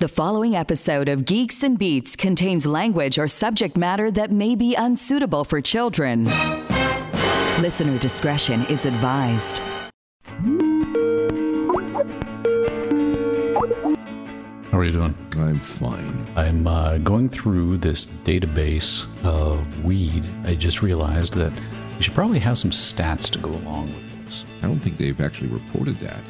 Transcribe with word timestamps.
The 0.00 0.08
following 0.08 0.56
episode 0.56 1.10
of 1.10 1.26
Geeks 1.26 1.62
and 1.62 1.78
Beats 1.78 2.16
contains 2.16 2.64
language 2.64 3.18
or 3.18 3.28
subject 3.28 3.76
matter 3.76 4.10
that 4.12 4.30
may 4.30 4.54
be 4.54 4.74
unsuitable 4.74 5.44
for 5.44 5.60
children. 5.60 6.24
Listener 7.60 7.98
discretion 7.98 8.64
is 8.70 8.86
advised. 8.86 9.58
How 14.70 14.78
are 14.78 14.84
you 14.84 14.92
doing? 14.92 15.14
I'm 15.36 15.60
fine. 15.60 16.32
I'm 16.34 16.66
uh, 16.66 16.96
going 16.96 17.28
through 17.28 17.76
this 17.76 18.06
database 18.06 19.04
of 19.22 19.84
weed. 19.84 20.26
I 20.44 20.54
just 20.54 20.80
realized 20.80 21.34
that 21.34 21.52
we 21.98 22.00
should 22.00 22.14
probably 22.14 22.38
have 22.38 22.56
some 22.56 22.70
stats 22.70 23.28
to 23.32 23.38
go 23.38 23.50
along 23.50 23.88
with 23.88 24.24
this. 24.24 24.46
I 24.62 24.66
don't 24.66 24.80
think 24.80 24.96
they've 24.96 25.20
actually 25.20 25.48
reported 25.48 26.00
that. 26.00 26.24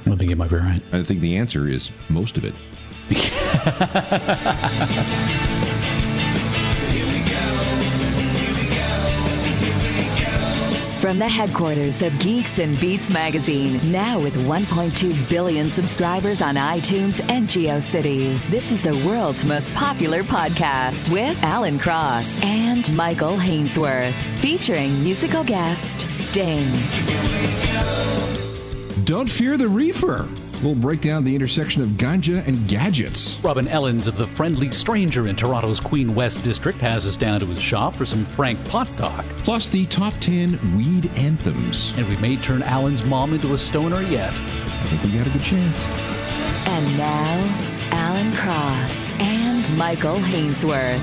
I 0.00 0.04
don't 0.04 0.18
think 0.18 0.28
you 0.28 0.36
might 0.36 0.50
be 0.50 0.56
right. 0.56 0.82
I 0.92 1.02
think 1.02 1.20
the 1.20 1.38
answer 1.38 1.66
is 1.66 1.90
most 2.10 2.36
of 2.36 2.44
it. 2.44 2.54
From 11.00 11.18
the 11.18 11.26
headquarters 11.26 12.02
of 12.02 12.18
Geeks 12.18 12.58
and 12.58 12.78
Beats 12.78 13.08
magazine, 13.08 13.80
now 13.90 14.20
with 14.20 14.34
1.2 14.34 15.30
billion 15.30 15.70
subscribers 15.70 16.42
on 16.42 16.56
iTunes 16.56 17.26
and 17.30 17.48
GeoCities, 17.48 18.50
this 18.50 18.70
is 18.70 18.82
the 18.82 18.94
world's 19.06 19.46
most 19.46 19.74
popular 19.74 20.22
podcast 20.22 21.10
with 21.10 21.42
Alan 21.42 21.78
Cross 21.78 22.42
and 22.42 22.94
Michael 22.94 23.38
Hainsworth, 23.38 24.12
featuring 24.40 25.02
musical 25.02 25.42
guest 25.42 26.00
Sting. 26.10 26.68
Don't 29.04 29.30
fear 29.30 29.56
the 29.56 29.68
reefer. 29.68 30.28
We'll 30.62 30.74
break 30.74 31.00
down 31.00 31.24
the 31.24 31.34
intersection 31.34 31.80
of 31.80 31.90
ganja 31.90 32.46
and 32.46 32.68
gadgets. 32.68 33.40
Robin 33.42 33.66
Ellens 33.66 34.06
of 34.06 34.18
the 34.18 34.26
Friendly 34.26 34.70
Stranger 34.72 35.26
in 35.26 35.34
Toronto's 35.34 35.80
Queen 35.80 36.14
West 36.14 36.44
District 36.44 36.78
has 36.80 37.06
us 37.06 37.16
down 37.16 37.40
to 37.40 37.46
his 37.46 37.62
shop 37.62 37.94
for 37.94 38.04
some 38.04 38.26
frank 38.26 38.62
pot 38.68 38.86
talk. 38.98 39.24
Plus 39.42 39.70
the 39.70 39.86
top 39.86 40.12
10 40.20 40.76
weed 40.76 41.10
anthems. 41.16 41.94
And 41.96 42.06
we 42.06 42.16
may 42.18 42.36
turn 42.36 42.62
Alan's 42.62 43.02
mom 43.02 43.32
into 43.32 43.54
a 43.54 43.58
stoner 43.58 44.02
yet. 44.02 44.34
I 44.34 44.86
think 44.88 45.02
we 45.02 45.16
got 45.16 45.26
a 45.26 45.30
good 45.30 45.42
chance. 45.42 45.82
And 46.66 46.98
now, 46.98 47.88
Alan 47.92 48.30
Cross 48.34 49.18
and 49.18 49.78
Michael 49.78 50.16
Hainsworth. 50.16 51.00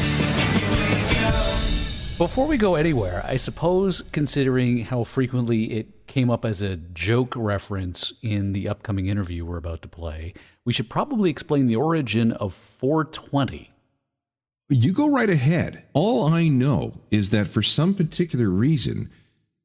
Before 2.20 2.46
we 2.46 2.58
go 2.58 2.76
anywhere, 2.76 3.24
I 3.26 3.38
suppose 3.38 4.04
considering 4.12 4.80
how 4.80 5.04
frequently 5.04 5.66
it 5.66 5.88
came 6.08 6.30
up 6.30 6.46
as 6.46 6.62
a 6.62 6.78
joke 6.78 7.34
reference 7.36 8.14
in 8.22 8.54
the 8.54 8.68
upcoming 8.68 9.08
interview 9.08 9.46
we're 9.46 9.58
about 9.58 9.82
to 9.84 9.88
play, 9.88 10.34
we 10.66 10.74
should 10.74 10.90
probably 10.90 11.30
explain 11.30 11.68
the 11.68 11.76
origin 11.76 12.32
of 12.32 12.54
420. 12.54 13.72
You 14.70 14.94
go 14.94 15.10
right 15.10 15.30
ahead. 15.30 15.84
All 15.94 16.28
I 16.28 16.48
know 16.48 17.00
is 17.12 17.30
that 17.30 17.48
for 17.48 17.62
some 17.62 17.94
particular 17.94 18.50
reason, 18.50 19.10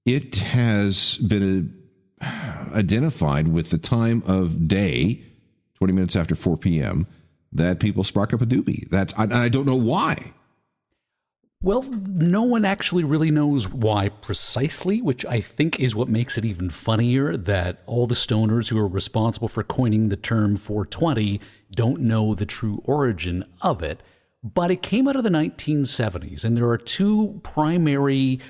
it 0.07 0.37
has 0.37 1.17
been 1.17 1.77
uh, 2.21 2.67
identified 2.75 3.49
with 3.49 3.71
the 3.71 3.79
time 3.79 4.23
of 4.27 4.69
day, 4.69 5.23
20 5.75 5.93
minutes 5.93 6.15
after 6.15 6.35
4 6.35 6.57
p.m., 6.57 7.07
that 7.53 7.81
people 7.81 8.05
spark 8.05 8.33
up 8.33 8.41
a 8.41 8.47
doobie. 8.47 8.89
That's, 8.89 9.13
I, 9.19 9.45
I 9.45 9.49
don't 9.49 9.67
know 9.67 9.77
why. 9.77 10.33
Well, 11.65 11.83
no 11.85 12.43
one 12.43 12.65
actually 12.65 13.05
really 13.05 13.31
knows 13.31 13.69
why 13.69 14.09
precisely, 14.09 15.01
which 15.01 15.25
I 15.25 15.41
think 15.41 15.79
is 15.79 15.95
what 15.95 16.09
makes 16.09 16.37
it 16.37 16.45
even 16.45 16.71
funnier 16.71 17.37
that 17.37 17.85
all 17.87 18.09
the 18.09 18.17
stoners 18.17 18.69
who 18.69 18.79
are 18.79 18.89
responsible 18.89 19.47
for 19.47 19.63
coining 19.63 20.09
the 20.09 20.17
term 20.17 20.57
420 20.57 21.41
don't 21.71 22.01
know 22.01 22.35
the 22.35 22.47
true 22.47 22.83
origin 22.85 23.45
of 23.61 23.81
it. 23.81 24.03
But 24.43 24.73
it 24.73 24.83
came 24.83 25.07
out 25.07 25.15
of 25.15 25.23
the 25.23 25.31
1970s, 25.31 26.43
and 26.43 26.57
there 26.57 26.69
are 26.69 26.77
two 26.77 27.41
primary 27.45 28.41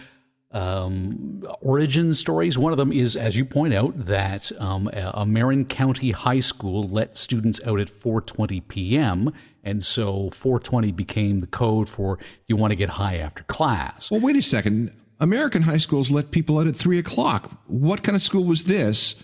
um, 0.53 1.43
origin 1.61 2.15
stories. 2.15 2.59
One 2.59 2.73
of 2.73 2.79
them 2.79 2.93
is, 2.93 3.17
as 3.17 3.37
you 3.37 3.45
point 3.45 3.75
out, 3.75 4.07
that 4.07 4.53
um, 4.61 4.91
a 4.93 5.25
Marin 5.27 5.65
County 5.65 6.11
high 6.11 6.41
school 6.41 6.89
let 6.89 7.17
students 7.17 7.61
out 7.67 7.81
at 7.81 7.89
4:20 7.89 8.67
p.m. 8.69 9.33
And 9.65 9.85
so 9.85 10.29
420 10.31 10.91
became 10.93 11.39
the 11.39 11.47
code 11.47 11.89
for 11.89 12.19
you 12.49 12.57
want 12.57 12.73
to 12.73 12.77
get 12.77 12.91
high 12.91 13.17
after 13.17 13.45
class. 13.45 14.11
Well, 14.11 14.21
wait 14.21 14.37
a 14.37 14.43
second. 14.43 14.93
American 15.21 15.63
high 15.63 15.79
schools 15.79 16.11
let 16.11 16.33
people 16.33 16.59
out 16.59 16.67
at 16.67 16.75
three 16.75 16.99
o'clock. 16.99 17.51
What 17.67 18.03
kind 18.03 18.17
of 18.17 18.23
school 18.23 18.45
was 18.45 18.65
this 18.65 19.23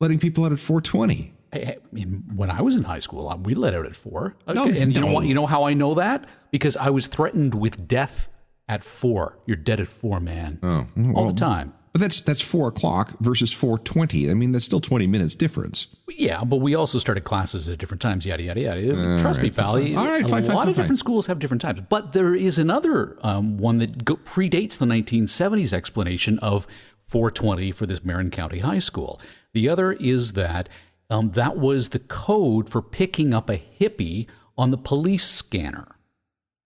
letting 0.00 0.18
people 0.18 0.44
out 0.44 0.52
at 0.52 0.58
420? 0.58 1.32
I 1.52 1.76
mean, 1.92 2.24
when 2.34 2.50
I 2.50 2.60
was 2.60 2.76
in 2.76 2.82
high 2.82 2.98
school, 2.98 3.32
we 3.44 3.54
let 3.54 3.74
out 3.74 3.86
at 3.86 3.94
four. 3.94 4.36
No, 4.48 4.64
and 4.64 4.94
you 4.94 5.00
know 5.00 5.12
what? 5.12 5.26
You 5.26 5.34
know 5.34 5.46
how 5.46 5.64
I 5.64 5.74
know 5.74 5.94
that? 5.94 6.26
Because 6.50 6.76
I 6.76 6.90
was 6.90 7.06
threatened 7.06 7.54
with 7.54 7.86
death 7.86 8.28
at 8.68 8.82
four. 8.82 9.38
You're 9.46 9.56
dead 9.56 9.80
at 9.80 9.88
four, 9.88 10.20
man. 10.20 10.58
Oh, 10.62 10.86
all 11.14 11.28
the 11.28 11.38
time. 11.38 11.72
But 11.92 12.02
that's 12.02 12.20
that's 12.20 12.42
four 12.42 12.68
o'clock 12.68 13.18
versus 13.20 13.54
420. 13.54 14.30
I 14.30 14.34
mean, 14.34 14.52
that's 14.52 14.66
still 14.66 14.80
20 14.82 15.06
minutes 15.06 15.34
difference. 15.34 15.96
Yeah, 16.10 16.44
but 16.44 16.56
we 16.56 16.74
also 16.74 16.98
started 16.98 17.24
classes 17.24 17.70
at 17.70 17.78
different 17.78 18.02
times. 18.02 18.26
Yada 18.26 18.42
yada 18.42 18.60
yada. 18.60 19.18
Trust 19.20 19.38
right, 19.38 19.44
me, 19.44 19.50
pal. 19.50 19.72
fine, 19.74 19.94
fine. 19.94 19.96
All 19.96 20.06
right, 20.06 20.22
a 20.22 20.28
fine, 20.28 20.44
lot 20.44 20.56
fine, 20.56 20.68
of 20.68 20.76
different 20.76 20.98
schools 20.98 21.24
have 21.26 21.38
different 21.38 21.62
times. 21.62 21.80
But 21.88 22.12
there 22.12 22.34
is 22.34 22.58
another 22.58 23.16
um, 23.22 23.56
one 23.56 23.78
that 23.78 24.04
go- 24.04 24.16
predates 24.16 24.76
the 24.76 24.84
1970s 24.84 25.72
explanation 25.72 26.38
of 26.40 26.66
420 27.06 27.72
for 27.72 27.86
this 27.86 28.04
Marin 28.04 28.30
County 28.30 28.58
High 28.58 28.80
School. 28.80 29.18
The 29.54 29.66
other 29.66 29.92
is 29.92 30.34
that 30.34 30.68
um, 31.08 31.30
that 31.30 31.56
was 31.56 31.90
the 31.90 31.98
code 31.98 32.68
for 32.68 32.82
picking 32.82 33.32
up 33.32 33.48
a 33.48 33.56
hippie 33.56 34.26
on 34.58 34.70
the 34.70 34.76
police 34.76 35.24
scanner. 35.24 35.96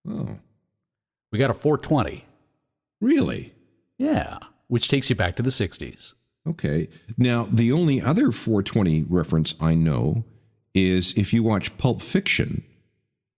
Oh, 0.09 0.39
We 1.31 1.39
got 1.39 1.49
a 1.49 1.53
420. 1.53 2.25
really? 2.99 3.53
Yeah, 3.97 4.39
which 4.67 4.87
takes 4.87 5.09
you 5.11 5.15
back 5.15 5.35
to 5.35 5.43
the 5.43 5.49
60s. 5.51 6.13
Okay. 6.47 6.89
Now, 7.17 7.47
the 7.51 7.71
only 7.71 8.01
other 8.01 8.31
420 8.31 9.03
reference 9.03 9.53
I 9.61 9.75
know 9.75 10.23
is 10.73 11.15
if 11.15 11.33
you 11.33 11.43
watch 11.43 11.77
Pulp 11.77 12.01
Fiction, 12.01 12.63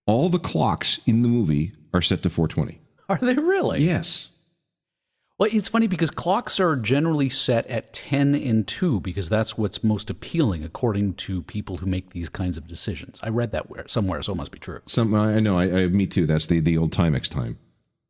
all 0.06 0.30
the 0.30 0.38
clocks 0.38 1.00
in 1.04 1.20
the 1.20 1.28
movie 1.28 1.72
are 1.92 2.00
set 2.00 2.22
to 2.22 2.30
420. 2.30 2.80
Are 3.10 3.18
they 3.18 3.34
really? 3.34 3.80
Yes. 3.82 4.30
Well, 5.38 5.50
it's 5.52 5.68
funny 5.68 5.86
because 5.88 6.10
clocks 6.10 6.58
are 6.60 6.76
generally 6.76 7.28
set 7.28 7.66
at 7.66 7.92
10 7.92 8.34
and 8.36 8.66
2 8.66 9.00
because 9.00 9.28
that's 9.28 9.58
what's 9.58 9.84
most 9.84 10.08
appealing 10.08 10.64
according 10.64 11.14
to 11.14 11.42
people 11.42 11.76
who 11.78 11.86
make 11.86 12.10
these 12.10 12.28
kinds 12.30 12.56
of 12.56 12.66
decisions. 12.68 13.18
I 13.22 13.28
read 13.30 13.50
that 13.52 13.68
where 13.68 13.86
somewhere, 13.88 14.22
so 14.22 14.32
it 14.32 14.36
must 14.36 14.52
be 14.52 14.60
true. 14.60 14.80
Some 14.86 15.12
I 15.12 15.40
know. 15.40 15.58
I, 15.58 15.64
I 15.82 15.86
me 15.88 16.06
too. 16.06 16.24
That's 16.24 16.46
the 16.46 16.60
the 16.60 16.78
old 16.78 16.92
Timex 16.92 17.28
time. 17.28 17.58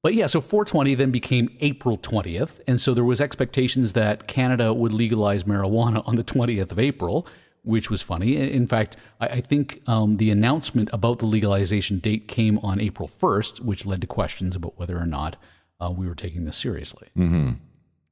But 0.05 0.13
yeah, 0.13 0.27
so 0.27 0.43
420 0.43 0.97
then 0.97 1.11
became 1.11 1.49
April 1.61 1.97
20th, 1.97 2.61
and 2.69 2.79
so 2.79 2.93
there 2.93 3.07
was 3.07 3.23
expectations 3.23 3.95
that 3.95 4.29
Canada 4.29 4.75
would 4.75 4.93
legalize 4.93 5.45
marijuana 5.45 6.07
on 6.07 6.17
the 6.17 6.23
20th 6.23 6.71
of 6.71 6.79
April, 6.79 7.27
which 7.63 7.89
was 7.89 8.03
funny. 8.03 8.37
In 8.37 8.67
fact, 8.67 8.99
I, 9.19 9.29
I 9.29 9.41
think 9.41 9.81
um, 9.87 10.19
the 10.19 10.29
announcement 10.29 10.91
about 10.93 11.21
the 11.21 11.25
legalization 11.25 12.01
date 12.01 12.29
came 12.29 12.59
on 12.59 12.83
April 12.83 13.09
1st, 13.09 13.61
which 13.61 13.87
led 13.87 14.03
to 14.03 14.07
questions 14.07 14.55
about 14.55 14.79
whether 14.79 14.99
or 14.99 15.07
not 15.07 15.37
uh, 15.81 15.91
we 15.91 16.07
were 16.07 16.15
taking 16.15 16.45
this 16.45 16.59
seriously. 16.59 17.09
Mm-hmm. 17.17 17.53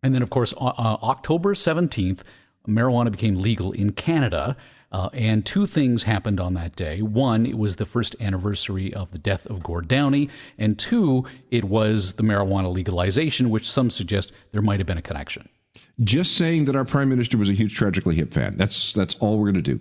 And 0.02 0.14
then, 0.14 0.22
of 0.22 0.30
course, 0.30 0.54
uh, 0.54 0.68
uh, 0.68 0.96
October 1.02 1.52
17th, 1.52 2.22
marijuana 2.66 3.10
became 3.10 3.36
legal 3.42 3.70
in 3.72 3.92
Canada. 3.92 4.56
Uh, 4.92 5.08
and 5.14 5.44
two 5.46 5.66
things 5.66 6.02
happened 6.02 6.38
on 6.38 6.52
that 6.54 6.76
day. 6.76 7.00
One, 7.00 7.46
it 7.46 7.56
was 7.56 7.76
the 7.76 7.86
first 7.86 8.14
anniversary 8.20 8.92
of 8.92 9.10
the 9.10 9.18
death 9.18 9.46
of 9.46 9.62
Gord 9.62 9.88
Downey. 9.88 10.28
And 10.58 10.78
two, 10.78 11.24
it 11.50 11.64
was 11.64 12.12
the 12.14 12.22
marijuana 12.22 12.72
legalization, 12.72 13.48
which 13.48 13.68
some 13.68 13.88
suggest 13.88 14.32
there 14.52 14.60
might 14.60 14.80
have 14.80 14.86
been 14.86 14.98
a 14.98 15.02
connection. 15.02 15.48
Just 16.04 16.36
saying 16.36 16.66
that 16.66 16.76
our 16.76 16.84
prime 16.84 17.08
minister 17.08 17.38
was 17.38 17.48
a 17.48 17.54
huge 17.54 17.74
tragically 17.74 18.16
hip 18.16 18.34
fan. 18.34 18.56
That's 18.58 18.92
that's 18.92 19.14
all 19.16 19.38
we're 19.38 19.50
going 19.50 19.62
to 19.64 19.78
do. 19.78 19.80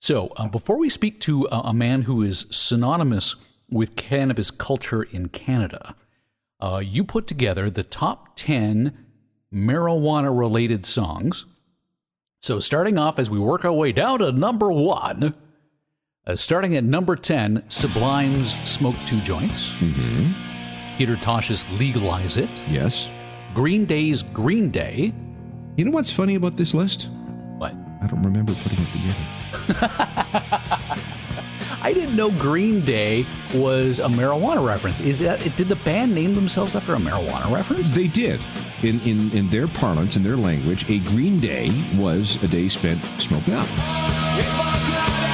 So, 0.00 0.32
uh, 0.36 0.46
before 0.48 0.78
we 0.78 0.88
speak 0.88 1.20
to 1.22 1.48
a, 1.50 1.62
a 1.66 1.74
man 1.74 2.02
who 2.02 2.22
is 2.22 2.46
synonymous 2.50 3.34
with 3.70 3.96
cannabis 3.96 4.50
culture 4.52 5.02
in 5.02 5.28
Canada, 5.28 5.96
uh, 6.60 6.80
you 6.84 7.02
put 7.02 7.26
together 7.26 7.68
the 7.70 7.82
top 7.82 8.36
10 8.36 8.96
marijuana 9.52 10.36
related 10.36 10.86
songs. 10.86 11.44
So, 12.46 12.60
starting 12.60 12.96
off 12.96 13.18
as 13.18 13.28
we 13.28 13.40
work 13.40 13.64
our 13.64 13.72
way 13.72 13.90
down 13.90 14.20
to 14.20 14.30
number 14.30 14.70
one, 14.70 15.34
uh, 16.28 16.36
starting 16.36 16.76
at 16.76 16.84
number 16.84 17.16
10, 17.16 17.64
Sublime's 17.66 18.52
Smoke 18.70 18.94
Two 19.04 19.18
Joints, 19.22 19.72
Peter 20.96 21.16
Tosh's 21.16 21.68
Legalize 21.72 22.36
It, 22.36 22.48
Yes. 22.68 23.10
Green 23.52 23.84
Day's 23.84 24.22
Green 24.22 24.70
Day. 24.70 25.12
You 25.76 25.86
know 25.86 25.90
what's 25.90 26.12
funny 26.12 26.36
about 26.36 26.56
this 26.56 26.72
list? 26.72 27.10
What? 27.58 27.74
I 28.00 28.06
don't 28.06 28.22
remember 28.22 28.54
putting 28.54 28.78
it 28.78 28.92
together. 29.66 31.12
I 31.82 31.92
didn't 31.92 32.16
know 32.16 32.30
Green 32.32 32.80
Day 32.84 33.26
was 33.54 33.98
a 33.98 34.08
marijuana 34.08 34.66
reference. 34.66 35.00
Is 35.00 35.18
that 35.20 35.40
did 35.56 35.68
the 35.68 35.76
band 35.76 36.14
name 36.14 36.34
themselves 36.34 36.74
after 36.74 36.94
a 36.94 36.98
marijuana 36.98 37.50
reference? 37.52 37.90
They 37.90 38.08
did. 38.08 38.40
In, 38.82 39.00
in, 39.00 39.30
in 39.32 39.48
their 39.48 39.66
parlance, 39.66 40.16
in 40.16 40.22
their 40.22 40.36
language, 40.36 40.88
a 40.90 40.98
green 41.00 41.40
day 41.40 41.70
was 41.96 42.42
a 42.42 42.48
day 42.48 42.68
spent 42.68 43.00
smoking 43.18 43.54
up. 43.54 45.25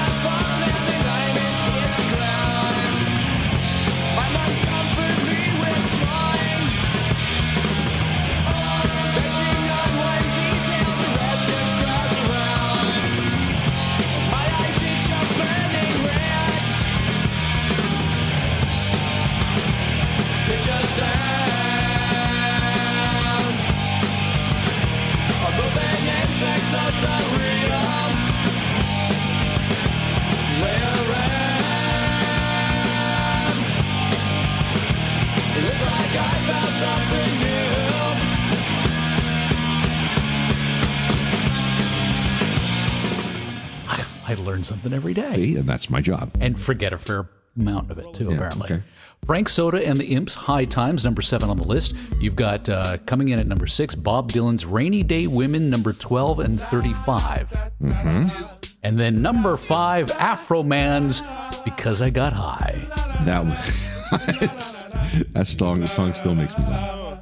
Something 44.82 44.96
every 44.96 45.12
day. 45.12 45.34
See, 45.36 45.56
and 45.56 45.68
that's 45.68 45.88
my 45.90 46.00
job. 46.00 46.32
And 46.40 46.58
forget 46.58 46.92
a 46.92 46.98
fair 46.98 47.28
amount 47.56 47.92
of 47.92 47.98
it, 47.98 48.14
too, 48.14 48.24
Yeah, 48.30 48.34
apparently. 48.34 48.64
okay. 48.64 48.82
Frank 49.24 49.48
Soda 49.48 49.86
and 49.86 49.96
the 49.96 50.06
Imps, 50.06 50.34
High 50.34 50.64
Times, 50.64 51.04
number 51.04 51.22
seven 51.22 51.48
on 51.50 51.56
the 51.56 51.62
list. 51.62 51.94
You've 52.20 52.34
got 52.34 52.68
uh, 52.68 52.98
coming 53.06 53.28
in 53.28 53.38
at 53.38 53.46
number 53.46 53.68
six, 53.68 53.94
Bob 53.94 54.32
Dylan's 54.32 54.66
Rainy 54.66 55.04
Day 55.04 55.28
Women, 55.28 55.70
number 55.70 55.92
12 55.92 56.40
and 56.40 56.60
35. 56.60 57.48
Mm-hmm. 57.80 58.44
And 58.82 58.98
then 58.98 59.22
number 59.22 59.56
five, 59.56 60.10
Afroman's 60.10 61.22
Because 61.64 62.02
I 62.02 62.10
Got 62.10 62.32
High. 62.32 62.74
That 63.22 63.44
was 63.44 63.94
that 65.32 65.46
song. 65.46 65.78
The 65.80 65.86
song 65.86 66.12
still 66.14 66.34
makes 66.34 66.58
me 66.58 66.64
laugh. 66.64 67.20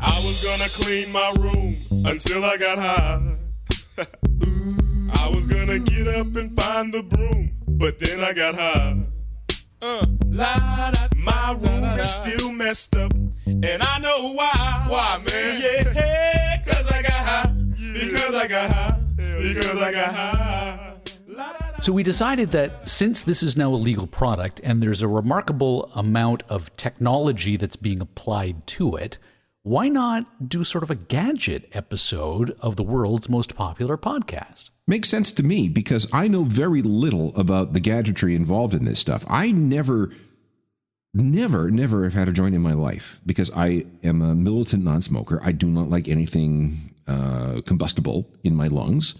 I 0.00 0.16
was 0.24 0.42
gonna 0.42 0.70
clean 0.70 1.12
my 1.12 1.34
room 1.38 1.76
until 2.06 2.42
I 2.46 2.56
got 2.56 2.78
high. 2.78 3.36
I 5.12 5.28
was 5.28 5.48
gonna 5.48 5.78
get 5.78 6.08
up 6.08 6.34
and 6.36 6.54
find 6.60 6.92
the 6.92 7.02
broom, 7.02 7.52
but 7.66 7.98
then 7.98 8.20
I 8.20 8.32
got 8.32 8.54
high. 8.54 8.96
Uh, 9.82 10.06
my 11.16 11.52
room 11.60 11.84
is 11.98 12.10
still 12.10 12.52
messed 12.52 12.96
up, 12.96 13.12
and 13.46 13.82
I 13.82 13.98
know 13.98 14.32
why. 14.32 14.86
Why, 14.88 15.22
man? 15.30 15.60
Yeah, 15.60 16.62
cause 16.62 16.90
I 16.90 17.02
got 17.02 17.12
high. 17.12 17.52
Because 17.92 18.34
I 18.34 18.46
got 18.48 18.70
high. 18.70 19.00
Because 19.16 19.80
I 19.80 19.92
got 19.92 20.14
high. 20.14 20.94
So 21.82 21.92
we 21.92 22.02
decided 22.02 22.48
that 22.50 22.88
since 22.88 23.24
this 23.24 23.42
is 23.42 23.58
now 23.58 23.68
a 23.68 23.76
legal 23.76 24.06
product 24.06 24.58
and 24.64 24.82
there's 24.82 25.02
a 25.02 25.08
remarkable 25.08 25.90
amount 25.94 26.42
of 26.48 26.74
technology 26.76 27.58
that's 27.58 27.76
being 27.76 28.00
applied 28.00 28.66
to 28.68 28.96
it, 28.96 29.18
why 29.64 29.88
not 29.88 30.46
do 30.46 30.62
sort 30.62 30.84
of 30.84 30.90
a 30.90 30.94
gadget 30.94 31.70
episode 31.72 32.54
of 32.60 32.76
the 32.76 32.82
world's 32.82 33.30
most 33.30 33.56
popular 33.56 33.96
podcast? 33.96 34.68
Makes 34.86 35.08
sense 35.08 35.32
to 35.32 35.42
me 35.42 35.68
because 35.68 36.06
I 36.12 36.28
know 36.28 36.44
very 36.44 36.82
little 36.82 37.34
about 37.34 37.72
the 37.72 37.80
gadgetry 37.80 38.34
involved 38.34 38.74
in 38.74 38.84
this 38.84 38.98
stuff. 38.98 39.24
I 39.26 39.52
never, 39.52 40.10
never, 41.14 41.70
never 41.70 42.04
have 42.04 42.12
had 42.12 42.28
a 42.28 42.32
joint 42.32 42.54
in 42.54 42.60
my 42.60 42.74
life 42.74 43.22
because 43.24 43.50
I 43.56 43.86
am 44.02 44.20
a 44.20 44.34
militant 44.34 44.84
non 44.84 45.00
smoker. 45.00 45.40
I 45.42 45.52
do 45.52 45.66
not 45.68 45.88
like 45.88 46.08
anything 46.08 46.94
uh, 47.08 47.62
combustible 47.64 48.28
in 48.44 48.54
my 48.54 48.66
lungs. 48.66 49.14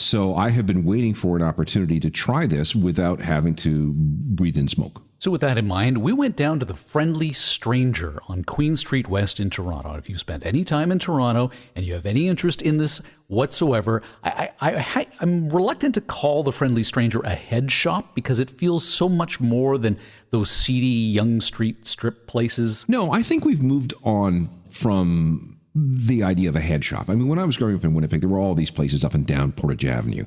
So 0.00 0.34
I 0.34 0.48
have 0.50 0.66
been 0.66 0.84
waiting 0.84 1.12
for 1.12 1.36
an 1.36 1.42
opportunity 1.42 2.00
to 2.00 2.10
try 2.10 2.46
this 2.46 2.74
without 2.74 3.20
having 3.20 3.54
to 3.56 3.92
breathe 3.94 4.56
in 4.56 4.66
smoke. 4.66 5.02
So, 5.18 5.30
with 5.30 5.42
that 5.42 5.58
in 5.58 5.66
mind, 5.66 5.98
we 5.98 6.14
went 6.14 6.34
down 6.34 6.60
to 6.60 6.64
the 6.64 6.72
Friendly 6.72 7.34
Stranger 7.34 8.18
on 8.26 8.42
Queen 8.42 8.74
Street 8.74 9.06
West 9.06 9.38
in 9.38 9.50
Toronto. 9.50 9.92
If 9.96 10.08
you 10.08 10.16
spent 10.16 10.46
any 10.46 10.64
time 10.64 10.90
in 10.90 10.98
Toronto 10.98 11.50
and 11.76 11.84
you 11.84 11.92
have 11.92 12.06
any 12.06 12.26
interest 12.26 12.62
in 12.62 12.78
this 12.78 13.02
whatsoever, 13.26 14.00
I, 14.24 14.50
I, 14.62 14.86
I, 14.96 15.06
I'm 15.20 15.50
reluctant 15.50 15.94
to 15.96 16.00
call 16.00 16.42
the 16.42 16.52
Friendly 16.52 16.82
Stranger 16.82 17.20
a 17.20 17.34
head 17.34 17.70
shop 17.70 18.14
because 18.14 18.40
it 18.40 18.48
feels 18.48 18.88
so 18.88 19.10
much 19.10 19.40
more 19.40 19.76
than 19.76 19.98
those 20.30 20.50
seedy 20.50 20.86
Yonge 20.86 21.42
Street 21.42 21.86
strip 21.86 22.26
places. 22.26 22.86
No, 22.88 23.12
I 23.12 23.22
think 23.22 23.44
we've 23.44 23.62
moved 23.62 23.92
on 24.02 24.48
from 24.70 25.59
the 25.74 26.22
idea 26.22 26.48
of 26.48 26.56
a 26.56 26.60
head 26.60 26.84
shop. 26.84 27.08
I 27.08 27.14
mean, 27.14 27.28
when 27.28 27.38
I 27.38 27.44
was 27.44 27.56
growing 27.56 27.76
up 27.76 27.84
in 27.84 27.94
Winnipeg, 27.94 28.20
there 28.20 28.28
were 28.30 28.38
all 28.38 28.54
these 28.54 28.70
places 28.70 29.04
up 29.04 29.14
and 29.14 29.24
down 29.26 29.52
Portage 29.52 29.84
Avenue, 29.84 30.24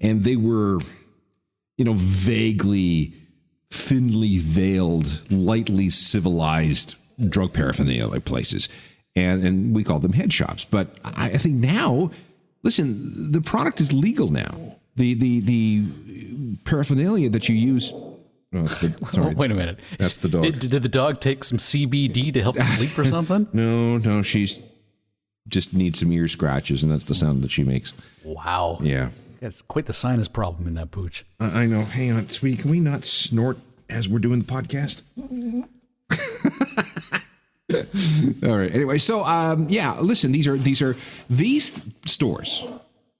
and 0.00 0.24
they 0.24 0.36
were, 0.36 0.78
you 1.76 1.84
know, 1.84 1.94
vaguely, 1.94 3.12
thinly 3.70 4.38
veiled, 4.38 5.30
lightly 5.30 5.90
civilized 5.90 6.96
drug 7.28 7.52
paraphernalia 7.52 8.20
places, 8.20 8.68
and 9.14 9.44
and 9.44 9.74
we 9.74 9.84
called 9.84 10.02
them 10.02 10.12
head 10.14 10.32
shops. 10.32 10.64
But 10.64 10.88
I, 11.04 11.26
I 11.26 11.36
think 11.38 11.56
now, 11.56 12.10
listen, 12.62 13.32
the 13.32 13.40
product 13.42 13.80
is 13.80 13.92
legal 13.92 14.30
now. 14.30 14.54
The 14.96 15.12
the 15.14 15.40
the 15.40 15.84
paraphernalia 16.64 17.28
that 17.30 17.48
you 17.48 17.54
use. 17.54 17.92
Oh, 17.92 18.62
the- 18.62 19.08
sorry. 19.12 19.34
Wait 19.34 19.50
a 19.50 19.54
minute. 19.54 19.78
That's 19.98 20.16
the 20.18 20.28
dog. 20.28 20.42
Did, 20.44 20.58
did 20.70 20.82
the 20.82 20.88
dog 20.88 21.20
take 21.20 21.44
some 21.44 21.58
CBD 21.58 22.32
to 22.32 22.40
help 22.40 22.56
sleep 22.56 22.98
or 22.98 23.08
something? 23.10 23.46
No, 23.52 23.98
no, 23.98 24.22
she's 24.22 24.58
just 25.48 25.74
needs 25.74 25.98
some 26.00 26.12
ear 26.12 26.28
scratches, 26.28 26.82
and 26.82 26.92
that's 26.92 27.04
the 27.04 27.14
sound 27.14 27.42
that 27.42 27.50
she 27.50 27.64
makes. 27.64 27.92
Wow. 28.24 28.78
Yeah, 28.80 29.10
That's 29.40 29.62
quite 29.62 29.86
the 29.86 29.92
sinus 29.92 30.28
problem 30.28 30.66
in 30.66 30.74
that 30.74 30.90
pooch. 30.90 31.24
I, 31.40 31.62
I 31.62 31.66
know. 31.66 31.82
Hang 31.82 32.12
on, 32.12 32.28
sweetie, 32.28 32.60
can 32.62 32.70
we 32.70 32.80
not 32.80 33.04
snort 33.04 33.58
as 33.88 34.08
we're 34.08 34.18
doing 34.18 34.40
the 34.40 34.44
podcast? 34.52 35.02
All 38.46 38.56
right. 38.56 38.72
Anyway, 38.72 38.98
so 38.98 39.24
um, 39.24 39.66
yeah, 39.68 39.98
listen. 40.00 40.30
These 40.32 40.46
are 40.46 40.56
these 40.56 40.80
are 40.82 40.94
these 41.28 41.84
stores. 42.06 42.64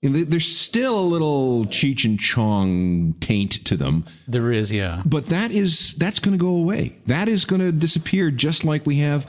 There's 0.03 0.47
still 0.47 1.01
a 1.01 1.03
little 1.03 1.65
Cheech 1.65 2.05
and 2.05 2.21
Chong 2.21 3.15
taint 3.19 3.65
to 3.65 3.77
them, 3.77 4.05
There 4.29 4.53
is, 4.53 4.71
yeah. 4.71 5.03
but 5.05 5.27
that 5.27 5.51
is 5.51 5.95
that's 5.95 6.21
going 6.21 6.39
to 6.39 6.41
go 6.41 6.57
away. 6.57 6.97
That 7.07 7.27
is 7.29 7.45
going 7.45 7.61
to 7.61 7.73
disappear, 7.73 8.31
just 8.31 8.65
like 8.65 8.87
we 8.87 8.99
have. 8.99 9.27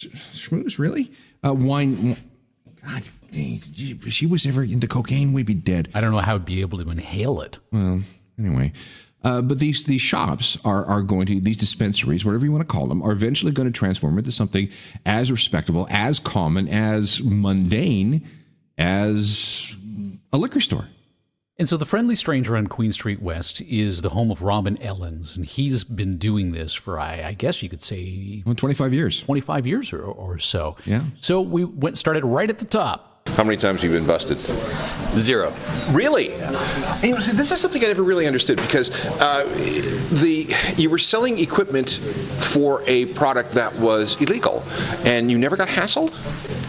Schmooze, 0.00 0.78
really? 0.80 1.12
Uh, 1.46 1.52
wine. 1.52 2.16
God, 2.84 3.02
dang, 3.30 3.60
if 3.76 4.12
she 4.12 4.26
was 4.26 4.46
ever 4.46 4.64
into 4.64 4.88
cocaine, 4.88 5.32
we'd 5.32 5.46
be 5.46 5.54
dead. 5.54 5.88
I 5.94 6.00
don't 6.00 6.10
know 6.10 6.18
how 6.18 6.34
I'd 6.34 6.44
be 6.44 6.60
able 6.60 6.82
to 6.82 6.90
inhale 6.90 7.40
it. 7.40 7.58
Well, 7.70 8.02
anyway. 8.38 8.72
Uh, 9.22 9.42
but 9.42 9.58
these 9.58 9.84
these 9.84 10.02
shops 10.02 10.56
are 10.64 10.84
are 10.84 11.02
going 11.02 11.26
to 11.26 11.40
these 11.40 11.56
dispensaries, 11.56 12.24
whatever 12.24 12.44
you 12.44 12.52
want 12.52 12.62
to 12.62 12.72
call 12.72 12.86
them, 12.86 13.02
are 13.02 13.12
eventually 13.12 13.52
going 13.52 13.66
to 13.66 13.76
transform 13.76 14.18
into 14.18 14.32
something 14.32 14.68
as 15.04 15.30
respectable, 15.30 15.86
as 15.90 16.18
common, 16.18 16.68
as 16.68 17.22
mundane 17.22 18.28
as 18.78 19.74
a 20.32 20.38
liquor 20.38 20.60
store. 20.60 20.88
And 21.58 21.66
so 21.68 21.78
the 21.78 21.86
Friendly 21.86 22.14
Stranger 22.14 22.54
on 22.54 22.66
Queen 22.66 22.92
Street 22.92 23.22
West 23.22 23.62
is 23.62 24.02
the 24.02 24.10
home 24.10 24.30
of 24.30 24.42
Robin 24.42 24.76
Ellens, 24.76 25.36
and 25.36 25.46
he's 25.46 25.84
been 25.84 26.18
doing 26.18 26.52
this 26.52 26.74
for, 26.74 27.00
I, 27.00 27.22
I 27.28 27.32
guess 27.32 27.62
you 27.62 27.70
could 27.70 27.80
say, 27.82 28.42
Well, 28.44 28.54
twenty 28.54 28.74
five 28.74 28.92
years. 28.92 29.22
25 29.22 29.66
years 29.66 29.92
or, 29.92 30.02
or 30.02 30.38
so. 30.38 30.76
Yeah. 30.84 31.04
So 31.20 31.40
we 31.40 31.64
went 31.64 31.96
started 31.96 32.24
right 32.26 32.50
at 32.50 32.58
the 32.58 32.66
top. 32.66 33.05
How 33.34 33.44
many 33.44 33.56
times 33.58 33.82
have 33.82 33.90
you 33.90 33.98
been 33.98 34.06
busted? 34.06 34.38
Zero. 35.18 35.52
Really? 35.90 36.32
You 36.32 37.14
know, 37.14 37.20
this 37.20 37.50
is 37.50 37.60
something 37.60 37.82
I 37.82 37.88
never 37.88 38.02
really 38.02 38.26
understood 38.26 38.56
because 38.56 38.90
uh, 39.20 39.44
the 39.44 40.54
you 40.76 40.90
were 40.90 40.98
selling 40.98 41.38
equipment 41.38 41.90
for 41.90 42.82
a 42.86 43.06
product 43.06 43.52
that 43.52 43.76
was 43.76 44.20
illegal, 44.20 44.64
and 45.04 45.30
you 45.30 45.38
never 45.38 45.56
got 45.56 45.68
hassled. 45.68 46.12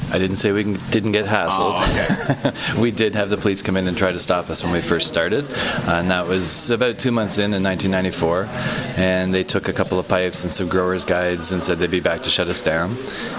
I 0.10 0.20
didn't 0.20 0.38
say 0.38 0.54
we 0.54 0.64
didn't 0.64 1.12
get 1.12 1.26
hassled. 1.26 2.80
we 2.82 2.92
did 2.92 3.16
have 3.16 3.30
the 3.30 3.36
police 3.36 3.62
come 3.62 3.76
in 3.76 3.88
and 3.88 3.98
try 3.98 4.12
to 4.12 4.20
stop 4.20 4.50
us 4.50 4.64
when 4.64 4.72
we 4.72 4.80
first 4.80 5.08
started, 5.08 5.46
and 5.86 6.10
that 6.12 6.28
was 6.28 6.70
about 6.70 6.98
two 6.98 7.12
months 7.12 7.38
in 7.38 7.54
in 7.54 7.64
1994. 7.64 8.48
And 8.98 9.34
they 9.34 9.44
took 9.44 9.68
a 9.68 9.74
couple 9.74 10.00
of 10.00 10.08
pipes 10.08 10.44
and 10.44 10.52
some 10.52 10.70
growers' 10.70 11.04
guides 11.04 11.52
and 11.52 11.62
said 11.62 11.80
they'd 11.80 11.92
be 11.92 12.00
back 12.00 12.24
to 12.24 12.30
shut 12.30 12.48
us 12.48 12.62
down. 12.62 12.96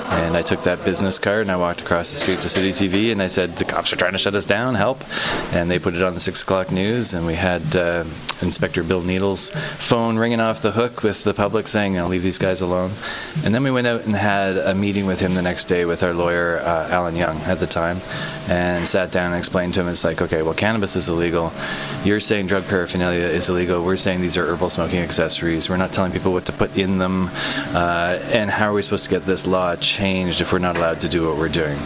And 0.09 0.37
I 0.37 0.43
took 0.43 0.65
that 0.65 0.85
business 0.85 1.19
card 1.19 1.43
and 1.43 1.51
I 1.51 1.57
walked 1.57 1.81
across 1.81 2.11
the 2.13 2.19
street 2.19 2.43
to 2.43 2.49
City 2.49 2.71
TV 2.71 3.08
and 3.13 3.23
I 3.23 3.29
said 3.29 3.57
the 3.57 3.65
cops 3.65 3.93
are 3.93 3.97
trying 3.97 4.13
to 4.13 4.19
shut 4.19 4.35
us 4.35 4.47
down, 4.47 4.75
help! 4.75 5.03
And 5.53 5.71
they 5.71 5.79
put 5.79 5.95
it 5.95 6.03
on 6.03 6.15
the 6.15 6.21
six 6.21 6.43
o'clock 6.43 6.71
news 6.71 7.15
and 7.15 7.27
we 7.27 7.35
had 7.35 7.77
uh, 7.77 8.05
Inspector 8.41 8.83
Bill 8.85 9.03
Needles' 9.03 9.51
phone 9.51 10.17
ringing 10.17 10.41
off 10.41 10.63
the 10.63 10.71
hook 10.71 11.03
with 11.03 11.25
the 11.25 11.35
public 11.35 11.69
saying, 11.69 11.99
"I'll 11.99 12.09
leave 12.09 12.23
these 12.23 12.39
guys 12.39 12.61
alone." 12.61 12.93
And 13.45 13.55
then 13.55 13.63
we 13.63 13.71
went 13.71 13.87
out 13.87 14.05
and 14.05 14.15
had 14.15 14.57
a 14.57 14.75
meeting 14.75 15.07
with 15.07 15.21
him 15.21 15.35
the 15.35 15.43
next 15.43 15.65
day 15.65 15.85
with 15.85 16.03
our 16.03 16.13
lawyer, 16.13 16.59
uh, 16.59 16.89
Alan 16.91 17.17
Young, 17.17 17.39
at 17.43 17.61
the 17.61 17.67
time, 17.67 18.01
and 18.49 18.87
sat 18.87 19.11
down 19.11 19.33
and 19.33 19.39
explained 19.39 19.75
to 19.75 19.81
him, 19.81 19.89
it's 19.89 20.05
like, 20.05 20.23
okay, 20.23 20.43
well, 20.43 20.55
cannabis 20.55 20.97
is 20.97 21.09
illegal. 21.09 21.53
You're 22.05 22.21
saying 22.21 22.47
drug 22.47 22.65
paraphernalia 22.65 23.27
is 23.27 23.49
illegal. 23.49 23.85
We're 23.85 23.97
saying 23.97 24.21
these 24.21 24.37
are 24.37 24.47
herbal 24.47 24.71
smoking 24.71 25.01
accessories. 25.01 25.69
We're 25.69 25.77
not 25.77 25.93
telling 25.93 26.13
people 26.13 26.33
what 26.33 26.47
to 26.47 26.53
put 26.53 26.77
in 26.77 26.99
them. 26.99 27.31
Uh, 27.75 28.19
and 28.33 28.51
how 28.51 28.71
are 28.71 28.75
we 28.75 28.83
supposed 28.83 29.05
to 29.05 29.11
get 29.11 29.25
this 29.25 29.47
law 29.47 29.77
changed 29.77 30.41
if 30.41 30.53
we're 30.53 30.59
not 30.59 30.77
allowed 30.77 31.01
to 31.01 31.09
do 31.09 31.27
what 31.27 31.37
we're 31.37 31.49
doing? 31.49 31.79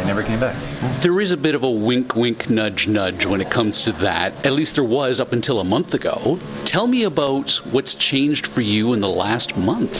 They 0.00 0.06
never 0.06 0.22
came 0.22 0.40
back. 0.40 0.56
There 1.02 1.20
is 1.20 1.32
a 1.32 1.36
bit 1.36 1.54
of 1.54 1.62
a 1.62 1.70
wink, 1.70 2.16
wink, 2.16 2.48
nudge, 2.48 2.88
nudge 2.88 3.26
when 3.26 3.42
it 3.42 3.50
comes 3.50 3.84
to 3.84 3.92
that. 3.92 4.46
At 4.46 4.52
least 4.52 4.76
there 4.76 4.84
was 4.84 5.20
up 5.20 5.32
until 5.32 5.60
a 5.60 5.64
month 5.64 5.92
ago. 5.92 6.38
Tell 6.64 6.86
me 6.86 7.02
about 7.02 7.56
what's 7.70 7.94
changed 7.94 8.46
for 8.46 8.62
you 8.62 8.94
in 8.94 9.02
the 9.02 9.08
last 9.08 9.58
month. 9.58 9.92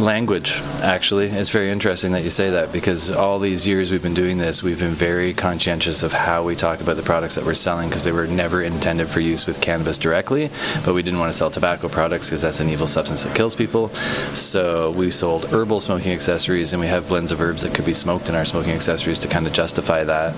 Language, 0.00 0.52
actually. 0.80 1.26
It's 1.26 1.50
very 1.50 1.70
interesting 1.70 2.12
that 2.12 2.22
you 2.22 2.30
say 2.30 2.50
that 2.50 2.72
because 2.72 3.10
all 3.10 3.40
these 3.40 3.66
years 3.66 3.90
we've 3.90 4.02
been 4.02 4.14
doing 4.14 4.38
this, 4.38 4.62
we've 4.62 4.78
been 4.78 4.92
very 4.92 5.34
conscientious 5.34 6.04
of 6.04 6.12
how 6.12 6.44
we 6.44 6.54
talk 6.54 6.80
about 6.80 6.96
the 6.96 7.02
products 7.02 7.34
that 7.34 7.44
we're 7.44 7.54
selling 7.54 7.88
because 7.88 8.04
they 8.04 8.12
were 8.12 8.28
never 8.28 8.62
intended 8.62 9.08
for 9.08 9.18
use 9.18 9.44
with 9.44 9.60
cannabis 9.60 9.98
directly, 9.98 10.50
but 10.84 10.94
we 10.94 11.02
didn't 11.02 11.18
want 11.18 11.32
to 11.32 11.36
sell 11.36 11.50
tobacco 11.50 11.88
products 11.88 12.28
because 12.28 12.42
that's 12.42 12.60
an 12.60 12.68
evil 12.68 12.86
substance 12.86 13.24
that 13.24 13.34
kills 13.34 13.56
people. 13.56 13.88
So 14.34 14.92
we 14.92 15.10
sold 15.10 15.46
herbal 15.46 15.80
smoking 15.80 16.12
accessories 16.12 16.72
and 16.72 16.80
we 16.80 16.86
have 16.86 17.08
blends 17.08 17.32
of 17.32 17.40
herbs 17.40 17.62
that 17.62 17.74
could 17.74 17.84
be 17.84 17.94
smoked 17.94 18.28
in 18.28 18.36
our 18.36 18.44
smoking 18.44 18.72
accessories 18.72 19.17
to 19.20 19.28
kind 19.28 19.46
of 19.46 19.52
justify 19.52 20.04
that. 20.04 20.34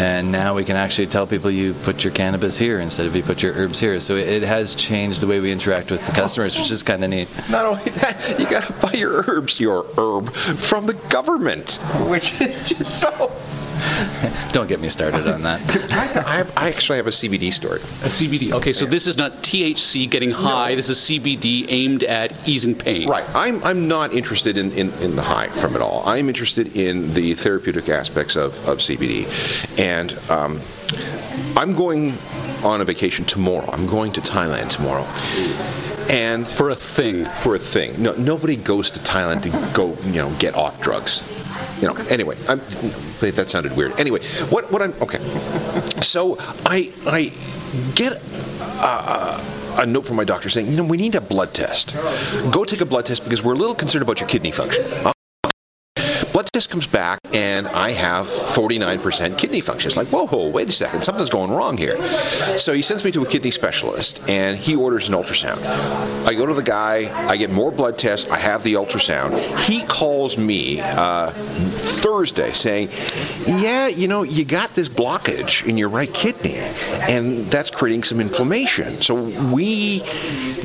And 0.00 0.32
now 0.32 0.54
we 0.54 0.64
can 0.64 0.76
actually 0.76 1.08
tell 1.08 1.26
people 1.26 1.50
you 1.50 1.74
put 1.74 2.04
your 2.04 2.12
cannabis 2.12 2.58
here 2.58 2.80
instead 2.80 3.06
of 3.06 3.16
you 3.16 3.22
put 3.22 3.42
your 3.42 3.54
herbs 3.54 3.80
here. 3.80 4.00
So 4.00 4.16
it, 4.16 4.44
has 4.44 4.74
changed 4.74 5.22
the 5.22 5.26
way 5.26 5.40
we 5.40 5.50
interact 5.50 5.90
with 5.90 6.04
the 6.04 6.12
customers, 6.12 6.56
which 6.56 6.70
is 6.70 6.82
kind 6.82 7.02
of 7.02 7.10
neat. 7.10 7.28
Not 7.48 7.64
only 7.64 7.84
that, 7.84 8.36
you 8.38 8.46
got 8.46 8.64
to 8.64 8.72
buy 8.74 8.92
your 8.92 9.24
herbs, 9.26 9.58
your 9.58 9.86
herb, 9.96 10.32
from 10.34 10.86
the 10.86 10.94
government, 11.08 11.78
which 12.08 12.40
is 12.40 12.68
just 12.68 13.00
so. 13.00 13.30
Don't 14.54 14.68
get 14.68 14.80
me 14.80 14.88
started 14.88 15.26
on 15.26 15.42
that. 15.42 15.60
I, 15.90 16.36
have, 16.36 16.52
I 16.56 16.68
actually 16.68 16.98
have 16.98 17.08
a 17.08 17.10
CBD 17.10 17.52
story. 17.52 17.80
A 17.80 18.06
CBD. 18.06 18.52
Okay, 18.52 18.72
so 18.72 18.86
this 18.86 19.08
is 19.08 19.16
not 19.16 19.32
THC 19.42 20.08
getting 20.08 20.30
high. 20.30 20.76
This 20.76 20.88
is 20.88 20.98
CBD 20.98 21.66
aimed 21.68 22.04
at 22.04 22.48
easing 22.48 22.76
pain. 22.76 23.08
Right. 23.08 23.24
I'm, 23.34 23.64
I'm 23.64 23.88
not 23.88 24.12
interested 24.12 24.56
in, 24.56 24.70
in, 24.70 24.92
in 25.02 25.16
the 25.16 25.22
high 25.22 25.48
from 25.48 25.74
it 25.74 25.82
all. 25.82 26.04
I'm 26.06 26.28
interested 26.28 26.76
in 26.76 27.14
the 27.14 27.34
therapeutic 27.34 27.88
aspects 27.88 28.36
of, 28.36 28.52
of 28.68 28.78
CBD. 28.78 29.26
And 29.76 30.16
um, 30.30 30.60
I'm 31.56 31.74
going 31.74 32.14
on 32.62 32.80
a 32.80 32.84
vacation 32.84 33.24
tomorrow. 33.24 33.68
I'm 33.72 33.88
going 33.88 34.12
to 34.12 34.20
Thailand 34.20 34.68
tomorrow. 34.70 35.04
And 36.08 36.46
For 36.46 36.70
a 36.70 36.76
thing. 36.76 37.24
for 37.24 37.56
a 37.56 37.58
thing. 37.58 38.00
No, 38.00 38.12
nobody 38.12 38.54
goes 38.54 38.92
to 38.92 39.00
Thailand 39.00 39.42
to 39.42 39.74
go, 39.74 39.96
you 40.04 40.22
know, 40.22 40.30
get 40.38 40.54
off 40.54 40.80
drugs. 40.80 41.22
You 41.80 41.88
know. 41.88 41.94
Anyway, 42.08 42.36
I'm, 42.48 42.60
that 43.20 43.46
sounded 43.48 43.76
weird. 43.76 43.98
Anyway, 43.98 44.20
what 44.50 44.70
what 44.70 44.82
I'm 44.82 44.94
okay. 45.02 45.18
So 46.02 46.36
I 46.66 46.90
I 47.06 47.32
get 47.94 48.20
a 48.82 49.86
note 49.86 50.06
from 50.06 50.16
my 50.16 50.24
doctor 50.24 50.48
saying, 50.48 50.68
you 50.68 50.76
know, 50.76 50.84
we 50.84 50.96
need 50.96 51.14
a 51.14 51.20
blood 51.20 51.54
test. 51.54 51.94
Go 52.50 52.64
take 52.64 52.80
a 52.80 52.86
blood 52.86 53.06
test 53.06 53.24
because 53.24 53.42
we're 53.42 53.54
a 53.54 53.58
little 53.58 53.74
concerned 53.74 54.02
about 54.02 54.20
your 54.20 54.28
kidney 54.28 54.52
function. 54.52 55.13
Blood 56.34 56.48
test 56.52 56.68
comes 56.68 56.88
back 56.88 57.20
and 57.32 57.68
I 57.68 57.90
have 57.90 58.26
49% 58.26 59.38
kidney 59.38 59.60
function. 59.60 59.86
It's 59.86 59.96
like, 59.96 60.08
whoa, 60.08 60.26
whoa, 60.26 60.48
wait 60.48 60.68
a 60.68 60.72
second, 60.72 61.04
something's 61.04 61.30
going 61.30 61.52
wrong 61.52 61.76
here. 61.76 61.96
So 62.58 62.72
he 62.72 62.82
sends 62.82 63.04
me 63.04 63.12
to 63.12 63.22
a 63.22 63.26
kidney 63.26 63.52
specialist 63.52 64.20
and 64.28 64.58
he 64.58 64.74
orders 64.74 65.08
an 65.08 65.14
ultrasound. 65.14 65.64
I 66.26 66.34
go 66.34 66.44
to 66.44 66.52
the 66.52 66.64
guy, 66.64 67.28
I 67.28 67.36
get 67.36 67.50
more 67.50 67.70
blood 67.70 67.98
tests, 67.98 68.28
I 68.28 68.38
have 68.38 68.64
the 68.64 68.72
ultrasound. 68.74 69.38
He 69.60 69.82
calls 69.82 70.36
me 70.36 70.80
uh, 70.80 71.30
Thursday 71.30 72.52
saying, 72.52 72.88
yeah, 73.46 73.86
you 73.86 74.08
know, 74.08 74.24
you 74.24 74.44
got 74.44 74.74
this 74.74 74.88
blockage 74.88 75.64
in 75.64 75.78
your 75.78 75.88
right 75.88 76.12
kidney 76.12 76.56
and 76.56 77.46
that's 77.46 77.70
creating 77.70 78.02
some 78.02 78.20
inflammation. 78.20 79.00
So 79.02 79.14
we 79.14 80.02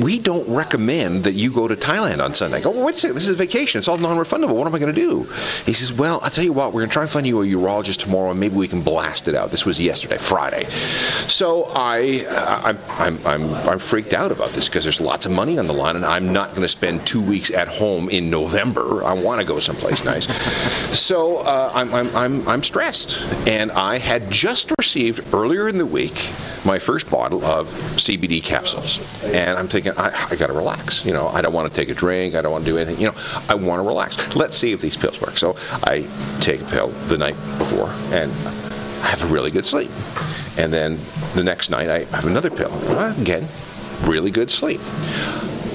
we 0.02 0.18
don't 0.18 0.50
recommend 0.50 1.26
that 1.26 1.34
you 1.34 1.52
go 1.52 1.68
to 1.68 1.76
Thailand 1.76 2.24
on 2.24 2.34
Sunday. 2.34 2.58
I 2.58 2.62
go, 2.62 2.72
well, 2.72 2.86
wait 2.86 2.96
a 2.96 3.00
second, 3.00 3.16
this 3.16 3.28
is 3.28 3.34
a 3.34 3.38
vacation. 3.38 3.78
It's 3.78 3.88
all 3.88 3.98
non-refundable. 4.00 4.56
What 4.56 4.66
am 4.66 4.74
I 4.74 4.80
going 4.80 4.96
to 4.96 5.00
do? 5.00 5.28
He 5.66 5.74
says, 5.74 5.94
well, 5.94 6.20
I'll 6.22 6.30
tell 6.30 6.44
you 6.44 6.54
what, 6.54 6.68
we're 6.68 6.82
going 6.82 6.90
to 6.90 6.94
try 6.94 7.04
and 7.04 7.12
find 7.12 7.28
you 7.28 7.42
a 7.42 7.46
urologist 7.46 7.98
tomorrow, 7.98 8.32
and 8.32 8.40
maybe 8.40 8.56
we 8.56 8.68
can 8.68 8.82
blast 8.82 9.28
it 9.28 9.36
out. 9.36 9.52
This 9.52 9.66
was 9.66 9.80
yesterday, 9.80 10.18
Friday. 10.18 10.66
So 10.70 11.66
I, 11.66 12.26
uh, 12.30 12.62
I'm, 12.66 12.78
I'm, 12.90 13.28
I'm, 13.28 13.54
I'm 13.70 13.80
freaked 13.80 14.14
out 14.14 14.32
about 14.32 14.52
this 14.52 14.68
because 14.68 14.84
there's 14.84 15.02
lots 15.02 15.26
of 15.26 15.32
money 15.32 15.58
on 15.58 15.68
the 15.68 15.74
line, 15.74 15.96
and 15.96 16.06
I'm 16.06 16.34
not 16.34 16.50
going 16.50 16.62
to 16.62 16.68
spend 16.68 17.06
two 17.06 17.22
weeks 17.22 17.52
at 17.52 17.68
home 17.68 18.10
in 18.10 18.30
November. 18.30 19.04
I 19.04 19.14
want 19.14 19.40
to 19.42 19.46
go 19.46 19.60
someplace 19.60 20.04
nice. 20.04 20.28
So 20.98 21.38
uh, 21.38 21.72
I'm, 21.74 21.94
I'm, 21.94 22.16
I'm, 22.16 22.48
I'm 22.48 22.64
stressed, 22.64 23.22
and 23.48 23.72
I 23.72 23.98
had 23.98 24.30
just 24.32 24.72
received 24.78 25.34
earlier 25.34 25.68
in 25.68 25.78
the 25.78 25.86
week 25.86 26.32
my 26.66 26.80
first 26.80 27.10
bottle 27.10 27.44
of 27.44 27.68
CBD 27.96 28.44
capsules, 28.44 29.00
and 29.24 29.58
I'm 29.58 29.68
thinking 29.68 29.94
I, 29.98 30.28
I 30.32 30.36
got 30.36 30.48
to 30.48 30.54
relax. 30.54 31.06
You 31.06 31.14
know, 31.14 31.28
I 31.28 31.42
don't 31.42 31.54
want 31.54 31.72
to 31.72 31.76
take 31.76 31.90
a 31.90 31.94
drink. 31.94 32.36
I 32.36 32.42
don't 32.42 32.52
want 32.52 32.66
to 32.66 32.72
do 32.72 32.78
anything. 32.78 33.00
You 33.00 33.08
know, 33.08 33.16
I 33.48 33.56
want 33.56 33.82
to 33.82 33.88
relax. 33.88 34.36
Let's 34.36 34.58
see 34.58 34.74
if 34.74 34.82
these 34.82 34.98
pills 34.98 35.22
work. 35.22 35.38
So 35.38 35.49
I 35.84 36.08
take 36.42 36.62
a 36.62 36.66
pill 36.66 36.90
the 37.08 37.18
night 37.18 37.36
before, 37.58 37.90
and 38.12 38.32
I 39.04 39.08
have 39.08 39.24
a 39.24 39.28
really 39.28 39.52
good 39.52 39.66
sleep. 39.66 39.92
And 40.58 40.74
then 40.74 41.00
the 41.36 41.44
next 41.44 41.70
night 41.70 41.90
I 41.90 42.04
have 42.06 42.26
another 42.26 42.50
pill. 42.50 42.74
Again, 43.22 43.48
really 44.04 44.32
good 44.32 44.52
sleep. 44.52 44.82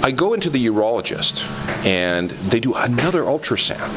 I 0.02 0.10
go 0.10 0.34
into 0.34 0.50
the 0.50 0.66
urologist, 0.66 1.44
and 1.86 2.30
they 2.30 2.60
do 2.60 2.74
another 2.74 3.22
ultrasound, 3.22 3.96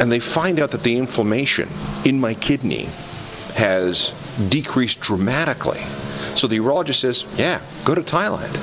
and 0.00 0.10
they 0.10 0.20
find 0.20 0.60
out 0.60 0.70
that 0.70 0.82
the 0.82 0.96
inflammation 0.96 1.68
in 2.04 2.18
my 2.18 2.34
kidney 2.34 2.88
has 3.54 4.12
decreased 4.48 5.00
dramatically. 5.00 5.80
So 6.36 6.46
the 6.46 6.58
urologist 6.58 7.00
says, 7.00 7.24
yeah, 7.36 7.60
go 7.84 7.94
to 7.94 8.02
Thailand. 8.02 8.56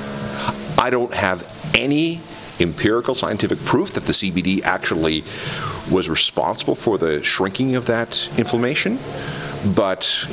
I 0.80 0.90
don't 0.90 1.14
have 1.14 1.46
any 1.76 2.22
empirical 2.60 3.16
scientific 3.16 3.60
proof 3.66 3.94
that 3.94 4.06
the 4.06 4.14
CBD 4.14 4.64
actually 4.64 5.24
was 5.92 6.10
responsible 6.10 6.76
for 6.76 6.98
the 6.98 7.22
shrinking 7.24 7.76
of 7.76 7.86
that 7.88 8.30
inflammation, 8.38 9.00
but 9.76 10.28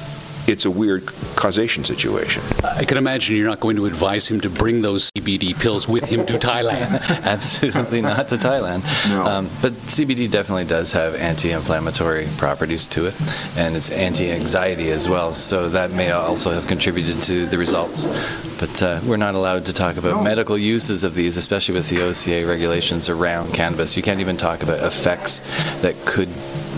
it's 0.46 0.64
a 0.64 0.70
weird 0.70 1.06
causation 1.36 1.84
situation. 1.84 2.42
I 2.64 2.84
can 2.84 2.98
imagine 2.98 3.36
you're 3.36 3.48
not 3.48 3.60
going 3.60 3.76
to 3.76 3.86
advise 3.86 4.26
him 4.28 4.40
to 4.40 4.50
bring 4.50 4.82
those 4.82 5.10
CBD 5.12 5.58
pills 5.58 5.86
with 5.86 6.04
him 6.04 6.26
to 6.26 6.34
Thailand. 6.34 7.00
Absolutely 7.24 8.00
not 8.00 8.28
to 8.28 8.36
Thailand. 8.36 8.82
No. 9.08 9.24
Um, 9.24 9.50
but 9.60 9.72
CBD 9.72 10.30
definitely 10.30 10.64
does 10.64 10.92
have 10.92 11.14
anti-inflammatory 11.14 12.28
properties 12.38 12.86
to 12.88 13.06
it, 13.06 13.14
and 13.56 13.76
it's 13.76 13.90
anti-anxiety 13.90 14.90
as 14.90 15.08
well. 15.08 15.34
So 15.34 15.68
that 15.70 15.92
may 15.92 16.10
also 16.10 16.50
have 16.50 16.66
contributed 16.66 17.22
to 17.24 17.46
the 17.46 17.58
results. 17.58 18.06
But 18.58 18.82
uh, 18.82 19.00
we're 19.06 19.16
not 19.16 19.34
allowed 19.34 19.66
to 19.66 19.72
talk 19.72 19.96
about 19.96 20.22
medical 20.24 20.58
uses 20.58 21.04
of 21.04 21.14
these, 21.14 21.36
especially 21.36 21.74
with 21.74 21.88
the 21.88 22.02
OCA 22.02 22.46
regulations 22.46 23.08
around 23.08 23.52
cannabis. 23.52 23.96
You 23.96 24.02
can't 24.02 24.20
even 24.20 24.36
talk 24.36 24.62
about 24.62 24.84
effects 24.84 25.40
that 25.82 25.94
could 26.04 26.28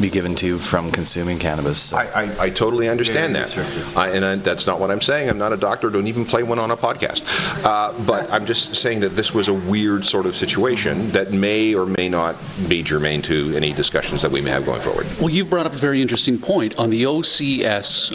be 0.00 0.10
given 0.10 0.34
to 0.36 0.46
you 0.46 0.58
from 0.58 0.90
consuming 0.90 1.38
cannabis. 1.38 1.80
So. 1.80 1.96
I, 1.96 2.24
I, 2.24 2.42
I 2.44 2.50
totally 2.50 2.88
understand 2.88 3.32
Very 3.32 3.44
that. 3.46 3.53
Restrictive. 3.56 3.96
I, 3.96 4.10
and 4.10 4.24
I, 4.24 4.36
that's 4.36 4.66
not 4.66 4.80
what 4.80 4.90
I'm 4.90 5.00
saying. 5.00 5.28
I'm 5.28 5.38
not 5.38 5.52
a 5.52 5.56
doctor. 5.56 5.90
Don't 5.90 6.06
even 6.06 6.24
play 6.24 6.42
one 6.42 6.58
on 6.58 6.70
a 6.70 6.76
podcast. 6.76 7.22
Uh, 7.64 7.92
but 8.04 8.30
I'm 8.30 8.46
just 8.46 8.76
saying 8.76 9.00
that 9.00 9.10
this 9.10 9.32
was 9.32 9.48
a 9.48 9.54
weird 9.54 10.04
sort 10.04 10.26
of 10.26 10.36
situation 10.36 11.10
that 11.10 11.32
may 11.32 11.74
or 11.74 11.86
may 11.86 12.08
not 12.08 12.36
be 12.68 12.82
germane 12.82 13.22
to 13.22 13.54
any 13.56 13.72
discussions 13.72 14.22
that 14.22 14.30
we 14.30 14.40
may 14.40 14.50
have 14.50 14.64
going 14.64 14.80
forward. 14.80 15.06
Well, 15.18 15.30
you've 15.30 15.50
brought 15.50 15.66
up 15.66 15.72
a 15.72 15.78
very 15.78 16.02
interesting 16.02 16.38
point 16.38 16.78
on 16.78 16.90
the 16.90 17.04
OCS. 17.04 18.14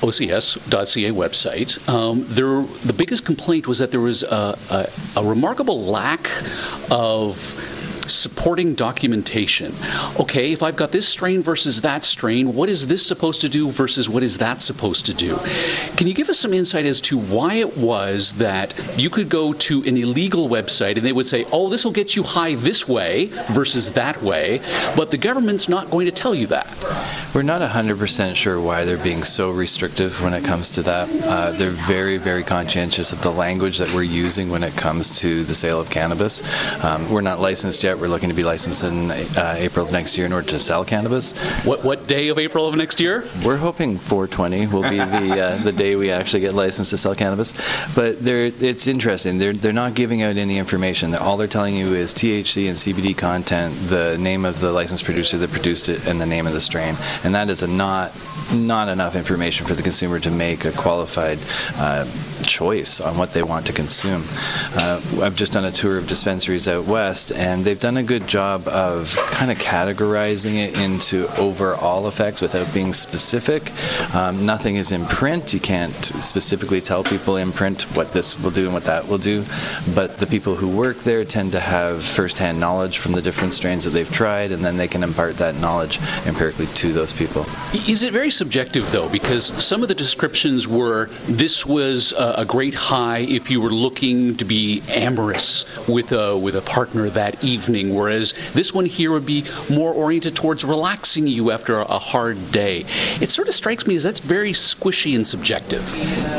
OCS.ca 0.00 1.10
website, 1.10 1.86
um, 1.86 2.24
there, 2.28 2.62
the 2.86 2.94
biggest 2.94 3.26
complaint 3.26 3.66
was 3.66 3.80
that 3.80 3.90
there 3.90 4.00
was 4.00 4.22
a, 4.22 4.58
a, 4.70 4.88
a 5.16 5.24
remarkable 5.24 5.84
lack 5.84 6.30
of 6.90 7.36
supporting 8.12 8.74
documentation. 8.74 9.74
Okay, 10.18 10.52
if 10.52 10.62
I've 10.62 10.76
got 10.76 10.92
this 10.92 11.08
strain 11.08 11.42
versus 11.42 11.82
that 11.82 12.04
strain, 12.04 12.54
what 12.54 12.68
is 12.68 12.86
this 12.86 13.06
supposed 13.06 13.42
to 13.42 13.48
do 13.48 13.70
versus 13.70 14.08
what 14.08 14.22
is 14.22 14.38
that 14.38 14.62
supposed 14.62 15.06
to 15.06 15.14
do? 15.14 15.36
Can 15.96 16.06
you 16.06 16.14
give 16.14 16.28
us 16.28 16.38
some 16.38 16.52
insight 16.52 16.86
as 16.86 17.00
to 17.02 17.18
why 17.18 17.54
it 17.54 17.76
was 17.76 18.34
that 18.34 18.74
you 18.98 19.10
could 19.10 19.28
go 19.28 19.52
to 19.52 19.82
an 19.84 19.96
illegal 19.96 20.48
website 20.48 20.96
and 20.96 21.06
they 21.06 21.12
would 21.12 21.26
say, 21.26 21.44
oh, 21.52 21.68
this 21.68 21.84
will 21.84 21.92
get 21.92 22.16
you 22.16 22.22
high 22.22 22.54
this 22.54 22.88
way 22.88 23.26
versus 23.50 23.90
that 23.90 24.22
way, 24.22 24.60
but 24.96 25.10
the 25.10 25.18
government's 25.18 25.68
not 25.68 25.90
going 25.90 26.06
to 26.06 26.12
tell 26.12 26.34
you 26.34 26.48
that? 26.48 26.66
We're 27.34 27.42
not 27.42 27.62
100% 27.62 28.34
sure 28.34 28.60
why 28.60 28.84
they're 28.84 28.98
being 28.98 29.22
so 29.22 29.50
restrictive 29.50 30.20
when 30.22 30.34
it 30.34 30.44
comes 30.44 30.70
to 30.70 30.82
that. 30.82 31.08
Uh, 31.24 31.52
they're 31.52 31.70
very, 31.70 32.18
very 32.18 32.42
conscientious 32.42 33.12
of 33.12 33.22
the 33.22 33.30
language 33.30 33.78
that 33.78 33.94
we're 33.94 34.02
using 34.02 34.50
when 34.50 34.64
it 34.64 34.76
comes 34.76 35.20
to 35.20 35.44
the 35.44 35.54
sale 35.54 35.80
of 35.80 35.90
cannabis. 35.90 36.42
Um, 36.82 37.08
we're 37.10 37.20
not 37.20 37.38
licensed 37.38 37.84
yet. 37.84 37.98
We're 38.00 38.08
looking 38.08 38.30
to 38.30 38.34
be 38.34 38.44
licensed 38.44 38.82
in 38.82 39.10
uh, 39.10 39.56
April 39.58 39.84
of 39.84 39.92
next 39.92 40.16
year 40.16 40.26
in 40.26 40.32
order 40.32 40.48
to 40.48 40.58
sell 40.58 40.84
cannabis. 40.86 41.32
What, 41.64 41.84
what 41.84 42.06
day 42.06 42.28
of 42.28 42.38
April 42.38 42.66
of 42.66 42.74
next 42.74 42.98
year? 42.98 43.28
We're 43.44 43.58
hoping 43.58 43.98
420 43.98 44.68
will 44.68 44.82
be 44.82 44.96
the 44.96 45.44
uh, 45.44 45.56
the 45.62 45.72
day 45.72 45.96
we 45.96 46.10
actually 46.10 46.40
get 46.40 46.54
licensed 46.54 46.90
to 46.92 46.98
sell 46.98 47.14
cannabis. 47.14 47.52
But 47.94 48.24
they're, 48.24 48.46
it's 48.46 48.86
interesting. 48.86 49.38
They're 49.38 49.52
they're 49.52 49.72
not 49.72 49.94
giving 49.94 50.22
out 50.22 50.36
any 50.36 50.56
information. 50.56 51.14
All 51.14 51.36
they're 51.36 51.46
telling 51.46 51.76
you 51.76 51.94
is 51.94 52.14
THC 52.14 52.68
and 52.68 52.76
CBD 52.76 53.16
content, 53.16 53.74
the 53.88 54.16
name 54.16 54.46
of 54.46 54.60
the 54.60 54.72
licensed 54.72 55.04
producer 55.04 55.36
that 55.38 55.50
produced 55.50 55.90
it, 55.90 56.06
and 56.06 56.18
the 56.18 56.26
name 56.26 56.46
of 56.46 56.54
the 56.54 56.60
strain. 56.60 56.96
And 57.22 57.34
that 57.34 57.50
is 57.50 57.62
a 57.62 57.66
not 57.66 58.12
not 58.50 58.88
enough 58.88 59.14
information 59.14 59.66
for 59.66 59.74
the 59.74 59.82
consumer 59.82 60.18
to 60.20 60.30
make 60.30 60.64
a 60.64 60.72
qualified 60.72 61.38
uh, 61.76 62.06
choice 62.44 63.00
on 63.00 63.16
what 63.16 63.32
they 63.32 63.42
want 63.42 63.66
to 63.66 63.72
consume. 63.72 64.24
Uh, 64.74 65.00
I've 65.22 65.36
just 65.36 65.52
done 65.52 65.64
a 65.64 65.70
tour 65.70 65.98
of 65.98 66.06
dispensaries 66.06 66.68
out 66.68 66.84
west, 66.86 67.32
and 67.32 67.64
they've 67.64 67.80
done 67.80 67.96
a 67.96 68.02
good 68.02 68.26
job 68.26 68.68
of 68.68 69.14
kind 69.16 69.50
of 69.50 69.58
categorizing 69.58 70.56
it 70.56 70.78
into 70.78 71.28
overall 71.36 72.06
effects 72.08 72.40
without 72.40 72.72
being 72.72 72.92
specific. 72.92 73.72
Um, 74.14 74.46
nothing 74.46 74.76
is 74.76 74.92
in 74.92 75.06
print. 75.06 75.54
You 75.54 75.60
can't 75.60 76.04
specifically 76.04 76.80
tell 76.80 77.04
people 77.04 77.36
in 77.36 77.52
print 77.52 77.82
what 77.96 78.12
this 78.12 78.38
will 78.38 78.50
do 78.50 78.64
and 78.64 78.74
what 78.74 78.84
that 78.84 79.08
will 79.08 79.18
do. 79.18 79.44
But 79.94 80.18
the 80.18 80.26
people 80.26 80.54
who 80.54 80.68
work 80.68 80.98
there 80.98 81.24
tend 81.24 81.52
to 81.52 81.60
have 81.60 82.04
firsthand 82.04 82.60
knowledge 82.60 82.98
from 82.98 83.12
the 83.12 83.22
different 83.22 83.54
strains 83.54 83.84
that 83.84 83.90
they've 83.90 84.10
tried, 84.10 84.52
and 84.52 84.64
then 84.64 84.76
they 84.76 84.88
can 84.88 85.02
impart 85.02 85.38
that 85.38 85.56
knowledge 85.56 85.98
empirically 86.26 86.66
to 86.66 86.92
those 86.92 87.12
people. 87.12 87.46
Is 87.72 88.02
it 88.02 88.12
very 88.12 88.30
subjective, 88.30 88.90
though? 88.92 89.08
Because 89.08 89.46
some 89.62 89.82
of 89.82 89.88
the 89.88 89.94
descriptions 89.94 90.66
were 90.66 91.06
this 91.26 91.66
was 91.66 92.12
a, 92.36 92.44
great 92.44 92.74
high 92.74 93.20
if 93.20 93.50
you 93.50 93.60
were 93.60 93.70
looking 93.70 94.36
to 94.36 94.44
be 94.44 94.82
amorous 94.88 95.64
with 95.88 96.10
a, 96.12 96.36
with 96.36 96.56
a 96.56 96.62
partner 96.62 97.08
that 97.10 97.44
evening. 97.44 97.60
evening, 97.60 97.94
whereas 97.94 98.34
this 98.54 98.72
one 98.72 98.86
here 98.86 99.12
would 99.12 99.26
be 99.26 99.44
more 99.70 99.92
oriented 99.92 100.34
towards 100.34 100.64
relaxing 100.64 101.26
you 101.26 101.50
after 101.50 101.76
a 101.76 101.98
hard 101.98 102.52
day. 102.52 102.84
It 103.20 103.30
sort 103.30 103.48
of 103.48 103.54
strikes 103.54 103.86
me 103.86 103.96
as 103.96 104.02
that's 104.02 104.20
very 104.20 104.52
squishy 104.52 105.14
and 105.14 105.26
subjective. 105.26 105.84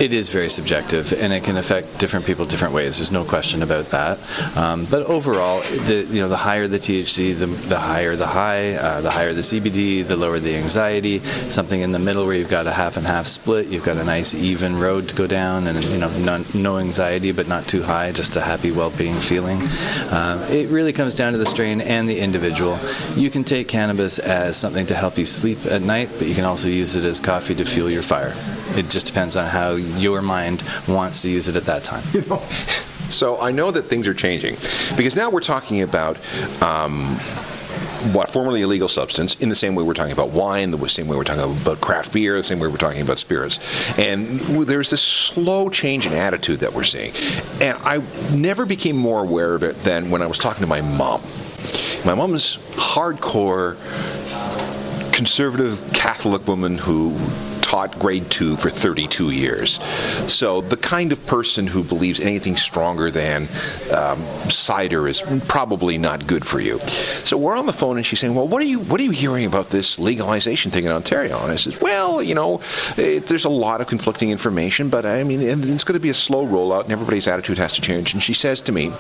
It 0.02 0.14
is 0.14 0.30
very 0.30 0.50
subjective, 0.50 1.14
and 1.14 1.32
it 1.32 1.44
can 1.44 1.58
affect 1.58 2.00
different 2.00 2.26
people 2.26 2.46
different 2.46 2.74
ways. 2.74 2.98
There's 2.98 3.12
no 3.12 3.24
question 3.24 3.62
about 3.62 3.86
that. 3.88 4.18
Um, 4.58 4.86
but 4.86 5.04
overall, 5.04 5.62
the 5.62 6.08
you 6.10 6.22
know 6.22 6.30
the 6.30 6.38
higher 6.38 6.68
the 6.68 6.80
THC, 6.80 7.38
the, 7.38 7.46
the 7.46 7.80
higher 7.80 8.16
the 8.16 8.28
high, 8.28 8.74
uh, 8.74 9.02
the 9.02 9.12
higher 9.12 9.34
the 9.34 9.42
CBD, 9.42 10.08
the 10.08 10.16
lower 10.16 10.40
the 10.40 10.56
anxiety. 10.56 11.20
Something 11.50 11.82
in 11.82 11.92
the 11.92 12.00
middle 12.00 12.26
where 12.26 12.36
you've 12.36 12.50
got 12.50 12.68
a 12.68 12.74
half 12.74 12.98
and 12.98 13.06
half 13.06 13.28
split, 13.28 13.68
you've 13.68 13.86
got 13.86 13.98
a 13.98 14.04
nice 14.04 14.34
even 14.34 14.80
road 14.80 15.10
to 15.10 15.16
go 15.16 15.28
down, 15.28 15.68
and 15.68 15.78
you 15.84 15.98
know 15.98 16.10
no, 16.20 16.44
no 16.54 16.78
anxiety 16.78 17.32
but 17.32 17.48
not 17.48 17.68
too 17.68 17.82
high, 17.82 18.12
just 18.12 18.36
a 18.36 18.42
happy, 18.42 18.72
well-being 18.72 19.20
feeling. 19.20 19.62
Uh, 19.62 20.48
it 20.52 20.70
really 20.70 20.94
comes 20.94 21.16
down 21.16 21.34
to 21.34 21.38
the 21.38 21.46
strain 21.46 21.82
and 21.82 22.10
the 22.10 22.20
individual. 22.20 22.80
You 23.16 23.30
can 23.30 23.44
take 23.44 23.68
cannabis 23.68 24.20
as 24.20 24.58
something 24.58 24.86
to 24.88 24.96
help 24.96 25.18
you 25.18 25.26
sleep 25.26 25.66
at 25.66 25.82
night, 25.82 26.10
but 26.18 26.28
you 26.28 26.36
can 26.36 26.46
also 26.46 26.68
use 26.68 26.96
it 26.96 27.04
as 27.06 27.20
coffee 27.20 27.56
to 27.56 27.66
fuel 27.66 27.90
your 27.90 28.04
fire. 28.04 28.34
It 28.76 28.90
just 28.90 29.08
depends 29.08 29.36
on 29.36 29.46
how 29.46 29.74
your 29.74 30.22
mind 30.22 30.64
wants 30.88 31.22
to 31.24 31.30
use 31.30 31.50
it 31.50 31.56
at 31.56 31.66
that 31.66 31.84
time. 31.84 32.04
So 33.12 33.42
I 33.42 33.52
know 33.52 33.72
that 33.72 33.84
things 33.84 34.08
are 34.08 34.14
changing 34.14 34.56
because 34.96 35.18
now 35.18 35.30
we're 35.30 35.42
talking 35.42 35.82
about. 35.82 36.18
Um, 36.62 37.20
what 38.14 38.30
formerly 38.30 38.62
illegal 38.62 38.88
substance 38.88 39.36
in 39.36 39.50
the 39.50 39.56
same 39.56 39.76
way 39.76 39.84
we're 39.84 39.94
talking 39.94 40.12
about 40.12 40.30
wine, 40.30 40.72
the 40.72 40.90
same 40.90 41.08
way 41.08 41.16
we're 41.16 41.24
talking 41.24 41.44
about 41.44 41.82
craft 41.82 42.14
beer, 42.14 42.36
the 42.36 42.44
same 42.44 42.60
way 42.60 42.68
we're 42.68 42.78
talking 42.78 43.02
about 43.02 43.20
spirits. 43.20 43.60
And 43.98 44.40
there's 44.40 44.90
this 44.90 45.02
slow 45.02 45.70
change 45.70 46.08
in 46.08 46.14
attitude 46.14 46.62
that 46.62 46.74
we're 46.74 46.84
seeing. 46.84 47.14
And 47.62 47.78
I 47.84 48.02
never 48.34 48.66
became 48.66 48.98
more 48.98 49.24
aware 49.24 49.54
of 49.54 49.64
it 49.64 49.78
than 49.84 50.10
when 50.10 50.22
I 50.22 50.28
was 50.28 50.38
talking 50.38 50.62
to 50.62 50.68
my 50.68 50.82
mom. 50.82 51.22
My 52.06 52.16
mom's 52.16 52.58
hardcore 52.74 53.78
conservative 55.14 55.92
Catholic 55.94 56.48
woman 56.48 56.78
who 56.78 57.16
taught 57.72 57.98
grade 57.98 58.30
two 58.30 58.58
for 58.58 58.70
32 58.70 59.32
years. 59.32 59.80
So 60.28 60.60
the 60.60 60.76
kind 60.76 61.14
of 61.14 61.26
person 61.26 61.68
who 61.68 61.86
believes 61.86 62.20
anything 62.20 62.58
stronger 62.58 63.10
than 63.12 63.48
um, 63.96 64.22
cider 64.50 65.08
is 65.08 65.24
probably 65.48 65.98
not 65.98 66.28
good 66.28 66.46
for 66.46 66.60
you. 66.60 66.80
So 67.24 67.38
we're 67.38 67.56
on 67.56 67.68
the 67.68 67.74
phone 67.74 67.96
and 67.96 68.06
she's 68.06 68.20
saying, 68.20 68.36
"Well, 68.36 68.46
what 68.46 68.62
are 68.62 68.66
you 68.66 68.80
what 68.80 69.00
are 69.00 69.04
you 69.04 69.12
hearing 69.12 69.46
about 69.46 69.70
this 69.70 70.00
legalization 70.00 70.72
thing 70.72 70.84
in 70.84 70.92
Ontario?" 70.92 71.42
And 71.42 71.50
I 71.50 71.56
says, 71.56 71.80
"Well, 71.80 72.22
you 72.22 72.36
know, 72.36 72.60
it, 72.98 73.28
there's 73.28 73.46
a 73.46 73.50
lot 73.50 73.80
of 73.80 73.88
conflicting 73.88 74.32
information, 74.32 74.90
but 74.90 75.06
I 75.06 75.24
mean, 75.24 75.40
it's 75.42 75.86
going 75.86 75.94
to 75.94 76.02
be 76.02 76.10
a 76.10 76.14
slow 76.14 76.46
rollout, 76.46 76.84
and 76.84 76.92
everybody's 76.92 77.30
attitude 77.30 77.58
has 77.58 77.76
to 77.76 77.82
change." 77.82 78.14
And 78.14 78.22
she 78.22 78.34
says 78.34 78.60
to 78.64 78.74
me, 78.74 78.92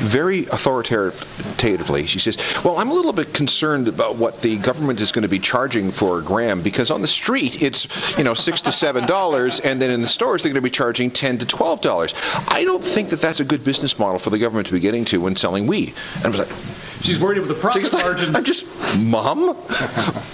very 0.00 0.44
authoritatively, 0.44 2.06
she 2.06 2.18
says, 2.18 2.36
"Well, 2.62 2.76
I'm 2.76 2.90
a 2.90 2.94
little 2.94 3.14
bit 3.14 3.32
concerned 3.32 3.88
about 3.88 4.16
what 4.16 4.42
the 4.42 4.58
government 4.58 5.00
is 5.00 5.12
going 5.12 5.22
to 5.22 5.28
be 5.28 5.38
charging 5.38 5.92
for 5.92 6.18
a 6.18 6.22
gram 6.22 6.60
because 6.60 6.90
on 6.90 7.00
the 7.00 7.08
street 7.08 7.62
it's 7.62 7.85
you 8.18 8.24
know 8.24 8.34
six 8.34 8.62
to 8.62 8.72
seven 8.72 9.06
dollars, 9.06 9.60
and 9.60 9.80
then 9.80 9.90
in 9.90 10.02
the 10.02 10.08
stores 10.08 10.42
they're 10.42 10.52
going 10.52 10.62
to 10.62 10.66
be 10.66 10.70
charging 10.70 11.10
ten 11.10 11.38
to 11.38 11.46
twelve 11.46 11.80
dollars. 11.80 12.14
I 12.48 12.64
don't 12.64 12.84
think 12.84 13.10
that 13.10 13.20
that's 13.20 13.40
a 13.40 13.44
good 13.44 13.64
business 13.64 13.98
model 13.98 14.18
for 14.18 14.30
the 14.30 14.38
government 14.38 14.68
to 14.68 14.74
be 14.74 14.80
getting 14.80 15.04
to 15.06 15.20
when 15.20 15.36
selling 15.36 15.66
weed." 15.66 15.94
And 16.16 16.26
I 16.26 16.28
was 16.28 16.40
like. 16.40 16.48
She's 17.02 17.20
worried 17.20 17.38
about 17.38 17.48
the 17.48 17.54
profit 17.54 17.92
margin. 17.92 18.34
I'm 18.34 18.42
just, 18.42 18.64
Mom, 18.98 19.50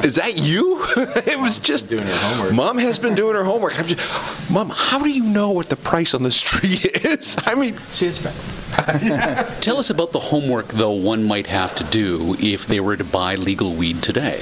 is 0.05 0.15
that 0.15 0.35
you? 0.37 0.81
it 0.97 1.39
was 1.39 1.59
just 1.59 1.89
doing 1.89 2.05
her 2.05 2.15
homework. 2.15 2.55
Mom 2.55 2.79
has 2.79 2.99
been 2.99 3.15
doing 3.15 3.35
her 3.35 3.45
homework. 3.45 3.79
I'm 3.79 3.87
just, 3.87 4.51
Mom, 4.51 4.71
how 4.71 5.03
do 5.03 5.11
you 5.11 5.25
know 5.25 5.51
what 5.51 5.69
the 5.69 5.77
price 5.77 6.15
on 6.15 6.23
the 6.23 6.31
street 6.31 6.85
is? 7.05 7.37
I 7.45 7.57
mean, 7.57 7.77
she 7.95 8.07
has 8.07 8.19
friends. 8.19 8.41
Tell 9.61 9.77
us 9.79 9.91
about 9.91 10.13
the 10.13 10.21
homework, 10.21 10.69
though, 10.69 10.93
one 10.93 11.25
might 11.25 11.47
have 11.49 11.75
to 11.75 11.85
do 11.85 12.37
if 12.39 12.67
they 12.67 12.81
were 12.81 12.97
to 12.97 13.05
buy 13.05 13.35
legal 13.35 13.75
weed 13.75 14.03
today. 14.03 14.41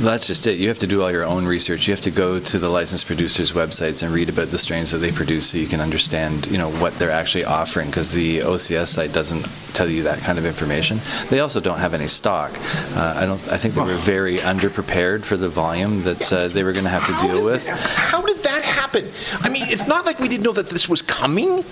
That's 0.00 0.26
just 0.26 0.46
it. 0.46 0.58
You 0.58 0.68
have 0.68 0.80
to 0.80 0.86
do 0.86 1.02
all 1.02 1.10
your 1.10 1.24
own 1.24 1.46
research. 1.46 1.86
You 1.86 1.94
have 1.94 2.02
to 2.02 2.10
go 2.10 2.38
to 2.38 2.58
the 2.58 2.68
licensed 2.68 3.06
producers' 3.06 3.52
websites 3.52 4.02
and 4.02 4.12
read 4.12 4.28
about 4.28 4.48
the 4.48 4.58
strains 4.58 4.90
that 4.92 4.98
they 4.98 5.12
produce, 5.12 5.50
so 5.50 5.58
you 5.58 5.66
can 5.66 5.80
understand, 5.80 6.46
you 6.46 6.58
know, 6.58 6.70
what 6.70 6.98
they're 6.98 7.10
actually 7.10 7.44
offering. 7.44 7.88
Because 7.88 8.10
the 8.10 8.40
OCS 8.40 8.88
site 8.88 9.12
doesn't 9.12 9.46
tell 9.74 9.88
you 9.88 10.04
that 10.04 10.18
kind 10.20 10.38
of 10.38 10.44
information. 10.44 11.00
They 11.30 11.40
also 11.40 11.60
don't 11.60 11.78
have 11.78 11.94
any 11.94 12.08
stock. 12.08 12.52
Uh, 12.96 13.14
I 13.16 13.26
don't. 13.26 13.40
I 13.52 13.58
think 13.58 13.74
they 13.74 13.82
were 13.82 13.96
very 13.96 14.38
underprepared 14.38 15.24
for 15.24 15.36
the 15.36 15.48
volume 15.48 16.02
that 16.04 16.32
uh, 16.32 16.48
they 16.48 16.64
were 16.64 16.72
going 16.72 16.84
to 16.84 16.90
have 16.90 17.06
to 17.06 17.12
how 17.12 17.26
deal 17.26 17.44
with. 17.44 17.64
That, 17.64 17.78
how 17.78 18.22
did 18.22 18.38
that 18.38 18.64
happen? 18.64 19.10
I 19.40 19.48
mean, 19.48 19.64
it's 19.68 19.86
not 19.86 20.06
like 20.06 20.18
we 20.18 20.28
didn't 20.28 20.44
know 20.44 20.52
that 20.52 20.68
this 20.68 20.88
was 20.88 21.02
coming. 21.02 21.64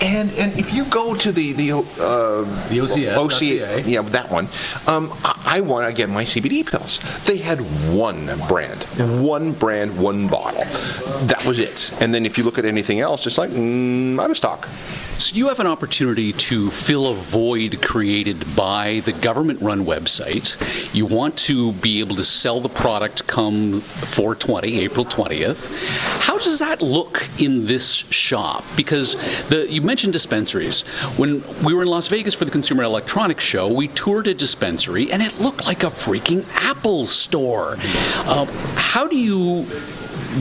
And 0.00 0.30
and 0.32 0.58
if 0.58 0.72
you 0.72 0.84
go 0.86 1.14
to 1.14 1.32
the 1.32 1.52
the 1.52 1.72
uh, 1.72 2.68
the 2.68 2.78
OCS, 2.78 3.16
OCA, 3.16 3.82
yeah, 3.88 4.02
that 4.02 4.30
one. 4.30 4.48
Um, 4.86 5.12
I, 5.24 5.58
I 5.58 5.60
want 5.60 5.88
to 5.88 5.92
get 5.92 6.08
my 6.08 6.24
CBD 6.24 6.66
pills. 6.66 7.00
They 7.24 7.38
had 7.38 7.60
one 7.90 8.26
brand, 8.48 8.82
one 9.22 9.52
brand, 9.52 9.98
one 9.98 10.28
bottle. 10.28 10.64
That 11.26 11.44
was 11.44 11.58
it. 11.58 11.92
And 12.00 12.14
then 12.14 12.24
if 12.26 12.38
you 12.38 12.44
look 12.44 12.58
at 12.58 12.64
anything 12.64 13.00
else, 13.00 13.26
it's 13.26 13.38
like 13.38 13.50
mm, 13.50 14.20
out 14.20 14.30
of 14.30 14.36
stock. 14.36 14.68
So 15.18 15.34
you 15.34 15.48
have 15.48 15.58
an 15.58 15.66
opportunity 15.66 16.32
to 16.32 16.70
fill 16.70 17.08
a 17.08 17.14
void 17.14 17.82
created 17.82 18.54
by 18.54 19.00
the 19.04 19.10
government-run 19.10 19.84
website. 19.84 20.54
You 20.94 21.06
want 21.06 21.36
to 21.38 21.72
be 21.72 21.98
able 21.98 22.14
to 22.16 22.24
sell 22.24 22.60
the 22.60 22.68
product 22.68 23.26
come 23.26 23.80
420, 23.80 24.78
April 24.78 25.04
20th. 25.04 25.76
How 26.20 26.38
does 26.38 26.60
that 26.60 26.82
look 26.82 27.26
in 27.40 27.66
this 27.66 27.94
shop? 27.94 28.64
Because 28.76 29.16
the, 29.48 29.66
you 29.68 29.82
mentioned 29.82 30.12
dispensaries. 30.12 30.82
When 31.18 31.42
we 31.64 31.74
were 31.74 31.82
in 31.82 31.88
Las 31.88 32.06
Vegas 32.06 32.34
for 32.34 32.44
the 32.44 32.52
Consumer 32.52 32.84
Electronics 32.84 33.42
Show, 33.42 33.72
we 33.72 33.88
toured 33.88 34.28
a 34.28 34.34
dispensary, 34.34 35.10
and 35.10 35.20
it 35.20 35.40
looked 35.40 35.66
like 35.66 35.82
a 35.82 35.86
freaking 35.86 36.46
Apple 36.54 37.06
store. 37.06 37.76
Uh, 37.80 38.46
how 38.76 39.08
do 39.08 39.16
you 39.16 39.66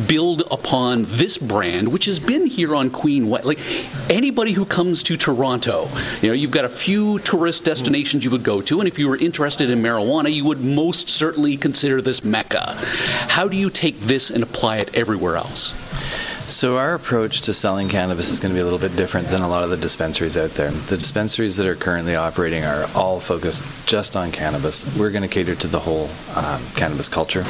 build 0.05 0.43
upon 0.51 1.05
this 1.07 1.37
brand, 1.37 1.87
which 1.87 2.05
has 2.05 2.19
been 2.19 2.45
here 2.45 2.75
on 2.75 2.89
Queen. 2.89 3.29
Like 3.29 3.59
anybody 4.09 4.51
who 4.51 4.65
comes 4.65 5.03
to 5.03 5.17
Toronto, 5.17 5.89
you 6.21 6.29
know, 6.29 6.33
you've 6.33 6.51
got 6.51 6.65
a 6.65 6.69
few 6.69 7.19
tourist 7.19 7.63
destinations 7.63 8.23
you 8.23 8.31
would 8.31 8.43
go 8.43 8.61
to, 8.61 8.79
and 8.79 8.87
if 8.87 8.99
you 8.99 9.07
were 9.07 9.17
interested 9.17 9.69
in 9.69 9.81
marijuana, 9.81 10.33
you 10.33 10.45
would 10.45 10.61
most 10.61 11.09
certainly 11.09 11.57
consider 11.57 12.01
this 12.01 12.23
Mecca. 12.23 12.73
How 13.27 13.47
do 13.47 13.57
you 13.57 13.69
take 13.69 13.99
this 13.99 14.29
and 14.29 14.43
apply 14.43 14.77
it 14.77 14.95
everywhere 14.95 15.37
else? 15.37 15.73
So 16.47 16.77
our 16.77 16.93
approach 16.93 17.41
to 17.41 17.53
selling 17.53 17.89
cannabis 17.89 18.31
is 18.31 18.39
going 18.39 18.53
to 18.53 18.55
be 18.55 18.61
a 18.61 18.63
little 18.63 18.79
bit 18.79 18.95
different 18.95 19.27
than 19.27 19.41
a 19.41 19.49
lot 19.49 19.65
of 19.65 19.69
the 19.69 19.75
dispensaries 19.75 20.37
out 20.37 20.51
there. 20.51 20.71
The 20.71 20.95
dispensaries 20.95 21.57
that 21.57 21.67
are 21.67 21.75
currently 21.75 22.15
operating 22.15 22.63
are 22.63 22.87
all 22.95 23.19
focused 23.19 23.61
just 23.85 24.15
on 24.15 24.31
cannabis. 24.31 24.85
We're 24.95 25.11
going 25.11 25.23
to 25.23 25.27
cater 25.27 25.55
to 25.55 25.67
the 25.67 25.79
whole 25.79 26.09
um, 26.35 26.63
cannabis 26.73 27.09
culture. 27.09 27.43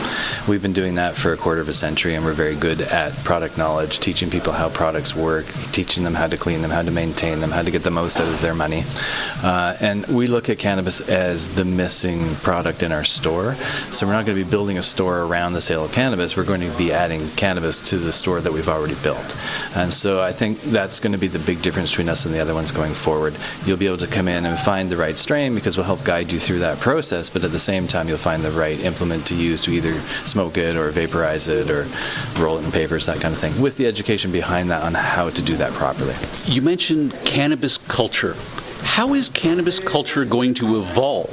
We've 0.48 0.64
been 0.64 0.74
doing 0.74 0.96
that 0.96 1.16
for 1.16 1.32
a 1.32 1.38
quarter 1.38 1.62
of 1.62 1.70
a 1.70 1.76
century, 1.76 2.16
and 2.16 2.26
we're 2.26 2.34
very 2.34 2.56
good 2.56 2.82
at 2.82 3.14
product 3.24 3.56
knowledge, 3.56 4.00
teaching 4.00 4.32
people 4.32 4.52
how 4.52 4.68
products 4.68 5.16
work, 5.16 5.46
teaching 5.74 6.04
them 6.04 6.16
how 6.16 6.26
to 6.26 6.38
clean 6.38 6.64
them, 6.64 6.72
how 6.72 6.82
to 6.82 6.90
maintain 6.90 7.40
them, 7.40 7.52
how 7.52 7.62
to 7.62 7.70
get 7.70 7.84
the 7.84 7.92
most 7.92 8.20
out 8.20 8.28
of 8.28 8.42
their 8.42 8.56
money. 8.56 8.84
Uh, 9.44 9.78
and 9.80 10.08
we 10.08 10.26
look 10.26 10.50
at 10.50 10.58
cannabis 10.58 11.02
as 11.02 11.54
the 11.54 11.66
missing 11.66 12.34
product 12.38 12.82
in 12.82 12.92
our 12.92 13.04
store. 13.04 13.54
So 13.92 14.08
we're 14.08 14.14
not 14.14 14.26
going 14.26 14.40
to 14.40 14.44
be 14.44 14.50
building 14.50 14.80
a 14.80 14.84
store 14.84 15.22
around 15.22 15.54
the 15.54 15.62
sale 15.62 15.86
of 15.86 15.92
cannabis. 15.92 16.36
We're 16.36 16.46
going 16.46 16.62
to 16.62 16.76
be 16.80 16.92
adding 16.92 17.30
cannabis 17.36 17.80
to 17.92 18.00
the 18.00 18.12
store 18.12 18.42
that 18.42 18.52
we've 18.52 18.68
already 18.68 18.87
built. 18.96 19.36
And 19.76 19.94
so 19.94 20.22
I 20.22 20.32
think 20.32 20.62
that's 20.62 21.00
going 21.00 21.12
to 21.12 21.18
be 21.18 21.28
the 21.28 21.40
big 21.40 21.62
difference 21.62 21.92
between 21.92 22.10
us 22.10 22.26
and 22.26 22.34
the 22.34 22.40
other 22.40 22.54
ones 22.54 22.72
going 22.72 22.94
forward. 22.94 23.38
You'll 23.66 23.78
be 23.78 23.88
able 23.88 23.98
to 23.98 24.08
come 24.08 24.28
in 24.28 24.46
and 24.46 24.58
find 24.58 24.90
the 24.90 24.98
right 24.98 25.18
strain 25.18 25.56
because 25.56 25.78
we'll 25.78 25.86
help 25.86 26.04
guide 26.04 26.32
you 26.32 26.40
through 26.40 26.60
that 26.60 26.80
process, 26.80 27.30
but 27.30 27.44
at 27.44 27.52
the 27.52 27.60
same 27.60 27.88
time, 27.88 28.08
you'll 28.08 28.18
find 28.18 28.44
the 28.44 28.52
right 28.52 28.80
implement 28.80 29.28
to 29.28 29.36
use 29.36 29.62
to 29.62 29.72
either 29.72 30.00
smoke 30.24 30.58
it 30.58 30.76
or 30.76 30.90
vaporize 30.92 31.48
it 31.48 31.70
or 31.70 31.88
roll 32.38 32.58
it 32.58 32.66
in 32.66 32.72
papers, 32.72 33.06
that 33.06 33.20
kind 33.20 33.34
of 33.34 33.40
thing, 33.40 33.60
with 33.62 33.78
the 33.78 33.86
education 33.86 34.32
behind 34.32 34.72
that 34.72 34.84
on 34.84 34.94
how 34.94 35.30
to 35.30 35.42
do 35.42 35.58
that 35.58 35.72
properly. 35.74 36.16
You 36.46 36.62
mentioned 36.62 37.14
cannabis 37.26 37.78
culture. 37.78 38.36
How 38.98 39.14
is 39.14 39.30
cannabis 39.30 39.80
culture 39.80 40.26
going 40.26 40.56
to 40.56 40.80
evolve 40.80 41.30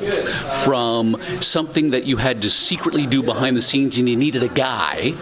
from 0.64 1.16
something 1.40 1.92
that 1.92 2.04
you 2.04 2.18
had 2.18 2.42
to 2.42 2.50
secretly 2.50 3.06
do 3.06 3.22
behind 3.22 3.56
the 3.56 3.62
scenes 3.62 3.96
and 3.96 4.06
you 4.06 4.16
needed 4.16 4.42
a 4.42 4.50
guy 4.50 5.14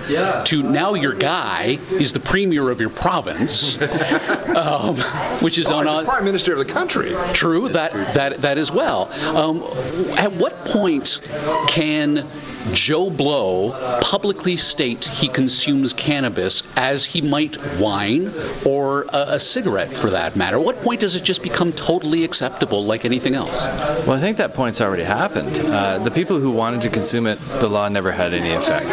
to 0.47 0.61
now 0.61 0.95
your 0.95 1.15
guy 1.15 1.79
is 1.93 2.13
the 2.13 2.19
premier 2.19 2.69
of 2.69 2.81
your 2.81 2.91
province, 2.91 3.81
um, 4.57 4.97
which 5.41 5.57
is 5.57 5.71
on 5.71 5.87
a, 5.87 6.03
prime 6.03 6.25
minister 6.25 6.53
of 6.53 6.59
the 6.59 6.65
country. 6.65 7.15
True, 7.33 7.69
that 7.69 7.93
that 8.15 8.43
that 8.43 8.59
as 8.59 8.73
well. 8.73 9.09
Um, 9.37 9.63
at 10.19 10.33
what 10.33 10.65
point 10.65 11.21
can 11.69 12.27
Joe 12.73 13.09
Blow 13.09 14.01
publicly 14.03 14.57
state 14.57 15.05
he 15.05 15.29
consumes 15.29 15.93
cannabis 15.93 16.65
as 16.77 17.05
he 17.05 17.21
might 17.21 17.57
wine 17.79 18.33
or 18.65 19.03
a, 19.11 19.35
a 19.35 19.39
cigarette, 19.39 19.93
for 19.93 20.11
that 20.11 20.35
matter? 20.35 20.57
At 20.57 20.65
What 20.65 20.83
point 20.83 20.99
does 20.99 21.15
it 21.15 21.23
just 21.23 21.45
become 21.45 21.73
totally 21.73 22.25
acceptable, 22.33 22.83
like 22.87 23.05
anything 23.05 23.35
else? 23.35 23.63
Well, 24.07 24.13
I 24.13 24.21
think 24.21 24.39
that 24.39 24.55
point's 24.55 24.81
already 24.81 25.03
happened. 25.03 25.61
Uh, 25.61 25.99
the 25.99 26.11
people 26.11 26.41
who 26.41 26.51
wanted 26.51 26.81
to 26.83 26.89
consume 26.89 27.27
it, 27.27 27.39
the 27.61 27.69
law 27.69 27.89
never 27.89 28.11
had 28.11 28.33
any 28.33 28.53
effect. 28.53 28.87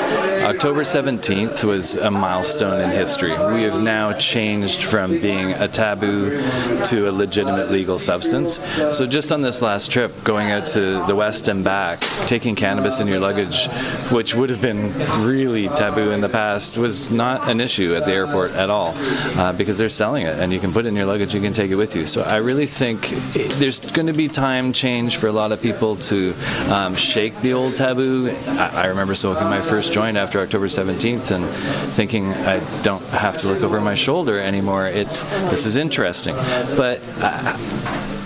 October 0.43 0.81
17th 0.81 1.63
was 1.63 1.95
a 1.95 2.11
milestone 2.11 2.81
in 2.81 2.89
history. 2.89 3.31
We 3.31 3.63
have 3.63 3.81
now 3.81 4.11
changed 4.13 4.83
from 4.83 5.21
being 5.21 5.51
a 5.51 5.69
taboo 5.69 6.31
to 6.85 7.09
a 7.09 7.11
legitimate 7.11 7.71
legal 7.71 7.97
substance. 7.97 8.59
So 8.97 9.05
just 9.05 9.31
on 9.31 9.41
this 9.41 9.61
last 9.61 9.89
trip, 9.89 10.11
going 10.25 10.51
out 10.51 10.67
to 10.67 11.05
the 11.05 11.15
West 11.15 11.47
and 11.47 11.63
back, 11.63 11.99
taking 12.25 12.55
cannabis 12.55 12.99
in 12.99 13.07
your 13.07 13.19
luggage, 13.19 13.67
which 14.11 14.35
would 14.35 14.49
have 14.49 14.61
been 14.61 14.91
really 15.23 15.69
taboo 15.69 16.11
in 16.11 16.19
the 16.19 16.29
past, 16.29 16.77
was 16.77 17.09
not 17.09 17.49
an 17.49 17.61
issue 17.61 17.95
at 17.95 18.03
the 18.03 18.11
airport 18.11 18.51
at 18.51 18.69
all 18.69 18.93
uh, 18.95 19.53
because 19.53 19.77
they're 19.77 19.87
selling 19.87 20.25
it 20.25 20.39
and 20.39 20.51
you 20.51 20.59
can 20.59 20.73
put 20.73 20.85
it 20.85 20.89
in 20.89 20.95
your 20.95 21.05
luggage, 21.05 21.33
you 21.33 21.41
can 21.41 21.53
take 21.53 21.71
it 21.71 21.75
with 21.75 21.95
you. 21.95 22.05
So 22.05 22.21
I 22.21 22.37
really 22.37 22.65
think 22.65 23.13
there's 23.33 23.79
going 23.79 24.07
to 24.07 24.13
be 24.13 24.27
time 24.27 24.73
change 24.73 25.17
for 25.17 25.27
a 25.27 25.31
lot 25.31 25.51
of 25.51 25.61
people 25.61 25.97
to 25.97 26.33
um, 26.69 26.95
shake 26.95 27.39
the 27.41 27.53
old 27.53 27.75
taboo. 27.75 28.29
I, 28.29 28.83
I 28.83 28.87
remember 28.87 29.15
smoking 29.15 29.45
my 29.45 29.61
first 29.61 29.91
joint 29.91 30.17
after 30.17 30.39
October 30.39 30.67
17th 30.67 31.31
and 31.31 31.45
thinking 31.93 32.31
I 32.33 32.59
don't 32.81 33.03
have 33.07 33.39
to 33.39 33.47
look 33.47 33.63
over 33.63 33.79
my 33.81 33.95
shoulder 33.95 34.39
anymore. 34.39 34.87
It's 34.87 35.21
this 35.49 35.65
is 35.65 35.77
interesting, 35.77 36.35
but. 36.35 37.01
I, 37.21 37.57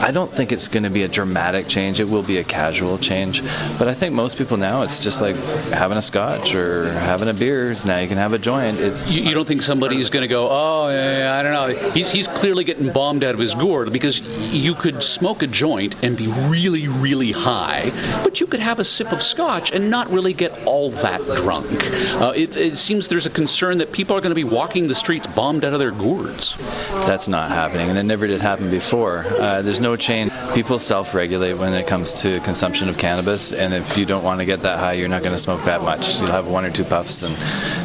I 0.04 0.12
don't 0.12 0.30
think 0.30 0.52
it's 0.52 0.68
going 0.68 0.84
to 0.84 0.90
be 0.90 1.04
a 1.04 1.08
dramatic 1.08 1.70
change. 1.70 2.02
It 2.02 2.10
will 2.10 2.24
be 2.24 2.38
a 2.38 2.44
casual 2.44 2.98
change. 2.98 3.42
But 3.80 3.88
I 3.88 3.94
think 3.94 4.14
most 4.14 4.38
people 4.38 4.58
now, 4.58 4.82
it's 4.82 5.00
just 5.00 5.22
like 5.22 5.38
having 5.72 5.98
a 5.98 6.02
scotch 6.02 6.56
or 6.56 6.92
having 6.92 7.30
a 7.30 7.34
beer. 7.34 7.74
Now 7.86 8.00
you 8.00 8.10
can 8.10 8.18
have 8.18 8.34
a 8.34 8.38
joint. 8.38 8.82
It's 8.82 9.10
you, 9.10 9.24
you 9.24 9.34
don't 9.34 9.48
think 9.48 9.62
somebody 9.62 10.02
is 10.02 10.10
going 10.10 10.24
to 10.24 10.28
go, 10.28 10.50
oh, 10.50 10.90
yeah, 10.90 11.34
I 11.34 11.42
don't 11.42 11.54
know. 11.54 11.92
He's, 11.92 12.12
he's 12.12 12.28
clearly 12.28 12.66
getting 12.66 12.92
bombed 12.92 13.24
out 13.24 13.34
of 13.34 13.40
his 13.40 13.56
gourd 13.56 13.94
because 13.94 14.20
you 14.54 14.76
could 14.76 14.93
smoke 15.02 15.42
a 15.44 15.48
joint 15.48 15.96
and 16.04 16.18
be 16.18 16.28
really, 16.28 16.88
really 16.88 17.32
high, 17.32 17.92
but 18.24 18.40
you 18.40 18.48
could 18.48 18.60
have 18.60 18.80
a 18.80 18.86
sip 18.86 19.12
of 19.12 19.22
scotch 19.22 19.72
and 19.72 19.90
not 19.90 20.10
really 20.10 20.34
get 20.34 20.66
all 20.66 20.92
that 20.92 21.22
drunk. 21.38 21.68
Uh, 22.22 22.34
it, 22.36 22.56
it 22.56 22.78
seems 22.78 23.08
there's 23.08 23.26
a 23.26 23.32
concern 23.32 23.78
that 23.80 23.92
people 23.92 24.16
are 24.16 24.22
going 24.22 24.32
to 24.32 24.36
be 24.36 24.44
walking 24.44 24.88
the 24.88 24.96
streets 24.96 25.28
bombed 25.28 25.66
out 25.66 25.74
of 25.74 25.80
their 25.80 25.92
gourds. 25.92 26.56
That's 27.08 27.28
not 27.28 27.50
happening, 27.50 27.90
and 27.90 27.98
it 27.98 28.04
never 28.04 28.28
did 28.28 28.42
happen 28.42 28.70
before. 28.70 29.26
Uh, 29.28 29.62
there's 29.62 29.82
no 29.82 29.96
chain. 29.96 30.30
People 30.54 30.80
self-regulate 30.80 31.54
when 31.56 31.74
it 31.74 31.88
comes 31.88 32.14
to 32.22 32.40
consumption 32.42 32.90
of 32.90 32.98
cannabis, 32.98 33.54
and 33.54 33.74
if 33.74 33.98
you 33.98 34.06
don't 34.06 34.24
want 34.24 34.40
to 34.40 34.46
get 34.46 34.62
that 34.62 34.80
high, 34.80 34.94
you're 34.94 35.08
not 35.08 35.22
going 35.22 35.34
to 35.34 35.40
smoke 35.40 35.64
that 35.64 35.82
much. 35.82 36.18
You'll 36.20 36.32
have 36.32 36.48
one 36.48 36.66
or 36.66 36.72
two 36.72 36.84
puffs 36.84 37.24
and 37.24 37.36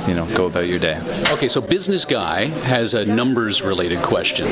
you 0.08 0.14
know 0.14 0.26
go 0.36 0.46
about 0.46 0.66
your 0.66 0.78
day. 0.78 0.98
Okay, 1.30 1.48
so 1.48 1.60
business 1.60 2.04
guy 2.04 2.46
has 2.46 2.94
a 2.94 3.04
numbers-related 3.04 4.02
question. 4.02 4.46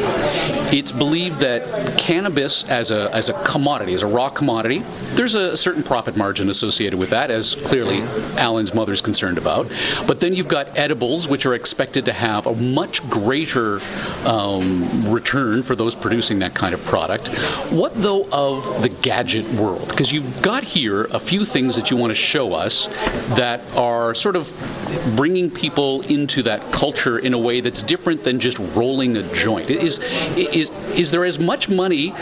It's 0.73 0.93
believed 0.93 1.41
that 1.41 1.99
cannabis 1.99 2.36
as 2.39 2.91
a 2.91 3.15
as 3.15 3.29
a 3.29 3.33
commodity, 3.45 3.95
as 3.95 4.03
a 4.03 4.07
raw 4.07 4.29
commodity, 4.29 4.83
there's 5.15 5.35
a 5.35 5.57
certain 5.57 5.83
profit 5.83 6.17
margin 6.17 6.49
associated 6.49 6.99
with 6.99 7.11
that, 7.11 7.31
as 7.31 7.55
clearly 7.55 8.03
Alan's 8.37 8.75
mother's 8.75 9.01
concerned 9.01 9.39
about. 9.39 9.71
But 10.07 10.21
then 10.21 10.35
you've 10.35 10.49
got 10.49 10.79
edibles, 10.79 11.29
which 11.29 11.47
are 11.47 11.55
expected 11.55 12.07
to 12.07 12.13
have 12.13 12.47
a 12.47 12.55
much 12.55 13.09
greater 13.09 13.81
um, 14.25 15.11
return 15.13 15.63
for 15.63 15.77
those 15.77 15.95
producing 15.95 16.41
that 16.41 16.55
kind 16.55 16.75
of 16.75 16.85
product. 16.85 17.29
What, 17.73 18.01
though, 18.01 18.29
of 18.31 18.83
the 18.83 18.89
gadget 18.89 19.49
world? 19.55 19.89
Because 19.89 20.13
you've 20.13 20.43
got 20.43 20.65
here 20.65 21.05
a 21.05 21.21
few 21.21 21.45
things 21.45 21.77
that 21.77 21.91
you 21.91 21.97
want 21.97 22.11
to 22.11 22.15
show 22.15 22.53
us 22.53 22.87
that 23.37 23.61
are 23.75 24.15
sort 24.15 24.37
of 24.37 24.53
bringing 25.17 25.51
people 25.51 26.03
into 26.03 26.43
that 26.43 26.61
culture 26.73 27.19
in 27.19 27.35
a 27.35 27.39
way 27.39 27.61
that's 27.61 27.83
different 27.83 28.25
than 28.25 28.41
just 28.41 28.59
rolling 28.75 29.17
a 29.17 29.35
joint. 29.35 29.71
Is, 29.71 29.99
is, 30.37 30.71
is 30.95 31.11
there 31.11 31.25
as 31.25 31.39
much 31.39 31.69
money, 31.69 32.15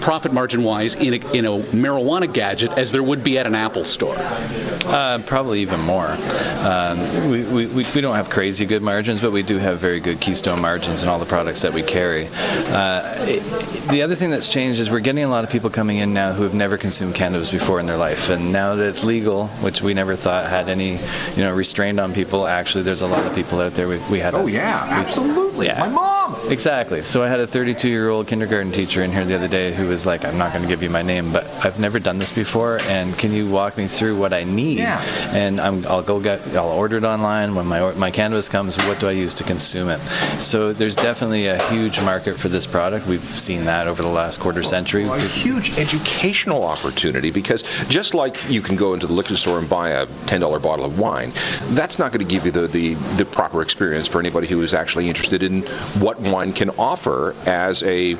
profit 0.00 0.32
margin 0.32 0.62
wise, 0.62 0.94
in 0.94 1.14
a, 1.14 1.32
in 1.32 1.44
a 1.44 1.50
marijuana 1.50 2.32
gadget 2.32 2.72
as 2.72 2.92
there 2.92 3.02
would 3.02 3.22
be 3.22 3.38
at 3.38 3.46
an 3.46 3.54
Apple 3.54 3.84
store? 3.84 4.16
Uh, 4.18 5.22
probably 5.26 5.60
even 5.60 5.80
more. 5.80 6.16
Um, 6.60 7.30
we, 7.30 7.44
we, 7.44 7.66
we 7.66 8.00
don't 8.00 8.16
have 8.16 8.30
crazy 8.30 8.66
good 8.66 8.82
margins, 8.82 9.20
but 9.20 9.32
we 9.32 9.42
do 9.42 9.58
have 9.58 9.78
very 9.78 10.00
good 10.00 10.20
keystone 10.20 10.60
margins 10.60 11.02
in 11.02 11.08
all 11.08 11.18
the 11.18 11.26
products 11.26 11.62
that 11.62 11.72
we 11.72 11.82
carry. 11.82 12.28
Uh, 12.28 13.14
it, 13.28 13.88
the 13.90 14.02
other 14.02 14.14
thing 14.14 14.30
that's 14.30 14.48
changed 14.48 14.80
is 14.80 14.90
we're 14.90 15.00
getting 15.00 15.24
a 15.24 15.28
lot 15.28 15.44
of 15.44 15.50
people 15.50 15.70
coming 15.70 15.98
in 15.98 16.12
now 16.12 16.32
who 16.32 16.42
have 16.42 16.54
never 16.54 16.76
consumed 16.76 17.14
cannabis 17.14 17.50
before 17.50 17.80
in 17.80 17.86
their 17.86 17.96
life, 17.96 18.30
and 18.30 18.52
now 18.52 18.74
that 18.74 18.88
it's 18.88 19.04
legal, 19.04 19.48
which 19.48 19.82
we 19.82 19.94
never 19.94 20.16
thought 20.16 20.48
had 20.48 20.68
any, 20.68 20.92
you 20.92 21.44
know, 21.44 21.54
restrained 21.54 22.00
on 22.00 22.12
people. 22.12 22.46
Actually, 22.46 22.84
there's 22.84 23.02
a 23.02 23.06
lot 23.06 23.26
of 23.26 23.34
people 23.34 23.60
out 23.60 23.74
there. 23.74 23.88
We, 23.88 23.98
we 24.10 24.18
had. 24.18 24.34
Oh 24.34 24.46
a, 24.46 24.50
yeah, 24.50 25.20
we, 25.20 25.49
absolutely. 25.50 25.66
Yeah. 25.66 25.80
My 25.80 25.88
mom. 25.88 26.50
Exactly. 26.50 27.02
So 27.02 27.22
I 27.22 27.28
had 27.28 27.40
a 27.40 27.46
32-year-old 27.46 28.26
kindergarten 28.26 28.72
teacher 28.72 29.02
in 29.02 29.12
here 29.12 29.24
the 29.24 29.34
other 29.34 29.48
day 29.48 29.72
who 29.72 29.88
was 29.88 30.06
like, 30.06 30.24
"I'm 30.24 30.38
not 30.38 30.52
going 30.52 30.62
to 30.62 30.68
give 30.68 30.82
you 30.82 30.90
my 30.90 31.02
name, 31.02 31.32
but 31.32 31.44
I've 31.64 31.78
never 31.78 31.98
done 31.98 32.18
this 32.18 32.32
before, 32.32 32.78
and 32.82 33.16
can 33.16 33.32
you 33.32 33.50
walk 33.50 33.76
me 33.76 33.88
through 33.88 34.18
what 34.18 34.32
I 34.32 34.44
need?" 34.44 34.78
Yeah. 34.78 35.00
And 35.32 35.60
I'm, 35.60 35.86
I'll 35.86 36.02
go 36.02 36.20
get, 36.20 36.46
I'll 36.54 36.68
order 36.68 36.96
it 36.96 37.04
online. 37.04 37.54
When 37.54 37.66
my 37.66 37.92
my 37.94 38.10
cannabis 38.10 38.48
comes, 38.48 38.76
what 38.78 39.00
do 39.00 39.08
I 39.08 39.12
use 39.12 39.34
to 39.34 39.44
consume 39.44 39.88
it? 39.88 40.00
So 40.40 40.72
there's 40.72 40.96
definitely 40.96 41.46
a 41.46 41.58
huge 41.68 42.00
market 42.00 42.38
for 42.38 42.48
this 42.48 42.66
product. 42.66 43.06
We've 43.06 43.20
seen 43.20 43.64
that 43.64 43.86
over 43.88 44.02
the 44.02 44.08
last 44.08 44.40
quarter 44.40 44.62
century. 44.62 45.04
A 45.04 45.18
huge 45.18 45.76
educational 45.78 46.64
opportunity 46.64 47.30
because 47.30 47.62
just 47.88 48.14
like 48.14 48.48
you 48.50 48.62
can 48.62 48.76
go 48.76 48.94
into 48.94 49.06
the 49.06 49.12
liquor 49.12 49.36
store 49.36 49.58
and 49.58 49.68
buy 49.68 49.90
a 49.90 50.06
$10 50.06 50.62
bottle 50.62 50.84
of 50.84 50.98
wine, 50.98 51.32
that's 51.70 51.98
not 51.98 52.12
going 52.12 52.26
to 52.26 52.30
give 52.30 52.44
you 52.44 52.50
the, 52.50 52.66
the, 52.66 52.94
the 53.16 53.24
proper 53.24 53.62
experience 53.62 54.08
for 54.08 54.20
anybody 54.20 54.46
who 54.46 54.62
is 54.62 54.74
actually 54.74 55.08
interested 55.08 55.39
in 55.42 55.62
what 56.00 56.20
wine 56.20 56.52
can 56.52 56.70
offer 56.70 57.34
as 57.46 57.82
a, 57.82 58.16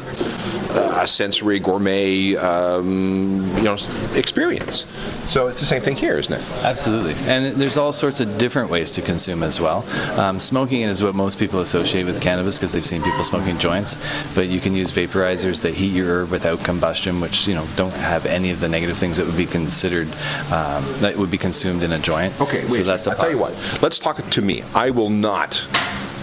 a 0.71 1.07
sensory 1.07 1.59
gourmet 1.59 2.37
um, 2.37 3.47
you 3.57 3.63
know 3.63 3.77
experience. 4.15 4.87
So 5.29 5.49
it's 5.49 5.61
the 5.61 5.67
same 5.67 5.83
thing 5.83 5.97
here, 5.97 6.19
isn't 6.19 6.33
it? 6.33 6.43
Absolutely. 6.63 7.15
And 7.31 7.57
there's 7.57 7.77
all 7.77 7.93
sorts 7.93 8.21
of 8.21 8.39
different 8.39 8.71
ways 8.71 8.93
to 8.93 9.03
consume 9.03 9.43
as 9.43 9.61
well. 9.61 9.85
Um, 10.19 10.41
smoking 10.41 10.83
is 10.83 11.03
what 11.03 11.15
most 11.15 11.39
people 11.39 11.61
associate 11.61 12.05
with 12.05 12.21
cannabis 12.21 12.59
because 12.59 12.73
they've 12.73 12.87
seen 12.87 13.03
people 13.03 13.25
smoking 13.25 13.59
joints, 13.59 13.97
but 14.35 14.49
you 14.49 14.61
can 14.61 14.75
use 14.75 14.93
vaporizers 14.93 15.63
that 15.63 15.75
heat 15.75 15.93
your 15.93 16.23
herb 16.23 16.31
without 16.31 16.65
combustion, 16.65 17.21
which 17.21 17.47
you 17.47 17.55
know 17.55 17.67
don't 17.77 17.95
have 17.95 18.27
any 18.27 18.51
of 18.51 18.61
the 18.61 18.69
negative 18.69 18.97
things 18.97 19.17
that 19.19 19.27
would 19.27 19.37
be 19.37 19.47
considered 19.47 20.09
um, 20.51 20.85
that 21.01 21.17
would 21.17 21.31
be 21.31 21.39
consumed 21.39 21.83
in 21.83 21.93
a 21.93 21.99
joint. 21.99 22.39
Okay, 22.41 22.63
wait. 22.63 22.71
So 22.71 22.83
that's 22.83 23.07
a 23.07 23.11
I'll 23.11 23.17
tell 23.17 23.31
you 23.31 23.39
what. 23.39 23.53
Let's 23.83 23.99
talk 23.99 24.19
to 24.31 24.43
me. 24.43 24.63
I 24.75 24.91
will 24.91 25.11
not 25.11 25.67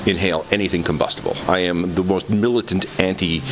inhale 0.06 0.46
anything 0.52 0.84
combustible. 0.88 1.36
I 1.50 1.60
am 1.60 1.94
the 1.96 2.04
most 2.04 2.30
militant 2.30 2.86
anti 3.00 3.44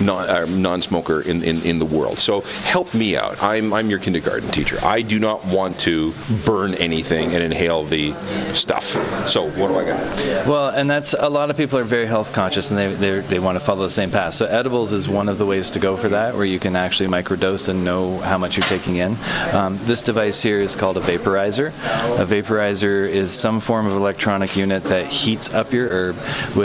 non, 0.00 0.28
uh, 0.28 0.44
non-smoker 0.44 1.22
in, 1.22 1.42
in, 1.42 1.62
in 1.62 1.78
the 1.78 1.86
world. 1.86 2.18
So 2.18 2.42
help 2.42 2.92
me 2.92 3.16
out. 3.16 3.42
I'm, 3.42 3.72
I'm 3.72 3.88
your 3.88 3.98
kindergarten 3.98 4.50
teacher. 4.50 4.78
I 4.82 5.00
do 5.00 5.18
not 5.18 5.46
want 5.46 5.80
to 5.80 6.12
burn 6.44 6.74
anything 6.74 7.32
and 7.32 7.42
inhale 7.42 7.84
the 7.84 8.12
stuff. 8.52 8.84
So 9.28 9.48
what 9.48 9.68
do 9.68 9.78
I 9.78 9.86
got? 9.86 10.46
Well, 10.46 10.68
and 10.68 10.88
that's 10.88 11.14
a 11.14 11.30
lot 11.30 11.48
of 11.48 11.56
people 11.56 11.78
are 11.78 11.84
very 11.84 12.06
health 12.06 12.34
conscious 12.34 12.70
and 12.70 12.78
they, 12.78 12.92
they, 12.92 13.20
they 13.20 13.38
want 13.38 13.58
to 13.58 13.64
follow 13.64 13.84
the 13.84 13.90
same 13.90 14.10
path. 14.10 14.34
So 14.34 14.44
edibles 14.44 14.92
is 14.92 15.08
one 15.08 15.30
of 15.30 15.38
the 15.38 15.46
ways 15.46 15.70
to 15.72 15.80
go 15.80 15.96
for 15.96 16.10
that, 16.10 16.34
where 16.34 16.44
you 16.44 16.58
can 16.58 16.76
actually 16.76 17.08
microdose 17.08 17.68
and 17.68 17.82
know 17.82 18.18
how 18.18 18.36
much 18.36 18.58
you're 18.58 18.66
taking 18.66 18.96
in. 18.96 19.16
Um, 19.52 19.78
this 19.84 20.02
device 20.02 20.42
here 20.42 20.60
is 20.60 20.76
called 20.76 20.98
a 20.98 21.00
vaporizer. 21.00 21.68
A 21.68 22.26
vaporizer 22.26 23.08
is 23.08 23.32
some 23.32 23.60
form 23.60 23.86
of 23.86 23.94
electronic 23.94 24.54
unit 24.54 24.84
that 24.84 25.10
heats 25.10 25.48
up 25.48 25.72
your 25.72 25.88
herb 25.88 26.16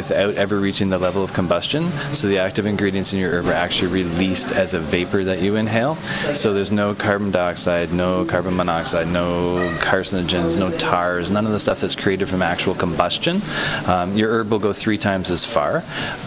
without 0.10 0.36
ever 0.36 0.60
reaching 0.60 0.90
the 0.90 0.98
level 0.98 1.24
of 1.24 1.34
combustion. 1.34 1.90
So 2.14 2.28
the 2.28 2.40
active 2.40 2.66
ingredients 2.66 3.14
in 3.14 3.20
your 3.20 3.32
herb 3.32 3.46
are 3.48 3.54
actually 3.54 3.92
released 3.92 4.52
as 4.52 4.74
a 4.74 4.80
vapor 4.80 5.26
that 5.26 5.42
you 5.42 5.56
inhale. 5.56 5.96
So 6.34 6.54
there's 6.54 6.72
no 6.72 6.96
carbon 6.96 7.32
dioxide, 7.32 7.94
no 7.94 8.26
carbon 8.26 8.56
monoxide, 8.56 9.08
no 9.08 9.76
carcinogens, 9.80 10.58
no 10.58 10.76
tars, 10.78 11.32
none 11.32 11.46
of 11.46 11.52
the 11.52 11.60
stuff 11.60 11.82
that's 11.82 11.96
created 11.96 12.28
from 12.30 12.42
actual 12.42 12.76
combustion. 12.76 13.42
Um, 13.86 14.18
your 14.18 14.32
herb 14.32 14.52
will 14.52 14.60
go 14.60 14.74
three 14.74 14.98
times 14.98 15.32
as 15.32 15.44
far. 15.44 15.82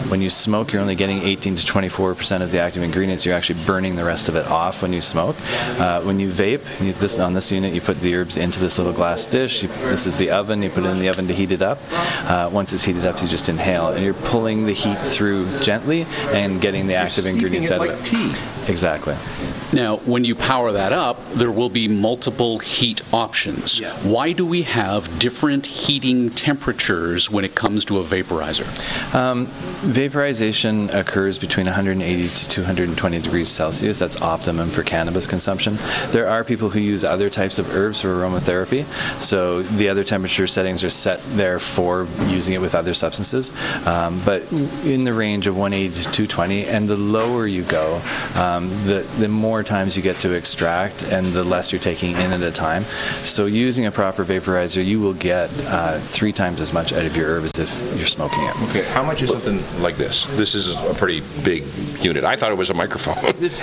When 0.07 0.21
you 0.21 0.29
smoke, 0.29 0.71
you're 0.71 0.81
only 0.81 0.95
getting 0.95 1.21
18 1.21 1.57
to 1.57 1.65
24 1.65 2.15
percent 2.15 2.43
of 2.43 2.51
the 2.51 2.59
active 2.59 2.83
ingredients. 2.83 3.25
You're 3.25 3.35
actually 3.35 3.63
burning 3.65 3.95
the 3.95 4.05
rest 4.05 4.29
of 4.29 4.35
it 4.35 4.45
off 4.47 4.81
when 4.81 4.93
you 4.93 5.01
smoke. 5.01 5.35
Uh, 5.79 6.01
when 6.01 6.19
you 6.19 6.31
vape, 6.31 6.61
you, 6.81 6.93
this 6.93 7.19
on 7.19 7.33
this 7.33 7.51
unit, 7.51 7.73
you 7.73 7.81
put 7.81 7.99
the 7.99 8.15
herbs 8.15 8.37
into 8.37 8.59
this 8.59 8.77
little 8.77 8.93
glass 8.93 9.25
dish. 9.25 9.63
You, 9.63 9.69
this 9.89 10.05
is 10.05 10.17
the 10.17 10.31
oven. 10.31 10.63
You 10.63 10.69
put 10.69 10.85
it 10.85 10.89
in 10.89 10.99
the 10.99 11.09
oven 11.09 11.27
to 11.27 11.33
heat 11.33 11.51
it 11.51 11.61
up. 11.61 11.79
Uh, 11.91 12.49
once 12.51 12.73
it's 12.73 12.83
heated 12.83 13.05
up, 13.05 13.21
you 13.21 13.27
just 13.27 13.49
inhale, 13.49 13.72
and 13.73 14.03
you're 14.03 14.13
pulling 14.13 14.65
the 14.65 14.73
heat 14.73 14.97
through 14.99 15.59
gently 15.59 16.05
and 16.31 16.61
getting 16.61 16.87
the 16.87 16.95
active 16.95 17.25
ingredients 17.25 17.69
it 17.69 17.73
out 17.73 17.79
like 17.79 17.89
of 17.89 17.99
it. 17.99 18.05
tea. 18.05 18.31
Exactly. 18.71 19.15
Now, 19.73 19.97
when 19.97 20.23
you 20.23 20.35
power 20.35 20.73
that 20.73 20.93
up, 20.93 21.33
there 21.33 21.51
will 21.51 21.69
be 21.69 21.87
multiple 21.87 22.59
heat 22.59 23.01
options. 23.13 23.79
Yes. 23.79 24.05
Why 24.05 24.31
do 24.31 24.45
we 24.45 24.61
have 24.63 25.19
different 25.19 25.65
heating 25.65 26.29
temperatures 26.29 27.29
when 27.29 27.43
it 27.43 27.55
comes 27.55 27.85
to 27.85 27.99
a 27.99 28.03
vaporizer? 28.03 28.65
Um, 29.13 29.47
vaporization 29.47 30.89
occurs 30.91 31.39
between 31.39 31.65
180 31.65 32.27
to 32.27 32.49
220 32.49 33.19
degrees 33.21 33.49
Celsius. 33.49 33.99
That's 33.99 34.21
optimum 34.21 34.69
for 34.69 34.83
cannabis 34.83 35.27
consumption. 35.27 35.77
There 36.11 36.29
are 36.29 36.43
people 36.43 36.69
who 36.69 36.79
use 36.79 37.03
other 37.03 37.29
types 37.29 37.59
of 37.59 37.75
herbs 37.75 38.01
for 38.01 38.09
aromatherapy, 38.09 38.85
so 39.21 39.63
the 39.63 39.89
other 39.89 40.03
temperature 40.03 40.47
settings 40.47 40.83
are 40.83 40.89
set 40.89 41.21
there 41.31 41.59
for 41.59 42.07
using 42.27 42.53
it 42.53 42.61
with 42.61 42.75
other 42.75 42.83
other 42.83 42.93
substances, 42.93 43.51
um, 43.85 44.21
but 44.25 44.51
in 44.51 45.03
the 45.03 45.13
range 45.13 45.47
of 45.47 45.55
180 45.57 46.03
to 46.03 46.11
220. 46.11 46.65
And 46.65 46.87
the 46.87 46.95
lower 46.95 47.45
you 47.47 47.63
go, 47.63 48.01
um, 48.35 48.69
the 48.85 49.05
the 49.19 49.27
more 49.27 49.63
times 49.63 49.95
you 49.97 50.03
get 50.03 50.19
to 50.19 50.33
extract, 50.33 51.03
and 51.03 51.27
the 51.27 51.43
less 51.43 51.71
you're 51.71 51.79
taking 51.79 52.11
in 52.11 52.33
at 52.33 52.41
a 52.41 52.51
time. 52.51 52.83
So 53.23 53.45
using 53.45 53.85
a 53.85 53.91
proper 53.91 54.25
vaporizer, 54.25 54.83
you 54.85 54.99
will 54.99 55.13
get 55.13 55.49
uh, 55.65 55.99
three 55.99 56.31
times 56.31 56.61
as 56.61 56.73
much 56.73 56.93
out 56.93 57.05
of 57.05 57.15
your 57.15 57.27
herb 57.27 57.45
as 57.45 57.59
if 57.59 57.97
you're 57.97 58.07
smoking 58.07 58.43
it. 58.43 58.55
Okay, 58.69 58.83
how 58.83 59.03
much 59.03 59.21
is 59.21 59.29
something 59.29 59.59
like 59.81 59.95
this? 59.95 60.25
This 60.37 60.55
is 60.55 60.69
a 60.69 60.93
pretty 60.95 61.21
big 61.43 61.63
unit. 62.01 62.23
I 62.23 62.35
thought 62.35 62.51
it 62.51 62.57
was 62.57 62.69
a 62.69 62.73
microphone. 62.73 63.13
This, 63.43 63.59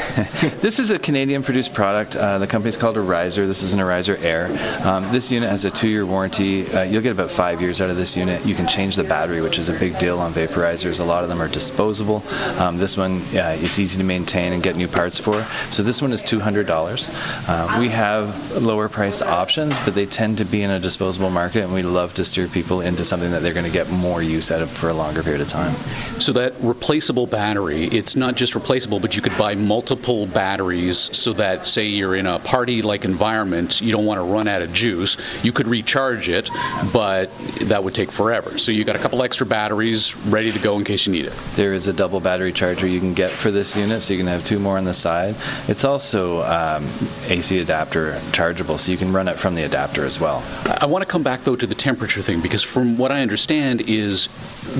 this 0.60 0.78
is 0.78 0.90
a 0.90 0.98
Canadian-produced 0.98 1.72
product. 1.72 2.14
Uh, 2.14 2.38
the 2.38 2.46
company's 2.46 2.76
called 2.76 2.96
Arizer. 2.96 3.46
This 3.46 3.62
is 3.62 3.72
an 3.72 3.80
Arizer 3.80 4.20
Air. 4.20 4.46
Um, 4.86 5.10
this 5.10 5.30
unit 5.32 5.48
has 5.48 5.64
a 5.64 5.70
two-year 5.70 6.04
warranty. 6.04 6.70
Uh, 6.70 6.82
you'll 6.82 7.00
get 7.00 7.12
about 7.12 7.30
five 7.30 7.62
years 7.62 7.80
out 7.80 7.88
of 7.88 7.96
this 7.96 8.14
unit. 8.14 8.44
You 8.44 8.54
can 8.54 8.68
change 8.68 8.96
the 8.96 9.04
battery, 9.04 9.40
which 9.40 9.58
is 9.58 9.70
a 9.70 9.72
big 9.72 9.89
deal 9.98 10.18
on 10.18 10.32
vaporizers. 10.32 11.00
A 11.00 11.04
lot 11.04 11.22
of 11.22 11.28
them 11.28 11.40
are 11.40 11.48
disposable. 11.48 12.22
Um, 12.58 12.78
this 12.78 12.96
one, 12.96 13.22
it's 13.32 13.78
easy 13.78 13.98
to 13.98 14.04
maintain 14.04 14.52
and 14.52 14.62
get 14.62 14.76
new 14.76 14.88
parts 14.88 15.18
for. 15.18 15.46
So 15.70 15.82
this 15.82 16.00
one 16.02 16.12
is 16.12 16.22
$200. 16.22 17.48
Uh, 17.48 17.80
we 17.80 17.88
have 17.88 18.62
lower-priced 18.62 19.22
options, 19.22 19.78
but 19.80 19.94
they 19.94 20.06
tend 20.06 20.38
to 20.38 20.44
be 20.44 20.62
in 20.62 20.70
a 20.70 20.80
disposable 20.80 21.30
market, 21.30 21.64
and 21.64 21.72
we 21.72 21.82
love 21.82 22.14
to 22.14 22.24
steer 22.24 22.46
people 22.46 22.80
into 22.80 23.04
something 23.04 23.30
that 23.32 23.42
they're 23.42 23.54
going 23.54 23.66
to 23.66 23.72
get 23.72 23.90
more 23.90 24.22
use 24.22 24.50
out 24.50 24.62
of 24.62 24.70
for 24.70 24.88
a 24.88 24.94
longer 24.94 25.22
period 25.22 25.40
of 25.40 25.48
time. 25.48 25.74
So 26.20 26.32
that 26.32 26.54
replaceable 26.60 27.26
battery, 27.26 27.84
it's 27.84 28.16
not 28.16 28.34
just 28.36 28.54
replaceable, 28.54 29.00
but 29.00 29.16
you 29.16 29.22
could 29.22 29.36
buy 29.36 29.54
multiple 29.54 30.26
batteries 30.26 31.16
so 31.16 31.32
that, 31.34 31.66
say, 31.66 31.86
you're 31.86 32.14
in 32.14 32.26
a 32.26 32.38
party-like 32.38 33.04
environment, 33.04 33.80
you 33.80 33.92
don't 33.92 34.06
want 34.06 34.18
to 34.18 34.24
run 34.24 34.48
out 34.48 34.62
of 34.62 34.72
juice. 34.72 35.16
You 35.42 35.52
could 35.52 35.66
recharge 35.66 36.28
it, 36.28 36.50
but 36.92 37.30
that 37.62 37.82
would 37.84 37.94
take 37.94 38.10
forever. 38.10 38.58
So 38.58 38.72
you 38.72 38.84
got 38.84 38.96
a 38.96 38.98
couple 38.98 39.22
extra 39.22 39.46
batteries 39.80 40.14
ready 40.26 40.52
to 40.52 40.58
go 40.58 40.76
in 40.76 40.84
case 40.84 41.06
you 41.06 41.12
need 41.12 41.24
it. 41.24 41.32
There 41.56 41.72
is 41.72 41.88
a 41.88 41.92
double 41.94 42.20
battery 42.20 42.52
charger 42.52 42.86
you 42.86 43.00
can 43.00 43.14
get 43.14 43.30
for 43.30 43.50
this 43.50 43.74
unit, 43.74 44.02
so 44.02 44.12
you 44.12 44.18
can 44.18 44.26
have 44.26 44.44
two 44.44 44.58
more 44.58 44.76
on 44.76 44.84
the 44.84 44.92
side. 44.92 45.36
It's 45.68 45.84
also 45.84 46.42
um, 46.42 46.86
AC 47.28 47.58
adapter 47.60 48.20
chargeable, 48.32 48.76
so 48.76 48.92
you 48.92 48.98
can 48.98 49.10
run 49.10 49.26
it 49.26 49.38
from 49.38 49.54
the 49.54 49.62
adapter 49.62 50.04
as 50.04 50.20
well. 50.20 50.44
I 50.66 50.84
want 50.84 51.02
to 51.02 51.08
come 51.08 51.22
back 51.22 51.44
though 51.44 51.56
to 51.56 51.66
the 51.66 51.74
temperature 51.74 52.20
thing 52.20 52.42
because 52.42 52.62
from 52.62 52.98
what 52.98 53.10
I 53.10 53.22
understand 53.22 53.80
is 53.80 54.26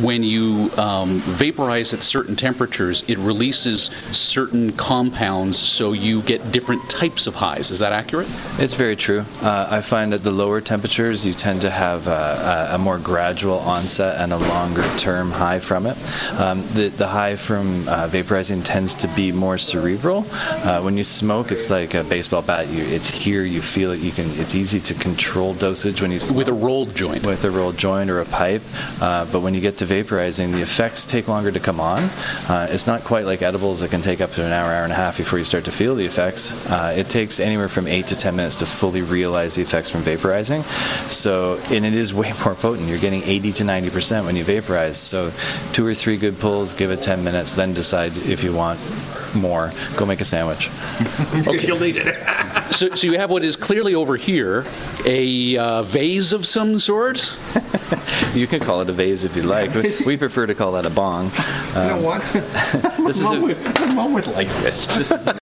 when 0.03 0.23
you 0.23 0.71
um, 0.77 1.21
vaporize 1.21 1.95
at 1.95 2.03
certain 2.03 2.37
temperatures, 2.37 3.03
it 3.09 3.17
releases 3.19 3.85
certain 4.13 4.73
compounds, 4.73 5.59
so 5.59 5.93
you 5.93 6.21
get 6.23 6.53
different 6.53 6.91
types 6.91 7.27
of 7.27 7.35
highs. 7.35 7.71
Is 7.71 7.79
that 7.79 7.93
accurate? 7.93 8.29
It's 8.59 8.75
very 8.75 8.97
true. 8.97 9.25
Uh, 9.41 9.67
I 9.71 9.81
find 9.81 10.13
at 10.13 10.23
the 10.23 10.31
lower 10.31 10.61
temperatures, 10.61 11.27
you 11.27 11.33
tend 11.33 11.63
to 11.63 11.71
have 11.71 12.07
a, 12.07 12.71
a 12.73 12.79
more 12.79 12.99
gradual 12.99 13.59
onset 13.61 14.21
and 14.21 14.33
a 14.35 14.37
longer 14.37 14.90
term 14.99 15.31
high 15.31 15.61
from 15.61 15.87
it. 15.87 15.97
Um, 16.39 16.63
the, 16.75 16.89
the 16.89 17.07
high 17.07 17.37
from 17.37 17.89
uh, 17.89 18.09
vaporizing 18.09 18.63
tends 18.65 18.95
to 18.97 19.09
be 19.09 19.33
more 19.33 19.59
cerebral. 19.59 20.25
Uh, 20.31 20.81
when 20.83 20.97
you 20.97 21.05
smoke, 21.05 21.53
it's 21.53 21.71
like 21.71 21.95
a 21.95 22.05
baseball 22.05 22.43
bat. 22.43 22.69
You, 22.69 22.83
it's 22.85 23.09
here, 23.09 23.43
you 23.45 23.63
feel 23.63 23.93
it. 23.93 24.01
You 24.01 24.11
can. 24.13 24.27
It's 24.41 24.55
easy 24.55 24.81
to 24.81 24.95
control 24.95 25.55
dosage 25.55 26.01
when 26.03 26.11
you 26.11 26.21
smoke 26.21 26.39
With 26.39 26.49
a 26.49 26.53
rolled 26.53 26.95
joint. 26.95 27.25
with 27.25 27.45
a 27.45 27.51
rolled 27.51 27.77
joint 27.77 28.11
or 28.11 28.21
a 28.21 28.25
pipe. 28.25 28.63
Uh, 29.01 29.25
but 29.31 29.41
when 29.41 29.55
you 29.55 29.61
get 29.61 29.79
to 29.79 29.87
vaporizing, 29.87 30.53
the 30.53 30.63
effects 30.63 31.05
take 31.05 31.29
longer 31.29 31.51
to 31.53 31.61
come 31.61 31.81
on. 31.81 32.05
Uh, 32.49 32.69
it's 32.71 32.87
not 32.87 33.05
quite 33.05 33.27
like 33.27 33.43
edibles 33.43 33.81
that 33.81 33.91
can 33.91 34.03
take 34.03 34.21
up 34.21 34.31
to 34.33 34.45
an 34.45 34.53
hour, 34.53 34.71
hour 34.73 34.85
and 34.85 34.93
a 34.93 34.97
half 34.97 35.17
before 35.19 35.39
you 35.39 35.45
start 35.45 35.65
to 35.65 35.73
feel 35.73 35.95
the 35.95 36.05
effects. 36.07 36.53
Uh, 36.67 36.95
it 36.97 37.09
takes 37.09 37.41
anywhere 37.41 37.69
from 37.69 37.87
eight 37.87 38.09
to 38.09 38.17
ten 38.17 38.37
minutes 38.37 38.57
to 38.57 38.67
fully 38.67 39.03
realize 39.03 39.55
the 39.55 39.63
effects 39.63 39.91
from 39.91 40.03
vaporizing. 40.03 40.63
So, 41.11 41.59
and 41.71 41.85
it 41.87 41.95
is 41.95 42.13
way 42.15 42.33
more 42.45 42.55
potent. 42.55 42.89
You're 42.89 42.99
getting 42.99 43.23
80 43.23 43.53
to 43.53 43.65
90 43.65 43.91
percent 43.91 44.27
when 44.27 44.37
you 44.37 44.45
vaporize. 44.45 44.70
So, 44.71 45.33
two 45.73 45.85
or 45.87 45.95
three 45.95 46.17
good 46.17 46.39
pulls, 46.39 46.75
give 46.75 46.91
it 46.91 47.03
10 47.03 47.25
minutes, 47.25 47.55
then 47.55 47.75
decide 47.75 48.17
if 48.17 48.45
you 48.45 48.53
want 48.53 48.79
more. 49.35 49.73
Go 49.97 50.07
make 50.07 50.21
a 50.21 50.25
sandwich. 50.25 50.69
You'll 51.63 51.81
need 51.81 51.97
it. 51.97 52.17
So, 52.71 52.95
so 52.95 53.09
you 53.09 53.19
have 53.19 53.31
what 53.31 53.43
is 53.43 53.57
clearly 53.57 53.97
over 53.97 54.17
here 54.17 54.65
a 55.05 55.57
uh, 55.57 55.83
vase 55.83 56.33
of 56.33 56.47
some 56.47 56.79
sort. 56.79 57.33
You 58.35 58.47
can 58.47 58.61
call 58.61 58.81
it 58.81 58.89
a 58.89 58.93
vase 58.93 59.25
if 59.25 59.35
you 59.35 59.43
like. 59.43 59.75
We- 59.75 59.93
We 60.07 60.17
prefer 60.17 60.47
to 60.47 60.55
call 60.55 60.73
that 60.73 60.87
a 60.87 60.91
bong. 60.91 61.31
You 61.31 61.75
know 61.75 61.95
Um, 61.97 62.03
what? 62.05 62.23
this 62.33 63.17
is 63.19 63.23
a, 63.23 63.41
What's 63.41 63.93
wrong 63.93 64.13
with 64.15 64.29
like 64.29 64.47
this? 64.63 64.87
this 64.87 65.11
is 65.11 65.40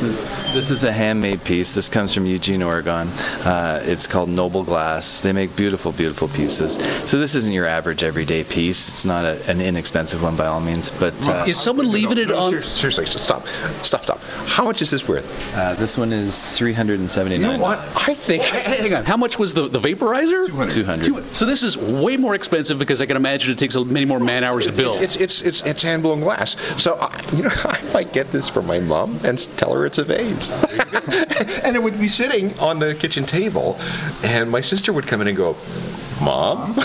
this 0.00 0.24
is 0.24 0.54
this 0.54 0.70
is 0.70 0.84
a 0.84 0.92
handmade 0.92 1.44
piece. 1.44 1.74
This 1.74 1.88
comes 1.88 2.14
from 2.14 2.26
Eugene, 2.26 2.62
Oregon. 2.62 3.08
Uh, 3.08 3.82
it's 3.84 4.06
called 4.06 4.28
Noble 4.28 4.64
Glass. 4.64 5.20
They 5.20 5.32
make 5.32 5.54
beautiful, 5.56 5.92
beautiful 5.92 6.28
pieces. 6.28 6.74
So 7.08 7.18
this 7.18 7.34
isn't 7.34 7.52
your 7.52 7.66
average 7.66 8.02
everyday 8.02 8.44
piece. 8.44 8.88
It's 8.88 9.04
not 9.04 9.24
a, 9.24 9.50
an 9.50 9.60
inexpensive 9.60 10.22
one 10.22 10.36
by 10.36 10.46
all 10.46 10.60
means, 10.60 10.90
but 10.90 11.14
uh, 11.28 11.44
Is 11.46 11.60
someone 11.60 11.90
leaving 11.90 12.18
it 12.18 12.28
No, 12.28 12.38
on? 12.38 12.62
Seriously, 12.62 13.06
stop, 13.06 13.46
stop, 13.82 14.02
stop. 14.02 14.20
How 14.46 14.64
much 14.64 14.82
is 14.82 14.90
this 14.90 15.06
worth? 15.06 15.24
uh, 15.56 15.74
this 15.74 15.96
one 15.96 16.12
is 16.12 16.56
379. 16.56 17.40
You 17.50 17.56
know 17.56 17.62
what? 17.62 17.78
I 17.96 18.14
think. 18.14 18.42
Hang 18.42 18.94
on. 18.94 19.04
How 19.04 19.16
much 19.16 19.38
was 19.38 19.54
the, 19.54 19.68
the 19.68 19.78
vaporizer? 19.78 20.46
200. 20.72 21.36
So 21.36 21.46
this 21.46 21.62
is 21.62 21.76
way 21.76 22.16
more 22.16 22.34
expensive 22.34 22.78
because 22.78 23.00
I 23.00 23.06
can 23.06 23.16
imagine 23.16 23.52
it 23.52 23.58
takes 23.58 23.76
many 23.76 24.06
more 24.06 24.20
man 24.20 24.44
hours 24.44 24.66
to 24.66 24.72
build. 24.72 25.00
It's 25.02 25.16
it's 25.16 25.42
it's 25.42 25.62
it's 25.62 25.82
hand 25.82 26.02
blown 26.02 26.20
glass. 26.20 26.56
So 26.82 26.96
I, 27.00 27.22
you 27.32 27.42
know, 27.44 27.50
I 27.64 27.80
might 27.92 28.12
get 28.12 28.30
this 28.30 28.48
for 28.48 28.62
my 28.62 28.80
mom 28.80 29.20
and 29.24 29.38
tell 29.56 29.74
her 29.74 29.83
it's 29.86 29.98
a 29.98 30.04
vase. 30.04 30.50
and 31.64 31.76
it 31.76 31.82
would 31.82 31.98
be 31.98 32.08
sitting 32.08 32.56
on 32.58 32.78
the 32.78 32.94
kitchen 32.94 33.24
table, 33.24 33.78
and 34.22 34.50
my 34.50 34.60
sister 34.60 34.92
would 34.92 35.06
come 35.06 35.20
in 35.20 35.28
and 35.28 35.36
go, 35.36 35.56
"Mom." 36.20 36.78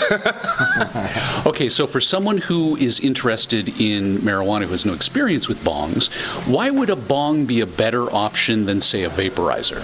Okay, 1.46 1.68
so 1.68 1.86
for 1.86 2.00
someone 2.00 2.36
who 2.38 2.76
is 2.76 3.00
interested 3.00 3.68
in 3.80 4.18
marijuana 4.18 4.64
who 4.64 4.72
has 4.72 4.84
no 4.84 4.92
experience 4.92 5.48
with 5.48 5.58
bongs, 5.64 6.12
why 6.46 6.68
would 6.68 6.90
a 6.90 6.96
bong 6.96 7.46
be 7.46 7.60
a 7.60 7.66
better 7.66 8.12
option 8.12 8.66
than, 8.66 8.80
say, 8.80 9.04
a 9.04 9.08
vaporizer? 9.10 9.80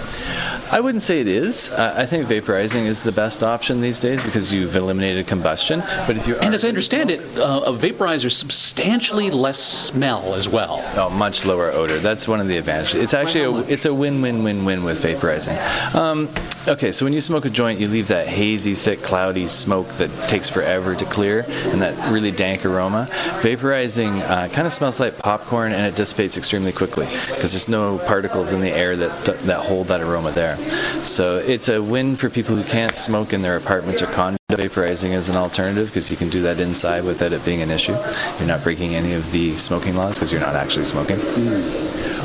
I 0.71 0.79
wouldn't 0.79 1.01
say 1.01 1.19
it 1.19 1.27
is. 1.27 1.69
Uh, 1.69 1.95
I 1.97 2.05
think 2.05 2.27
vaporizing 2.27 2.85
is 2.85 3.01
the 3.01 3.11
best 3.11 3.41
option 3.41 3.81
these 3.81 3.99
days 3.99 4.23
because 4.23 4.53
you've 4.53 4.75
eliminated 4.75 5.25
combustion. 5.27 5.81
But 6.05 6.17
if 6.17 6.27
you 6.27 6.37
And 6.37 6.53
as 6.53 6.63
I 6.63 6.67
understand 6.67 7.09
it, 7.09 7.21
uh, 7.37 7.63
a 7.65 7.73
vaporizer 7.73 8.31
substantially 8.31 9.31
less 9.31 9.59
smell 9.59 10.35
as 10.35 10.47
well. 10.47 10.83
Oh, 10.95 11.09
much 11.09 11.43
lower 11.45 11.71
odor. 11.71 11.99
That's 11.99 12.27
one 12.27 12.39
of 12.39 12.47
the 12.47 12.57
advantages. 12.57 12.96
It's 12.97 13.13
actually 13.13 13.43
a, 13.43 13.57
it's 13.71 13.85
a 13.85 13.93
win-win-win-win 13.93 14.83
with 14.83 15.01
vaporizing. 15.03 15.57
Um, 15.95 16.29
okay, 16.67 16.91
so 16.91 17.05
when 17.05 17.13
you 17.13 17.21
smoke 17.21 17.45
a 17.45 17.49
joint, 17.49 17.79
you 17.79 17.85
leave 17.87 18.07
that 18.07 18.27
hazy, 18.27 18.75
thick, 18.75 19.01
cloudy 19.01 19.47
smoke 19.47 19.87
that 19.97 20.09
takes 20.27 20.49
forever 20.49 20.95
to 20.95 21.05
clear, 21.05 21.45
and 21.47 21.81
that 21.81 22.11
really 22.11 22.31
dank 22.31 22.65
aroma. 22.65 23.07
Vaporizing 23.41 24.21
uh, 24.21 24.47
kind 24.49 24.67
of 24.67 24.73
smells 24.73 24.99
like 24.99 25.17
popcorn, 25.17 25.71
and 25.71 25.85
it 25.85 25.95
dissipates 25.95 26.37
extremely 26.37 26.71
quickly 26.71 27.05
because 27.29 27.51
there's 27.51 27.67
no 27.67 27.97
particles 27.99 28.53
in 28.53 28.61
the 28.61 28.71
air 28.71 28.95
that 28.95 29.25
that 29.25 29.65
hold 29.65 29.87
that 29.87 30.01
aroma 30.01 30.31
there. 30.31 30.57
So 31.03 31.37
it's 31.37 31.69
a 31.69 31.81
win 31.81 32.15
for 32.15 32.29
people 32.29 32.55
who 32.55 32.63
can't 32.63 32.95
smoke 32.95 33.33
in 33.33 33.41
their 33.41 33.57
apartments 33.57 34.01
or 34.01 34.07
condos. 34.07 34.36
Vaporizing 34.49 35.11
is 35.11 35.27
an 35.27 35.35
alternative 35.35 35.87
because 35.87 36.09
you 36.09 36.15
can 36.15 36.29
do 36.29 36.43
that 36.43 36.61
inside 36.61 37.03
without 37.03 37.33
it 37.33 37.43
being 37.43 37.61
an 37.61 37.69
issue. 37.69 37.91
You're 38.39 38.47
not 38.47 38.63
breaking 38.63 38.95
any 38.95 39.11
of 39.11 39.29
the 39.33 39.57
smoking 39.57 39.97
laws 39.97 40.15
because 40.15 40.31
you're 40.31 40.39
not 40.39 40.55
actually 40.55 40.85
smoking. 40.85 41.19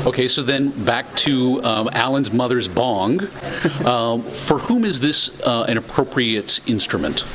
Okay, 0.07 0.29
so 0.29 0.41
then 0.41 0.69
back 0.85 1.13
to 1.17 1.61
um, 1.65 1.89
Alan's 1.91 2.31
mother's 2.31 2.69
bong. 2.69 3.27
Um, 3.85 4.21
for 4.21 4.59
whom 4.59 4.85
is 4.85 5.01
this 5.01 5.41
uh, 5.41 5.65
an 5.67 5.77
appropriate 5.77 6.61
instrument? 6.67 7.25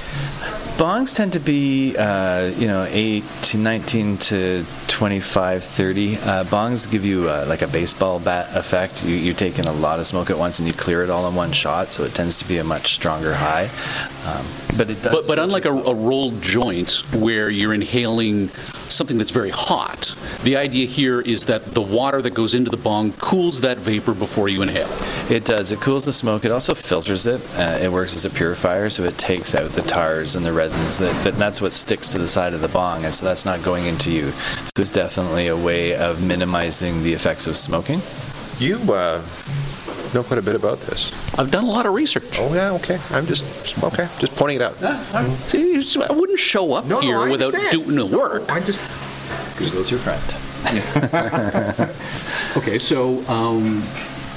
Bongs 0.78 1.12
tend 1.12 1.32
to 1.32 1.40
be, 1.40 1.96
uh, 1.96 2.52
you 2.56 2.68
know, 2.68 2.86
8 2.88 3.24
to 3.42 3.58
19 3.58 4.16
to 4.18 4.64
25, 4.86 5.64
30. 5.64 6.16
Uh, 6.16 6.44
bongs 6.44 6.88
give 6.88 7.04
you 7.04 7.28
uh, 7.28 7.44
like 7.48 7.62
a 7.62 7.66
baseball 7.66 8.20
bat 8.20 8.56
effect. 8.56 9.04
You, 9.04 9.16
you 9.16 9.34
take 9.34 9.58
in 9.58 9.64
a 9.64 9.72
lot 9.72 9.98
of 9.98 10.06
smoke 10.06 10.30
at 10.30 10.38
once 10.38 10.60
and 10.60 10.68
you 10.68 10.72
clear 10.72 11.02
it 11.02 11.10
all 11.10 11.26
in 11.28 11.34
one 11.34 11.50
shot, 11.50 11.88
so 11.88 12.04
it 12.04 12.14
tends 12.14 12.36
to 12.36 12.44
be 12.46 12.58
a 12.58 12.64
much 12.64 12.94
stronger 12.94 13.34
high. 13.34 13.68
Um, 14.24 14.46
but 14.76 14.88
it 14.88 15.02
does. 15.02 15.12
But, 15.12 15.26
but 15.26 15.40
unlike 15.40 15.64
a, 15.64 15.72
a 15.72 15.92
rolled 15.92 16.40
joint 16.42 17.02
where 17.12 17.50
you're 17.50 17.74
inhaling 17.74 18.46
something 18.88 19.18
that's 19.18 19.32
very 19.32 19.50
hot, 19.50 20.14
the 20.44 20.58
idea 20.58 20.86
here 20.86 21.20
is 21.20 21.46
that 21.46 21.64
the 21.64 21.82
water 21.82 22.22
that 22.22 22.34
goes 22.34 22.54
into 22.54 22.70
the 22.70 22.76
bong 22.76 23.12
cools 23.14 23.62
that 23.62 23.78
vapor 23.78 24.14
before 24.14 24.48
you 24.48 24.62
inhale. 24.62 24.88
It 25.28 25.44
does. 25.44 25.72
It 25.72 25.80
cools 25.80 26.04
the 26.04 26.12
smoke. 26.12 26.44
It 26.44 26.52
also 26.52 26.74
filters 26.74 27.26
it. 27.26 27.40
Uh, 27.58 27.80
it 27.82 27.90
works 27.90 28.14
as 28.14 28.24
a 28.24 28.30
purifier, 28.30 28.90
so 28.90 29.02
it 29.02 29.18
takes 29.18 29.56
out 29.56 29.72
the 29.72 29.82
tars 29.82 30.36
and 30.36 30.46
the 30.46 30.52
resins. 30.68 30.98
That, 30.98 31.24
that 31.24 31.34
that's 31.36 31.60
what 31.60 31.72
sticks 31.72 32.08
to 32.08 32.18
the 32.18 32.28
side 32.28 32.52
of 32.54 32.60
the 32.60 32.68
bong, 32.68 33.04
and 33.04 33.14
so 33.14 33.24
that's 33.26 33.44
not 33.44 33.62
going 33.62 33.86
into 33.86 34.10
you. 34.10 34.30
So 34.30 34.70
it's 34.78 34.90
definitely 34.90 35.46
a 35.48 35.56
way 35.56 35.94
of 35.96 36.22
minimizing 36.22 37.02
the 37.02 37.12
effects 37.14 37.46
of 37.46 37.56
smoking. 37.56 38.00
You 38.58 38.76
uh, 38.92 39.22
know 40.12 40.22
quite 40.24 40.38
a 40.38 40.42
bit 40.42 40.54
about 40.56 40.80
this. 40.80 41.10
I've 41.38 41.50
done 41.50 41.64
a 41.64 41.68
lot 41.68 41.86
of 41.86 41.94
research. 41.94 42.24
Oh 42.38 42.52
yeah, 42.54 42.72
okay. 42.74 42.98
I'm 43.10 43.26
just 43.26 43.82
okay, 43.82 44.08
just 44.18 44.34
pointing 44.36 44.60
it 44.60 44.62
out. 44.62 44.76
See, 45.48 45.72
you 45.72 45.82
just- 45.82 45.96
I 45.96 46.12
wouldn't 46.12 46.38
show 46.38 46.72
up 46.72 46.84
No, 46.86 46.96
no, 46.96 47.00
here 47.00 47.18
I 47.18 47.30
without 47.30 47.54
understand. 47.54 47.84
doing 47.84 47.96
the 47.96 48.16
work. 48.16 48.50
I 48.50 48.60
just 48.60 48.78
because 49.52 49.70
Google's 49.70 49.90
your 49.90 50.00
friend. 50.00 50.22
Okay, 52.56 52.78
so 52.78 53.24
um, 53.28 53.82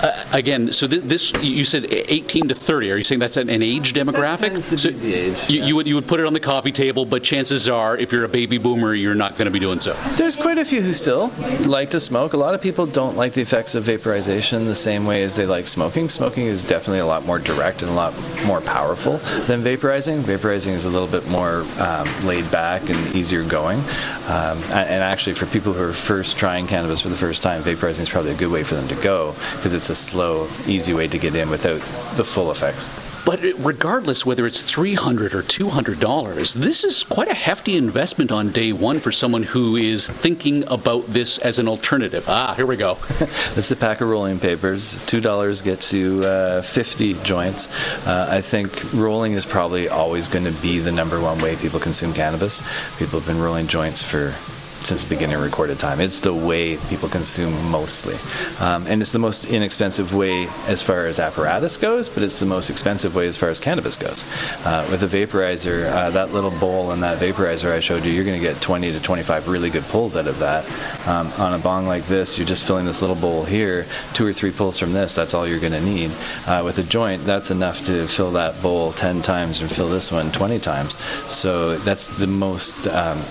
Uh, 0.01 0.25
again, 0.33 0.71
so 0.71 0.87
th- 0.87 1.03
this 1.03 1.31
you 1.33 1.65
said 1.65 1.85
18 1.91 2.49
to 2.49 2.55
30. 2.55 2.91
Are 2.91 2.97
you 2.97 3.03
saying 3.03 3.19
that's 3.19 3.37
an, 3.37 3.49
an 3.49 3.61
age 3.61 3.93
demographic? 3.93 4.49
tends 4.49 4.69
to 4.69 4.77
so 4.77 4.89
be 4.89 4.97
the 4.97 5.13
age, 5.13 5.49
you, 5.49 5.59
yeah. 5.59 5.65
you 5.65 5.75
would 5.75 5.87
you 5.87 5.95
would 5.95 6.07
put 6.07 6.19
it 6.19 6.25
on 6.25 6.33
the 6.33 6.39
coffee 6.39 6.71
table, 6.71 7.05
but 7.05 7.23
chances 7.23 7.69
are, 7.69 7.97
if 7.97 8.11
you're 8.11 8.23
a 8.23 8.29
baby 8.29 8.57
boomer, 8.57 8.93
you're 8.93 9.15
not 9.15 9.33
going 9.33 9.45
to 9.45 9.51
be 9.51 9.59
doing 9.59 9.79
so. 9.79 9.93
There's 10.17 10.35
quite 10.35 10.57
a 10.57 10.65
few 10.65 10.81
who 10.81 10.93
still 10.93 11.31
like 11.65 11.91
to 11.91 11.99
smoke. 11.99 12.33
A 12.33 12.37
lot 12.37 12.53
of 12.53 12.61
people 12.61 12.85
don't 12.85 13.15
like 13.15 13.33
the 13.33 13.41
effects 13.41 13.75
of 13.75 13.83
vaporization 13.83 14.65
the 14.65 14.75
same 14.75 15.05
way 15.05 15.23
as 15.23 15.35
they 15.35 15.45
like 15.45 15.67
smoking. 15.67 16.09
Smoking 16.09 16.45
is 16.45 16.63
definitely 16.63 16.99
a 16.99 17.05
lot 17.05 17.25
more 17.25 17.39
direct 17.39 17.81
and 17.81 17.91
a 17.91 17.93
lot 17.93 18.13
more 18.45 18.61
powerful 18.61 19.17
than 19.47 19.61
vaporizing. 19.61 20.21
Vaporizing 20.21 20.73
is 20.73 20.85
a 20.85 20.89
little 20.89 21.07
bit 21.07 21.27
more 21.27 21.65
um, 21.79 22.07
laid 22.21 22.49
back 22.51 22.89
and 22.89 23.15
easier 23.15 23.43
going. 23.43 23.79
Um, 24.27 24.57
and 24.71 24.91
and 24.91 25.03
actually, 25.03 25.35
for 25.35 25.45
people 25.45 25.73
who 25.73 25.83
are 25.83 25.93
first 25.93 26.37
trying 26.37 26.67
cannabis 26.67 27.01
for 27.01 27.09
the 27.09 27.15
first 27.15 27.43
time, 27.43 27.63
vaporizing 27.63 28.01
is 28.01 28.09
probably 28.09 28.31
a 28.31 28.35
good 28.37 28.51
way 28.51 28.63
for 28.63 28.75
them 28.75 28.87
to 28.87 28.95
go 28.95 29.33
because 29.55 29.73
it's 29.73 29.90
a 29.91 29.95
slow, 29.95 30.47
easy 30.65 30.93
way 30.93 31.07
to 31.07 31.19
get 31.19 31.35
in 31.35 31.49
without 31.49 31.81
the 32.15 32.23
full 32.23 32.49
effects. 32.51 32.89
But 33.23 33.39
regardless 33.59 34.25
whether 34.25 34.47
it's 34.47 34.63
300 34.63 35.35
or 35.35 35.43
200 35.43 35.99
dollars, 35.99 36.55
this 36.55 36.83
is 36.83 37.03
quite 37.03 37.27
a 37.27 37.35
hefty 37.35 37.77
investment 37.77 38.31
on 38.31 38.49
day 38.49 38.73
one 38.73 38.99
for 38.99 39.11
someone 39.11 39.43
who 39.43 39.75
is 39.75 40.07
thinking 40.07 40.63
about 40.67 41.05
this 41.05 41.37
as 41.37 41.59
an 41.59 41.67
alternative. 41.67 42.25
Ah, 42.27 42.55
here 42.55 42.65
we 42.65 42.77
go. 42.77 42.97
This 43.53 43.65
is 43.65 43.71
a 43.71 43.75
pack 43.75 44.01
of 44.01 44.09
rolling 44.09 44.39
papers. 44.39 45.03
Two 45.05 45.21
dollars 45.21 45.61
gets 45.61 45.93
you 45.93 46.23
uh, 46.23 46.61
50 46.61 47.13
joints. 47.23 47.67
Uh, 48.07 48.27
I 48.29 48.41
think 48.41 48.93
rolling 48.93 49.33
is 49.33 49.45
probably 49.45 49.89
always 49.89 50.29
going 50.29 50.45
to 50.45 50.51
be 50.61 50.79
the 50.79 50.91
number 50.91 51.19
one 51.19 51.39
way 51.41 51.55
people 51.55 51.79
consume 51.79 52.13
cannabis. 52.13 52.63
People 52.97 53.19
have 53.19 53.27
been 53.27 53.41
rolling 53.41 53.67
joints 53.67 54.01
for 54.01 54.33
since 54.83 55.03
the 55.03 55.09
beginning 55.09 55.35
of 55.35 55.43
recorded 55.43 55.79
time. 55.79 55.99
It's 55.99 56.19
the 56.19 56.33
way 56.33 56.77
people 56.89 57.09
consume 57.09 57.53
mostly, 57.69 58.17
um, 58.59 58.87
and 58.87 59.01
it's 59.01 59.11
the 59.11 59.19
most 59.19 59.45
inexpensive 59.45 60.13
way 60.13 60.47
as 60.67 60.81
far 60.81 61.05
as 61.05 61.19
apparatus 61.19 61.77
goes, 61.77 62.09
but 62.09 62.23
it's 62.23 62.39
the 62.39 62.45
most 62.45 62.69
expensive 62.69 63.15
way 63.15 63.27
as 63.27 63.37
far 63.37 63.49
as 63.49 63.59
cannabis 63.59 63.97
goes. 63.97 64.25
Uh, 64.65 64.87
with 64.89 65.03
a 65.03 65.07
vaporizer, 65.07 65.89
uh, 65.91 66.09
that 66.11 66.33
little 66.33 66.51
bowl 66.51 66.91
and 66.91 67.03
that 67.03 67.19
vaporizer 67.19 67.71
I 67.71 67.79
showed 67.79 68.05
you, 68.05 68.11
you're 68.11 68.25
going 68.25 68.39
to 68.39 68.45
get 68.45 68.61
20 68.61 68.91
to 68.93 69.01
25 69.01 69.47
really 69.47 69.69
good 69.69 69.83
pulls 69.83 70.15
out 70.15 70.27
of 70.27 70.39
that. 70.39 70.65
Um, 71.07 71.31
on 71.37 71.53
a 71.53 71.59
bong 71.59 71.87
like 71.87 72.05
this, 72.07 72.37
you're 72.37 72.47
just 72.47 72.65
filling 72.65 72.85
this 72.85 73.01
little 73.01 73.15
bowl 73.15 73.45
here, 73.45 73.85
two 74.13 74.25
or 74.25 74.33
three 74.33 74.51
pulls 74.51 74.79
from 74.79 74.93
this, 74.93 75.13
that's 75.13 75.33
all 75.33 75.47
you're 75.47 75.59
going 75.59 75.73
to 75.73 75.81
need. 75.81 76.11
Uh, 76.45 76.61
with 76.65 76.77
a 76.79 76.83
joint, 76.83 77.23
that's 77.25 77.51
enough 77.51 77.85
to 77.85 78.07
fill 78.07 78.31
that 78.31 78.61
bowl 78.61 78.93
10 78.93 79.21
times 79.21 79.61
and 79.61 79.71
fill 79.71 79.89
this 79.89 80.11
one 80.11 80.31
20 80.31 80.59
times. 80.59 80.97
So 81.31 81.77
that's 81.77 82.05
the 82.05 82.27
most. 82.27 82.87
Um, 82.87 83.21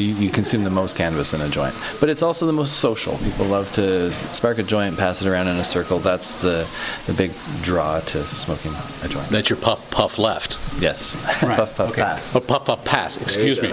you, 0.00 0.14
you 0.14 0.30
consume 0.30 0.64
the 0.64 0.70
most 0.70 0.96
cannabis 0.96 1.32
in 1.32 1.40
a 1.40 1.48
joint. 1.48 1.74
But 2.00 2.08
it's 2.08 2.22
also 2.22 2.46
the 2.46 2.52
most 2.52 2.78
social. 2.78 3.16
People 3.18 3.46
love 3.46 3.70
to 3.72 4.12
spark 4.12 4.58
a 4.58 4.62
joint, 4.62 4.96
pass 4.96 5.22
it 5.22 5.28
around 5.28 5.48
in 5.48 5.56
a 5.56 5.64
circle. 5.64 5.98
That's 5.98 6.40
the, 6.40 6.66
the 7.06 7.12
big 7.12 7.32
draw 7.62 8.00
to 8.00 8.24
smoking 8.24 8.72
a 9.02 9.08
joint. 9.08 9.28
That's 9.28 9.50
your 9.50 9.58
puff 9.58 9.90
puff 9.90 10.18
left. 10.18 10.58
Yes. 10.80 11.16
Right. 11.42 11.58
puff, 11.58 11.76
puff, 11.76 11.90
okay. 11.90 12.02
pass. 12.02 12.36
Oh, 12.36 12.40
puff 12.40 12.64
puff 12.66 12.84
pass. 12.84 13.20
Excuse 13.20 13.60
me. 13.60 13.72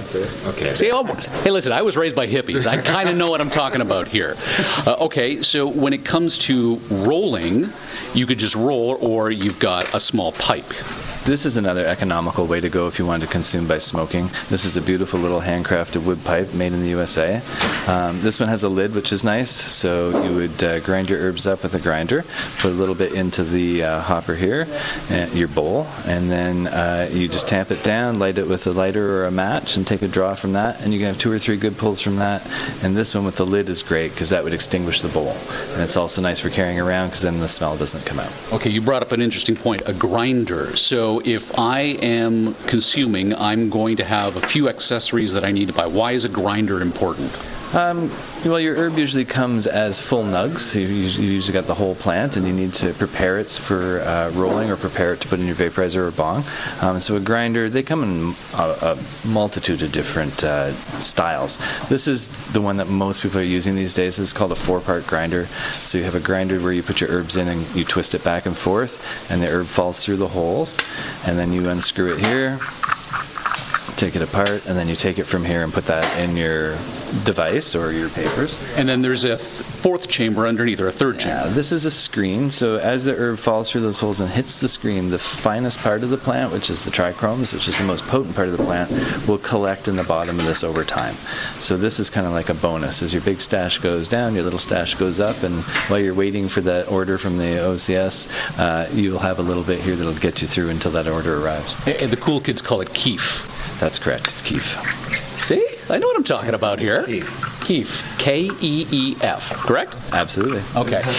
Okay. 0.50 0.74
See, 0.74 0.92
almost. 0.92 1.28
Hey, 1.28 1.52
listen, 1.52 1.72
I 1.72 1.82
was 1.82 1.96
raised 1.96 2.16
by 2.16 2.28
hippies. 2.28 2.68
I 2.68 2.82
kind 2.82 3.10
of 3.10 3.16
know 3.16 3.30
what 3.30 3.40
I'm 3.40 3.50
talking 3.50 3.82
about 3.82 4.08
here. 4.08 4.36
Uh, 4.86 5.06
okay, 5.06 5.42
so 5.42 5.68
when 5.68 5.94
it 5.94 6.04
comes 6.06 6.38
to 6.40 6.76
rolling, 6.90 7.70
you 8.14 8.26
could 8.26 8.40
just 8.40 8.56
roll, 8.56 8.98
or 9.00 9.32
you've 9.32 9.60
got 9.60 9.94
a 9.94 10.00
small 10.00 10.32
pipe. 10.32 10.74
This 11.24 11.46
is 11.46 11.56
another 11.56 11.86
economical 11.86 12.48
way 12.48 12.62
to 12.62 12.70
go 12.70 12.88
if 12.88 12.98
you 12.98 13.06
want 13.06 13.22
to 13.22 13.30
consume 13.30 13.68
by 13.68 13.78
smoking. 13.78 14.28
This 14.50 14.66
is 14.66 14.76
a 14.76 14.82
beautiful 14.82 15.20
little 15.20 15.40
handcrafted 15.40 16.04
wood 16.04 16.24
pipe 16.24 16.52
made 16.56 16.74
in 16.74 16.82
the 16.82 16.90
USA. 16.90 17.44
Um, 17.86 18.20
this 18.22 18.40
one 18.40 18.50
has 18.50 18.64
a 18.64 18.70
lid, 18.70 18.96
which 18.96 19.12
is 19.12 19.24
nice. 19.24 19.52
So 19.52 20.24
you 20.24 20.36
would 20.36 20.64
uh, 20.64 20.80
grind 20.80 21.12
your 21.12 21.20
herbs 21.20 21.46
up 21.46 21.62
with 21.62 21.76
a 21.76 21.80
grinder, 21.80 22.26
put 22.58 22.74
a 22.74 22.76
little 22.76 22.96
bit 22.96 23.14
into 23.14 23.44
the 23.44 23.84
uh, 23.84 24.00
hopper 24.00 24.34
here, 24.34 24.66
and 25.12 25.32
your 25.36 25.48
bowl, 25.48 25.86
and 26.08 26.32
then 26.32 26.66
uh, 26.66 27.08
you 27.12 27.28
just 27.28 27.48
tamp 27.48 27.70
it 27.70 27.84
down, 27.84 28.18
light 28.18 28.40
it 28.40 28.48
with 28.48 28.66
a 28.66 28.72
lighter 28.72 29.22
or 29.22 29.26
a 29.26 29.32
match, 29.32 29.78
and 29.78 29.86
take 29.86 30.02
a 30.02 30.08
draw 30.08 30.34
from 30.34 30.54
that. 30.54 30.82
And 30.82 30.92
you 30.92 30.98
can 30.98 31.10
have 31.10 31.20
two 31.20 31.32
or 31.32 31.38
three 31.38 31.58
good 31.58 31.78
pulls 31.78 32.02
from 32.02 32.16
that. 32.16 32.44
And 32.82 32.98
this 32.98 33.14
one 33.14 33.26
with 33.26 33.36
the 33.36 33.46
lid 33.46 33.70
is 33.70 33.84
great 33.84 34.10
because 34.10 34.32
that 34.32 34.44
would 34.44 34.56
extinguish 34.56 35.04
the 35.04 35.10
bowl. 35.10 35.36
And 35.74 35.84
it's 35.84 35.98
also 35.98 36.20
nice 36.24 36.40
for 36.40 36.50
carrying 36.50 36.80
around 36.80 37.10
because 37.10 37.22
then 37.22 37.40
the 37.40 37.48
smell 37.48 37.78
doesn't 37.78 38.08
come 38.08 38.18
out. 38.18 38.32
Okay, 38.54 38.72
you 38.72 38.82
brought 38.82 39.04
up 39.04 39.12
an 39.12 39.22
interesting 39.22 39.56
point, 39.56 39.84
a 39.86 39.94
grinder. 39.94 40.76
So 40.76 41.11
if 41.20 41.58
I 41.60 41.82
am 41.82 42.56
consuming, 42.68 43.36
I'm 43.36 43.70
going 43.70 43.98
to 43.98 44.04
have 44.04 44.36
a 44.36 44.42
few 44.42 44.70
accessories 44.70 45.34
that 45.34 45.44
I 45.44 45.52
need 45.52 45.68
to 45.68 45.74
buy. 45.74 45.88
Why 45.88 46.14
is 46.14 46.26
a 46.26 46.30
grinder 46.30 46.82
important? 46.82 47.38
Um, 47.74 48.12
well, 48.44 48.60
your 48.60 48.76
herb 48.76 48.98
usually 48.98 49.24
comes 49.24 49.66
as 49.66 50.02
full 50.02 50.26
nugs. 50.26 50.76
You, 50.76 50.86
you 50.88 51.32
usually 51.32 51.54
got 51.54 51.68
the 51.68 51.74
whole 51.74 51.96
plant, 51.96 52.36
and 52.36 52.46
you 52.46 52.52
need 52.52 52.74
to 52.76 52.94
prepare 52.94 53.40
it 53.40 53.50
for 53.50 54.02
uh, 54.02 54.30
rolling 54.32 54.70
or 54.70 54.76
prepare 54.76 55.14
it 55.14 55.22
to 55.22 55.30
put 55.30 55.40
in 55.40 55.48
your 55.48 55.56
vaporizer 55.56 56.08
or 56.08 56.12
bong. 56.12 56.44
Um, 56.82 57.00
so 57.00 57.16
a 57.16 57.22
grinder, 57.22 57.70
they 57.70 57.82
come 57.82 58.04
in 58.04 58.36
a, 58.56 58.96
a 58.98 59.28
multitude 59.28 59.84
of 59.84 59.92
different 59.94 60.44
uh, 60.44 60.74
styles. 61.00 61.60
This 61.88 62.10
is 62.10 62.28
the 62.52 62.60
one 62.60 62.78
that 62.78 62.90
most 62.90 63.22
people 63.22 63.40
are 63.40 63.44
using 63.44 63.76
these 63.76 63.94
days. 63.94 64.20
It's 64.20 64.34
called 64.34 64.52
a 64.52 64.56
four-part 64.56 65.08
grinder. 65.08 65.46
So 65.84 65.98
you 65.98 66.04
have 66.04 66.16
a 66.16 66.20
grinder 66.20 66.60
where 66.60 66.74
you 66.74 66.84
put 66.84 67.00
your 67.00 67.10
herbs 67.10 67.38
in 67.38 67.48
and 67.48 67.66
you 67.74 67.86
twist 67.86 68.16
it 68.16 68.24
back 68.26 68.48
and 68.48 68.58
forth, 68.58 69.32
and 69.32 69.42
the 69.42 69.48
herb 69.48 69.68
falls 69.68 70.04
through 70.04 70.18
the 70.18 70.28
holes, 70.28 70.78
and 71.26 71.40
then 71.40 71.54
you 71.54 71.70
unscrew 71.70 72.16
it 72.16 72.20
here 72.20 72.60
take 73.98 74.16
it 74.16 74.22
apart, 74.22 74.66
and 74.66 74.78
then 74.78 74.88
you 74.90 74.96
take 74.96 75.20
it 75.20 75.26
from 75.26 75.44
here 75.46 75.64
and 75.64 75.72
put 75.74 75.86
that 75.86 76.18
in 76.20 76.36
your 76.38 76.76
device 77.24 77.76
or 77.76 77.92
your 77.92 78.10
papers. 78.10 78.60
And 78.76 78.88
then 78.88 79.02
there's 79.02 79.24
a 79.26 79.36
th- 79.38 79.40
fourth 79.40 80.08
chamber 80.08 80.48
underneath, 80.48 80.80
or 80.80 80.88
a 80.88 80.92
third 80.92 81.16
Yeah, 81.22 81.42
chamber. 81.44 81.54
this 81.54 81.72
is 81.72 81.86
a 81.86 81.92
screen. 81.92 82.52
So 82.52 82.78
as 82.78 83.06
the 83.06 83.14
herb 83.16 83.38
falls 83.40 83.70
through 83.70 83.82
those 83.82 84.00
holes 84.00 84.22
and 84.22 84.30
hits 84.30 84.60
the 84.60 84.68
screen, 84.68 85.10
the 85.10 85.20
finest 85.20 85.80
part 85.80 86.04
of 86.04 86.10
the 86.10 86.18
plant, 86.18 86.52
which 86.52 86.70
is 86.70 86.82
the 86.84 86.92
trichomes, 86.92 87.54
which 87.54 87.68
is 87.68 87.78
the 87.78 87.84
most 87.84 88.04
potent 88.06 88.36
part 88.36 88.48
of 88.48 88.58
the 88.58 88.64
plant, 88.64 88.90
will 89.28 89.38
collect 89.38 89.88
in 89.88 89.96
the 89.96 90.04
bottom 90.04 90.40
of 90.40 90.46
this 90.46 90.64
over 90.64 90.84
time. 90.84 91.16
So 91.60 91.78
this 91.78 92.00
is 92.00 92.10
kind 92.10 92.26
of 92.26 92.34
like 92.34 92.50
a 92.50 92.54
bonus. 92.54 93.02
As 93.02 93.14
your 93.14 93.22
big 93.24 93.42
stash 93.42 93.80
goes 93.80 94.08
down, 94.08 94.36
your 94.36 94.44
little 94.44 94.60
stash 94.60 94.96
goes 94.96 95.20
up, 95.20 95.44
and 95.44 95.56
while 95.90 96.00
you're 96.00 96.14
waiting 96.14 96.50
for 96.50 96.62
that 96.62 96.90
order 96.92 97.18
from 97.18 97.38
the 97.38 97.58
OCS, 97.60 98.28
uh, 98.60 98.88
you'll 98.94 99.20
have 99.20 99.40
a 99.40 99.44
little 99.44 99.64
bit 99.64 99.80
here 99.80 99.96
that'll 99.96 100.14
get 100.14 100.42
you 100.42 100.48
through 100.48 100.70
until 100.70 100.92
that 100.92 101.08
order 101.08 101.44
arrives. 101.44 101.76
And 101.86 102.12
the 102.12 102.18
cool 102.18 102.40
kids 102.42 102.62
call 102.62 102.82
it 102.82 102.94
keef. 102.94 103.48
That's 103.82 103.98
correct. 103.98 104.28
It's 104.28 104.44
Keef. 104.44 104.78
See? 105.44 105.71
I 105.92 105.98
know 105.98 106.08
what 106.08 106.16
I'm 106.16 106.24
talking 106.24 106.54
about 106.54 106.80
here. 106.80 107.06
Keef. 107.62 108.18
K 108.18 108.50
E 108.62 108.88
E 108.92 109.16
F. 109.22 109.50
Correct? 109.52 109.98
Absolutely. 110.12 110.62
Okay. 110.76 111.02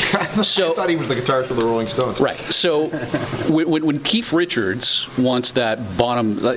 So. 0.43 0.73
I 0.73 0.75
thought 0.75 0.89
he 0.89 0.97
was 0.97 1.09
the 1.09 1.15
guitarist 1.15 1.51
of 1.51 1.57
the 1.57 1.65
Rolling 1.65 1.89
Stones. 1.89 2.21
Right. 2.21 2.39
So 2.39 2.89
when, 3.49 3.69
when, 3.69 3.87
when 3.87 3.99
Keith 4.01 4.33
Richards 4.33 5.07
wants 5.19 5.53
that 5.53 5.99
bottom, 5.99 6.39
uh, 6.39 6.55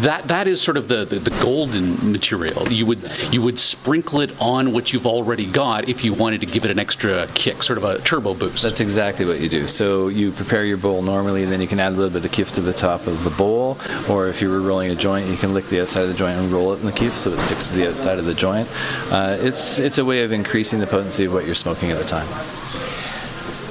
that 0.00 0.24
that 0.26 0.46
is 0.46 0.60
sort 0.60 0.76
of 0.76 0.86
the, 0.86 1.04
the, 1.04 1.18
the 1.18 1.30
golden 1.42 2.12
material. 2.12 2.70
You 2.70 2.86
would 2.86 2.98
you 3.32 3.42
would 3.42 3.58
sprinkle 3.58 4.20
it 4.20 4.38
on 4.40 4.72
what 4.72 4.92
you've 4.92 5.06
already 5.06 5.46
got 5.50 5.88
if 5.88 6.04
you 6.04 6.12
wanted 6.12 6.40
to 6.40 6.46
give 6.46 6.64
it 6.64 6.70
an 6.70 6.78
extra 6.78 7.26
kick, 7.34 7.62
sort 7.62 7.78
of 7.78 7.84
a 7.84 7.98
turbo 8.00 8.34
boost. 8.34 8.62
That's 8.62 8.80
exactly 8.80 9.24
what 9.24 9.40
you 9.40 9.48
do. 9.48 9.66
So 9.66 10.08
you 10.08 10.30
prepare 10.32 10.64
your 10.64 10.76
bowl 10.76 11.02
normally, 11.02 11.42
and 11.42 11.50
then 11.50 11.60
you 11.60 11.68
can 11.68 11.80
add 11.80 11.92
a 11.92 11.96
little 11.96 12.10
bit 12.10 12.24
of 12.24 12.32
keef 12.32 12.52
to 12.52 12.60
the 12.60 12.74
top 12.74 13.06
of 13.06 13.24
the 13.24 13.30
bowl, 13.30 13.78
or 14.08 14.28
if 14.28 14.42
you 14.42 14.50
were 14.50 14.60
rolling 14.60 14.90
a 14.90 14.94
joint, 14.94 15.28
you 15.28 15.36
can 15.36 15.54
lick 15.54 15.66
the 15.68 15.80
outside 15.80 16.02
of 16.02 16.08
the 16.08 16.14
joint 16.14 16.38
and 16.38 16.52
roll 16.52 16.74
it 16.74 16.80
in 16.80 16.86
the 16.86 16.92
keef 16.92 17.16
so 17.16 17.29
it 17.32 17.40
sticks 17.40 17.68
to 17.68 17.74
the 17.74 17.88
outside 17.88 18.18
of 18.18 18.24
the 18.24 18.34
joint. 18.34 18.68
Uh, 19.10 19.36
it's 19.40 19.78
it's 19.78 19.98
a 19.98 20.04
way 20.04 20.22
of 20.22 20.32
increasing 20.32 20.80
the 20.80 20.86
potency 20.86 21.24
of 21.24 21.32
what 21.32 21.46
you're 21.46 21.54
smoking 21.54 21.90
at 21.90 21.98
the 21.98 22.04
time. 22.04 22.28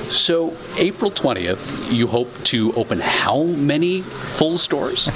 So 0.09 0.55
April 0.77 1.11
20th, 1.11 1.93
you 1.93 2.07
hope 2.07 2.29
to 2.45 2.73
open 2.73 2.99
how 2.99 3.43
many 3.43 4.01
full 4.01 4.57
stores? 4.57 5.07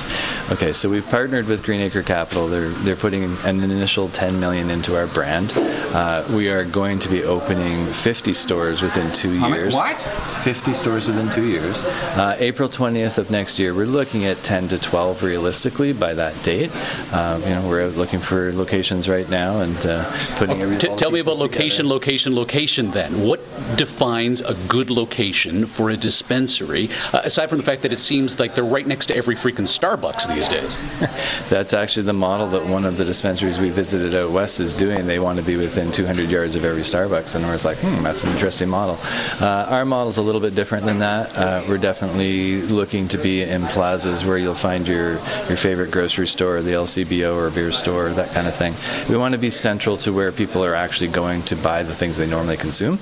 Okay, 0.51 0.71
so 0.73 0.89
we've 0.89 1.07
partnered 1.09 1.47
with 1.47 1.63
Greenacre 1.63 2.03
Capital. 2.03 2.47
They're 2.47 2.69
they're 2.69 2.95
putting 2.95 3.23
an 3.43 3.61
initial 3.61 4.09
10 4.09 4.39
million 4.39 4.69
into 4.69 4.95
our 4.95 5.07
brand. 5.07 5.51
Uh, 5.55 6.23
we 6.35 6.49
are 6.49 6.63
going 6.63 6.99
to 6.99 7.09
be 7.09 7.23
opening 7.23 7.85
50 7.87 8.33
stores 8.33 8.81
within 8.81 9.11
two 9.13 9.33
years. 9.39 9.73
what? 9.73 9.99
50 10.43 10.73
stores 10.73 11.07
within 11.07 11.29
two 11.31 11.45
years. 11.47 11.83
Uh, 11.85 12.35
April 12.39 12.69
20th 12.69 13.17
of 13.17 13.31
next 13.31 13.57
year. 13.59 13.73
We're 13.73 13.85
looking 13.85 14.25
at 14.25 14.43
10 14.43 14.67
to 14.69 14.77
12 14.79 15.23
realistically 15.23 15.93
by 15.93 16.13
that 16.13 16.39
date. 16.43 16.71
Um, 17.13 17.41
you 17.43 17.49
know, 17.49 17.67
we're 17.67 17.87
looking 17.87 18.19
for 18.19 18.51
locations 18.53 19.09
right 19.09 19.27
now 19.29 19.61
and 19.61 19.85
uh, 19.85 20.03
putting. 20.35 20.61
every- 20.61 20.77
T- 20.77 20.95
tell 20.97 21.09
me 21.11 21.19
about 21.19 21.37
location, 21.37 21.85
together. 21.85 21.93
location, 21.95 22.35
location 22.35 22.91
then. 22.91 23.25
What 23.27 23.39
defines 23.77 24.41
a 24.41 24.53
good 24.67 24.82
location 24.89 25.65
for 25.65 25.89
a 25.89 25.97
dispensary, 25.97 26.89
uh, 27.13 27.21
aside 27.23 27.49
from 27.49 27.57
the 27.57 27.63
fact 27.63 27.81
that 27.81 27.91
it 27.91 27.99
seems 27.99 28.39
like 28.39 28.55
they're 28.55 28.63
right 28.63 28.85
next 28.85 29.07
to 29.07 29.15
every 29.15 29.35
freaking 29.35 29.67
Starbucks 29.67 30.27
these 30.27 30.47
days? 30.47 30.77
That's 31.49 31.73
actually 31.73 32.05
the 32.05 32.13
model 32.13 32.49
that 32.49 32.65
one 32.65 32.85
of 32.85 32.97
the 32.97 33.05
dispensaries 33.05 33.59
we 33.59 33.69
visited 33.69 34.13
out 34.15 34.31
west 34.31 34.59
is 34.59 34.73
doing. 34.73 35.07
They 35.07 35.19
want 35.19 35.39
to 35.39 35.45
be 35.45 35.55
within 35.57 35.91
200 35.91 36.29
yards 36.29 36.55
of 36.55 36.65
every 36.65 36.81
Starbucks, 36.83 37.35
and 37.35 37.43
we're 37.45 37.57
like, 37.63 37.77
hmm, 37.77 38.03
that's 38.03 38.23
an 38.23 38.31
interesting 38.31 38.69
model. 38.69 38.97
Uh, 39.39 39.67
our 39.69 39.85
model's 39.85 40.17
a 40.17 40.21
little 40.21 40.41
bit 40.41 40.55
different 40.55 40.85
than 40.85 40.99
that. 40.99 41.35
Uh, 41.37 41.63
we're 41.67 41.77
definitely 41.77 42.61
looking 42.61 43.07
to 43.09 43.17
be 43.17 43.43
in 43.43 43.63
plazas 43.67 44.25
where 44.25 44.37
you'll 44.37 44.55
find 44.55 44.87
your 44.87 45.13
your 45.47 45.57
favorite 45.57 45.91
grocery 45.91 46.27
store, 46.27 46.61
the 46.61 46.71
LCBO 46.71 47.35
or 47.35 47.49
beer 47.49 47.71
store, 47.71 48.09
that 48.09 48.31
kind 48.31 48.47
of 48.47 48.55
thing. 48.55 48.73
We 49.09 49.17
want 49.17 49.33
to 49.33 49.37
be 49.37 49.49
central 49.49 49.97
to 49.97 50.11
where 50.11 50.31
people 50.31 50.65
are 50.65 50.75
actually 50.75 51.09
going 51.09 51.43
to 51.43 51.55
buy 51.55 51.83
the 51.83 51.95
things 51.95 52.17
they 52.17 52.27
normally 52.27 52.57
consume, 52.57 52.99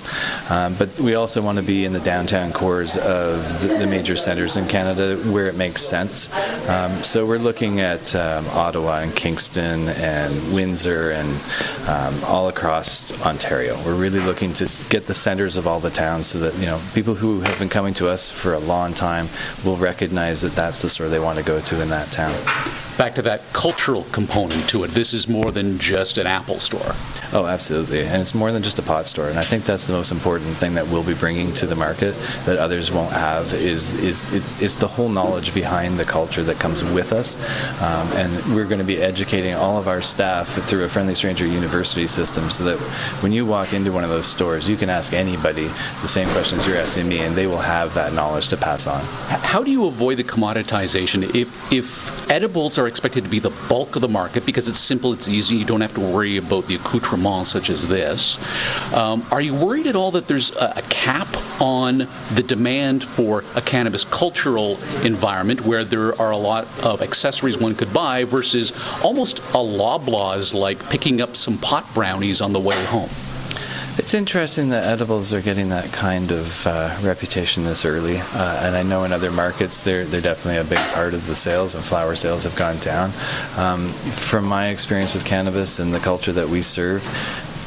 um, 0.50 0.76
but 0.76 1.00
we 1.00 1.16
also 1.16 1.42
want 1.42 1.58
to 1.58 1.64
be 1.64 1.71
in 1.72 1.94
the 1.94 2.00
downtown 2.00 2.52
cores 2.52 2.98
of 2.98 3.62
the, 3.62 3.68
the 3.80 3.88
major 3.88 4.16
centers 4.16 4.58
in 4.58 4.68
Canada 4.68 5.16
where 5.32 5.48
it 5.48 5.56
makes 5.56 5.82
sense. 5.82 6.30
Um, 6.68 7.04
so 7.04 7.26
we're 7.26 7.38
looking 7.38 7.80
at 7.80 8.14
um, 8.16 8.46
Ottawa 8.50 9.00
and 9.00 9.16
Kingston 9.16 9.88
and 9.90 10.54
Windsor 10.54 11.12
and 11.12 11.30
um, 11.88 12.24
all 12.26 12.50
across 12.50 13.10
Ontario. 13.22 13.76
We're 13.86 13.96
really 13.96 14.20
looking 14.20 14.54
to 14.54 14.86
get 14.90 15.08
the 15.08 15.14
centers 15.14 15.58
of 15.58 15.68
all 15.68 15.80
the 15.80 15.90
towns 15.90 16.28
so 16.28 16.40
that 16.40 16.56
you 16.56 16.66
know 16.66 16.80
people 16.94 17.16
who 17.16 17.40
have 17.40 17.58
been 17.58 17.70
coming 17.70 17.94
to 17.96 18.10
us 18.10 18.30
for 18.30 18.54
a 18.54 18.60
long 18.60 18.94
time 18.94 19.28
will 19.64 19.78
recognize 19.78 20.42
that 20.42 20.56
that's 20.56 20.82
the 20.82 20.90
store 20.90 21.08
they 21.08 21.20
want 21.20 21.40
to 21.40 21.46
go 21.46 21.62
to 21.62 21.82
in 21.82 21.90
that 21.90 22.12
town. 22.12 22.34
Back 22.98 23.16
to 23.16 23.22
that 23.24 23.42
cultural 23.54 24.04
component 24.12 24.70
to 24.70 24.84
it. 24.84 24.92
This 24.92 25.14
is 25.14 25.28
more 25.28 25.52
than 25.52 25.80
just 25.80 26.18
an 26.18 26.28
Apple 26.28 26.60
store. 26.60 26.96
Oh, 27.34 27.46
absolutely. 27.48 28.02
And 28.02 28.22
it's 28.22 28.36
more 28.36 28.52
than 28.52 28.62
just 28.62 28.78
a 28.80 28.82
pot 28.82 29.08
store. 29.08 29.30
And 29.30 29.40
I 29.40 29.44
think 29.44 29.64
that's 29.64 29.88
the 29.88 29.94
most 29.94 30.12
important 30.12 30.56
thing 30.58 30.76
that 30.76 30.88
we'll 30.88 31.04
be 31.04 31.14
bringing 31.14 31.52
to 31.62 31.68
the 31.68 31.76
market 31.76 32.14
that 32.46 32.58
others 32.58 32.92
won't 32.92 33.14
have 33.14 33.54
is 33.54 33.94
is 33.96 34.32
it's, 34.34 34.62
it's 34.62 34.76
the 34.76 34.88
whole 34.88 35.10
knowledge 35.10 35.54
behind 35.54 35.98
the 35.98 36.06
culture 36.06 36.44
that 36.44 36.60
comes 36.60 36.84
with 36.84 37.14
us. 37.14 37.36
Um, 37.82 38.08
and 38.14 38.56
we're 38.56 38.66
going 38.66 38.80
to 38.80 38.86
be 38.86 39.02
educating 39.02 39.56
all 39.56 39.78
of 39.78 39.88
our 39.88 40.02
staff 40.02 40.48
through 40.68 40.84
a 40.84 40.90
Friendly 40.90 41.16
Stranger 41.16 41.46
University 41.46 42.08
system 42.08 42.52
so 42.52 42.64
that 42.66 42.80
when 43.22 43.32
you 43.32 43.46
walk 43.46 43.74
into 43.74 43.92
one 43.92 44.04
of 44.04 44.10
those 44.10 44.26
stores, 44.26 44.68
you 44.68 44.76
can 44.76 44.90
ask 44.90 45.14
anybody 45.14 45.68
the 46.02 46.08
same 46.08 46.28
questions 46.30 46.66
you're 46.66 46.78
asking 46.78 47.08
me, 47.08 47.20
and 47.20 47.36
they 47.36 47.48
will 47.48 47.58
have 47.58 47.94
that 47.94 48.14
knowledge 48.14 48.48
to 48.50 48.58
pass 48.58 48.88
on. 48.88 49.02
How 49.28 49.64
do 49.64 49.72
you 49.72 49.86
avoid 49.86 50.18
the 50.18 50.24
commoditization? 50.24 51.24
If, 51.36 51.72
if 51.72 52.30
edibles 52.30 52.78
are 52.78 52.88
expected 52.88 53.24
to 53.24 53.30
be 53.30 53.40
the 53.40 53.54
bulk 53.70 53.96
of 53.96 54.02
the 54.02 54.08
market 54.08 54.46
because 54.46 54.68
it's 54.68 54.80
simple, 54.80 55.14
it's 55.14 55.28
easy, 55.28 55.56
you 55.56 55.66
don't 55.66 55.82
have 55.82 55.94
to 55.94 56.02
worry 56.02 56.38
about 56.38 56.66
the 56.66 56.76
accoutrements 56.76 57.50
such 57.50 57.70
as 57.70 57.88
this, 57.88 58.38
um, 58.94 59.26
are 59.32 59.42
you 59.42 59.54
worried 59.54 59.88
at 59.88 59.96
all 59.96 60.12
that 60.12 60.28
there's 60.28 60.52
a, 60.56 60.74
a 60.78 60.82
cap 60.90 61.28
on 61.60 62.08
the 62.34 62.44
demand 62.44 63.04
for 63.04 63.44
a 63.56 63.62
cannabis 63.62 64.06
cultural 64.06 64.78
environment 65.04 65.62
where 65.62 65.84
there 65.84 66.20
are 66.22 66.32
a 66.32 66.38
lot 66.38 66.68
of 66.84 67.02
accessories 67.02 67.58
one 67.58 67.76
could 67.76 67.94
buy 67.94 68.24
versus 68.24 68.72
almost 69.04 69.40
a 69.40 69.58
loblaws 69.58 70.54
like 70.54 70.90
picking 70.90 71.22
up 71.22 71.36
some 71.36 71.58
pot 71.58 71.86
brownies 71.94 72.42
on 72.42 72.54
the 72.54 72.60
way 72.60 72.84
home? 72.86 73.10
It's 73.98 74.14
interesting 74.14 74.70
that 74.70 74.86
edibles 74.86 75.34
are 75.34 75.42
getting 75.42 75.70
that 75.70 75.92
kind 75.92 76.32
of 76.32 76.66
uh, 76.66 76.98
reputation 77.02 77.66
this 77.66 77.84
early, 77.84 78.20
uh, 78.20 78.66
and 78.66 78.76
I 78.76 78.84
know 78.84 79.04
in 79.04 79.12
other 79.12 79.32
markets 79.32 79.82
they're 79.82 80.06
they're 80.06 80.22
definitely 80.22 80.60
a 80.62 80.64
big 80.64 80.80
part 80.94 81.14
of 81.14 81.28
the 81.28 81.36
sales, 81.36 81.76
and 81.76 81.84
flower 81.84 82.16
sales 82.16 82.46
have 82.46 82.56
gone 82.56 82.80
down. 82.80 83.12
Um, 83.58 83.90
from 83.90 84.46
my 84.46 84.70
experience 84.70 85.14
with 85.14 85.26
cannabis 85.26 85.80
and 85.80 85.94
the 85.94 86.00
culture 86.00 86.32
that 86.32 86.48
we 86.48 86.62
serve, 86.62 87.04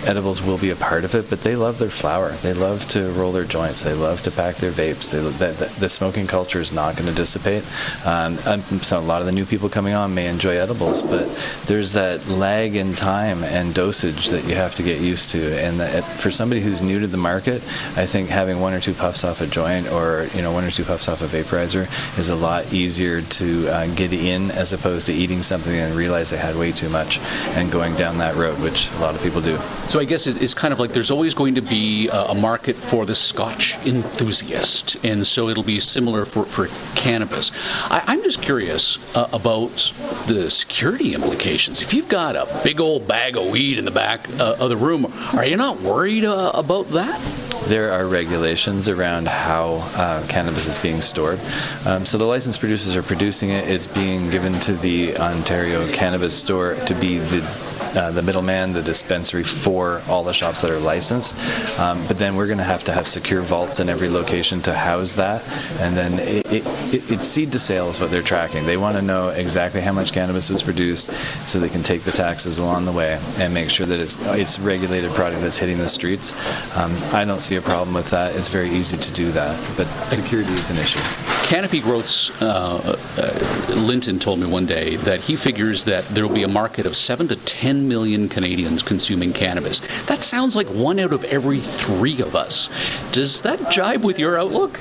edibles 0.06 0.42
will 0.42 0.58
be 0.58 0.70
a 0.70 0.76
part 0.76 1.04
of 1.04 1.14
it, 1.14 1.30
but 1.30 1.42
they 1.42 1.56
love 1.56 1.78
their 1.78 1.90
flower. 1.90 2.32
They 2.32 2.54
love 2.54 2.86
to 2.88 3.10
roll 3.12 3.32
their 3.32 3.44
joints. 3.44 3.82
They 3.82 3.94
love 3.94 4.22
to 4.22 4.30
pack 4.30 4.56
their 4.56 4.72
vapes. 4.72 5.10
They, 5.10 5.20
the, 5.20 5.80
the, 5.80 5.88
smoking 5.88 6.26
culture 6.26 6.60
is 6.60 6.72
not 6.72 6.96
going 6.96 7.08
to 7.08 7.14
dissipate. 7.14 7.64
Um, 8.04 8.36
so 8.82 8.98
a 8.98 9.00
lot 9.00 9.20
of 9.20 9.26
the 9.26 9.32
new 9.32 9.44
people 9.44 9.68
coming 9.68 9.94
on 9.94 10.14
may 10.14 10.26
enjoy 10.26 10.56
edibles, 10.56 11.02
but 11.02 11.28
there's 11.66 11.92
that 11.92 12.26
lag 12.28 12.74
in 12.74 12.94
time 12.94 13.44
and 13.44 13.74
dosage 13.74 14.30
that 14.30 14.44
you 14.44 14.54
have 14.54 14.74
to 14.76 14.82
get 14.82 15.00
used 15.00 15.30
to. 15.30 15.58
And 15.60 16.04
for 16.04 16.30
somebody 16.30 16.60
who's 16.60 16.82
new 16.82 17.00
to 17.00 17.06
the 17.06 17.16
market, 17.16 17.62
I 17.96 18.06
think 18.06 18.28
having 18.28 18.60
one 18.60 18.74
or 18.74 18.80
two 18.80 18.94
puffs 18.94 19.24
off 19.24 19.40
a 19.40 19.46
joint 19.46 19.90
or 19.90 20.28
you 20.34 20.42
know 20.42 20.52
one 20.52 20.64
or 20.64 20.70
two 20.70 20.84
puffs 20.84 21.08
off 21.08 21.22
a 21.22 21.26
vaporizer 21.26 21.88
is 22.18 22.28
a 22.28 22.36
lot 22.36 22.72
easier 22.72 23.22
to 23.22 23.68
uh, 23.68 23.86
get 23.94 24.12
in 24.12 24.50
as 24.50 24.72
opposed 24.72 25.06
to 25.06 25.12
eating 25.12 25.42
something 25.42 25.74
and 25.74 25.94
realize 25.94 26.30
they 26.30 26.36
had 26.36 26.56
way 26.56 26.72
too 26.72 26.88
much 26.88 27.18
and 27.56 27.70
going 27.70 27.94
down 27.96 28.18
that 28.18 28.34
road, 28.36 28.58
which 28.60 28.90
a 28.92 28.98
lot 28.98 29.14
of 29.14 29.22
people 29.22 29.40
do. 29.40 29.58
So 29.94 30.00
I 30.00 30.06
guess 30.06 30.26
it's 30.26 30.54
kind 30.54 30.74
of 30.74 30.80
like 30.80 30.92
there's 30.92 31.12
always 31.12 31.34
going 31.34 31.54
to 31.54 31.60
be 31.60 32.08
a 32.08 32.34
market 32.34 32.74
for 32.74 33.06
the 33.06 33.14
Scotch 33.14 33.76
enthusiast, 33.86 34.96
and 35.04 35.24
so 35.24 35.50
it'll 35.50 35.62
be 35.62 35.78
similar 35.78 36.24
for, 36.24 36.44
for 36.44 36.66
cannabis. 36.96 37.52
I, 37.92 38.02
am 38.12 38.24
just 38.24 38.42
curious 38.42 38.98
uh, 39.14 39.28
about 39.32 39.92
the 40.26 40.50
security 40.50 41.14
implications. 41.14 41.80
If 41.80 41.94
you've 41.94 42.08
got 42.08 42.34
a 42.34 42.62
big 42.64 42.80
old 42.80 43.06
bag 43.06 43.36
of 43.36 43.46
weed 43.46 43.78
in 43.78 43.84
the 43.84 43.92
back 43.92 44.28
uh, 44.40 44.56
of 44.58 44.68
the 44.68 44.76
room, 44.76 45.06
are 45.32 45.46
you 45.46 45.56
not 45.56 45.80
worried 45.80 46.24
uh, 46.24 46.50
about 46.54 46.90
that? 46.90 47.20
There 47.68 47.92
are 47.92 48.04
regulations 48.04 48.88
around 48.88 49.28
how 49.28 49.74
uh, 49.94 50.26
cannabis 50.26 50.66
is 50.66 50.76
being 50.76 51.02
stored. 51.02 51.38
Um, 51.86 52.04
so 52.04 52.18
the 52.18 52.24
licensed 52.24 52.58
producers 52.58 52.96
are 52.96 53.02
producing 53.04 53.50
it. 53.50 53.68
It's 53.68 53.86
being 53.86 54.28
given 54.28 54.58
to 54.60 54.72
the 54.72 55.16
Ontario 55.18 55.86
Cannabis 55.92 56.36
Store 56.36 56.74
to 56.86 56.94
be 56.96 57.18
the 57.18 57.74
uh, 57.94 58.10
the 58.10 58.22
middleman, 58.22 58.72
the 58.72 58.82
dispensary 58.82 59.44
for 59.44 59.83
all 60.08 60.24
the 60.24 60.32
shops 60.32 60.62
that 60.62 60.70
are 60.70 60.78
licensed. 60.78 61.34
Um, 61.78 62.04
but 62.06 62.18
then 62.18 62.36
we're 62.36 62.46
going 62.46 62.58
to 62.58 62.64
have 62.64 62.84
to 62.84 62.92
have 62.92 63.06
secure 63.06 63.42
vaults 63.42 63.80
in 63.80 63.88
every 63.88 64.08
location 64.08 64.60
to 64.62 64.74
house 64.74 65.14
that. 65.14 65.42
And 65.80 65.96
then 65.96 66.18
it, 66.18 66.52
it, 66.52 66.66
it, 66.94 67.10
it's 67.10 67.26
seed 67.26 67.52
to 67.52 67.58
sale 67.58 67.88
is 67.88 68.00
what 68.00 68.10
they're 68.10 68.22
tracking. 68.22 68.66
They 68.66 68.76
want 68.76 68.96
to 68.96 69.02
know 69.02 69.28
exactly 69.28 69.80
how 69.80 69.92
much 69.92 70.12
cannabis 70.12 70.50
was 70.50 70.62
produced 70.62 71.10
so 71.46 71.60
they 71.60 71.68
can 71.68 71.82
take 71.82 72.02
the 72.02 72.12
taxes 72.12 72.58
along 72.58 72.84
the 72.84 72.92
way 72.92 73.20
and 73.38 73.52
make 73.52 73.70
sure 73.70 73.86
that 73.86 74.00
it's 74.00 74.18
it's 74.20 74.58
regulated 74.58 75.10
product 75.12 75.42
that's 75.42 75.58
hitting 75.58 75.78
the 75.78 75.88
streets. 75.88 76.34
Um, 76.76 76.94
I 77.12 77.24
don't 77.24 77.40
see 77.40 77.56
a 77.56 77.62
problem 77.62 77.94
with 77.94 78.10
that. 78.10 78.36
It's 78.36 78.48
very 78.48 78.70
easy 78.70 78.96
to 78.96 79.12
do 79.12 79.32
that, 79.32 79.76
but 79.76 79.86
security 80.08 80.52
is 80.52 80.70
an 80.70 80.78
issue. 80.78 81.00
Canopy 81.44 81.80
Growth's 81.80 82.30
uh, 82.40 82.96
uh, 83.18 83.74
Linton 83.74 84.18
told 84.18 84.38
me 84.38 84.46
one 84.46 84.66
day 84.66 84.96
that 84.96 85.20
he 85.20 85.36
figures 85.36 85.84
that 85.84 86.04
there 86.08 86.26
will 86.26 86.34
be 86.34 86.42
a 86.42 86.48
market 86.48 86.86
of 86.86 86.96
seven 86.96 87.28
to 87.28 87.36
ten 87.36 87.88
million 87.88 88.28
Canadians 88.28 88.82
consuming 88.82 89.32
cannabis. 89.32 89.73
That 90.06 90.22
sounds 90.22 90.56
like 90.56 90.66
one 90.68 90.98
out 90.98 91.12
of 91.12 91.24
every 91.24 91.60
three 91.60 92.20
of 92.20 92.34
us. 92.34 92.68
Does 93.12 93.42
that 93.42 93.70
jibe 93.70 94.04
with 94.04 94.18
your 94.18 94.38
outlook? 94.38 94.80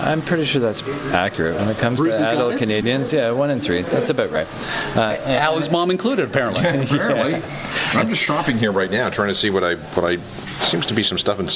I'm 0.00 0.22
pretty 0.22 0.44
sure 0.44 0.60
that's 0.60 0.82
accurate 1.12 1.56
when 1.56 1.68
it 1.68 1.78
comes 1.78 2.00
Bruce 2.00 2.18
to 2.18 2.28
adult 2.28 2.58
Canadians. 2.58 3.12
Yeah, 3.12 3.30
one 3.32 3.50
in 3.50 3.60
three. 3.60 3.82
That's 3.82 4.10
about 4.10 4.30
right. 4.30 4.46
Uh, 4.96 5.18
Alan's 5.24 5.70
mom 5.70 5.90
included, 5.90 6.28
apparently. 6.28 6.60
apparently. 6.84 7.32
Yeah. 7.32 7.92
I'm 7.94 8.08
just 8.08 8.22
shopping 8.22 8.58
here 8.58 8.72
right 8.72 8.90
now, 8.90 9.10
trying 9.10 9.28
to 9.28 9.34
see 9.34 9.50
what 9.50 9.64
I 9.64 9.74
what 9.74 10.04
I 10.04 10.16
seems 10.64 10.86
to 10.86 10.94
be 10.94 11.02
some 11.02 11.18
stuff 11.18 11.40
in 11.40 11.48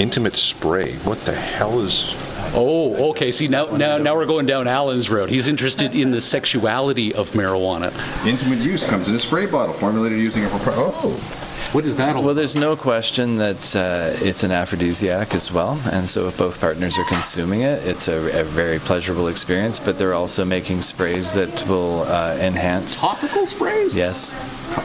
intimate 0.00 0.36
spray. 0.36 0.94
What 0.98 1.24
the 1.24 1.34
hell 1.34 1.80
is 1.80 2.14
Oh, 2.54 3.10
okay. 3.10 3.32
See, 3.32 3.48
now, 3.48 3.66
now, 3.66 3.98
now 3.98 4.14
we're 4.16 4.26
going 4.26 4.46
down 4.46 4.68
Alan's 4.68 5.10
road. 5.10 5.28
He's 5.28 5.48
interested 5.48 5.94
in 5.94 6.10
the 6.10 6.20
sexuality 6.20 7.14
of 7.14 7.30
marijuana. 7.32 7.92
Intimate 8.26 8.60
use 8.60 8.84
comes 8.84 9.08
in 9.08 9.14
a 9.14 9.20
spray 9.20 9.46
bottle 9.46 9.74
formulated 9.74 10.18
using 10.18 10.44
a. 10.44 10.50
Oh. 10.52 11.20
What 11.76 11.84
is 11.84 11.96
that? 11.96 12.16
Well, 12.16 12.32
there's 12.32 12.56
no 12.56 12.74
question 12.74 13.36
that 13.36 13.76
uh, 13.76 14.16
it's 14.24 14.44
an 14.44 14.50
aphrodisiac 14.50 15.34
as 15.34 15.52
well, 15.52 15.78
and 15.92 16.08
so 16.08 16.26
if 16.26 16.38
both 16.38 16.58
partners 16.58 16.96
are 16.96 17.04
consuming 17.04 17.60
it, 17.60 17.86
it's 17.86 18.08
a, 18.08 18.40
a 18.40 18.44
very 18.44 18.78
pleasurable 18.78 19.28
experience. 19.28 19.78
But 19.78 19.98
they're 19.98 20.14
also 20.14 20.46
making 20.46 20.80
sprays 20.80 21.34
that 21.34 21.68
will 21.68 22.04
uh, 22.04 22.34
enhance. 22.40 22.98
Topical 22.98 23.46
sprays. 23.46 23.94
Yes. 23.94 24.34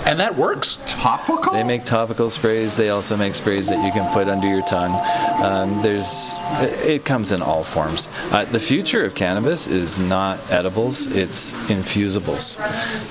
And 0.05 0.19
that 0.19 0.35
works. 0.35 0.79
Topical. 0.85 1.53
They 1.53 1.63
make 1.63 1.85
topical 1.85 2.29
sprays. 2.29 2.75
They 2.75 2.89
also 2.89 3.15
make 3.15 3.35
sprays 3.35 3.69
that 3.69 3.83
you 3.85 3.91
can 3.93 4.13
put 4.13 4.27
under 4.27 4.47
your 4.47 4.61
tongue. 4.61 4.93
Um, 5.41 5.81
there's, 5.81 6.35
it 6.85 7.05
comes 7.05 7.31
in 7.31 7.41
all 7.41 7.63
forms. 7.63 8.09
Uh, 8.31 8.43
the 8.43 8.59
future 8.59 9.05
of 9.05 9.15
cannabis 9.15 9.67
is 9.67 9.97
not 9.97 10.51
edibles; 10.51 11.07
it's 11.07 11.53
infusibles. 11.53 12.59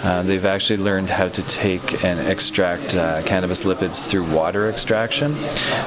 Uh, 0.05 0.23
they've 0.23 0.45
actually 0.45 0.83
learned 0.83 1.09
how 1.09 1.29
to 1.29 1.43
take 1.47 2.05
and 2.05 2.21
extract 2.29 2.95
uh, 2.95 3.23
cannabis 3.23 3.65
lipids 3.71 4.07
through 4.09 4.25
water 4.35 4.69
extraction. 4.69 5.33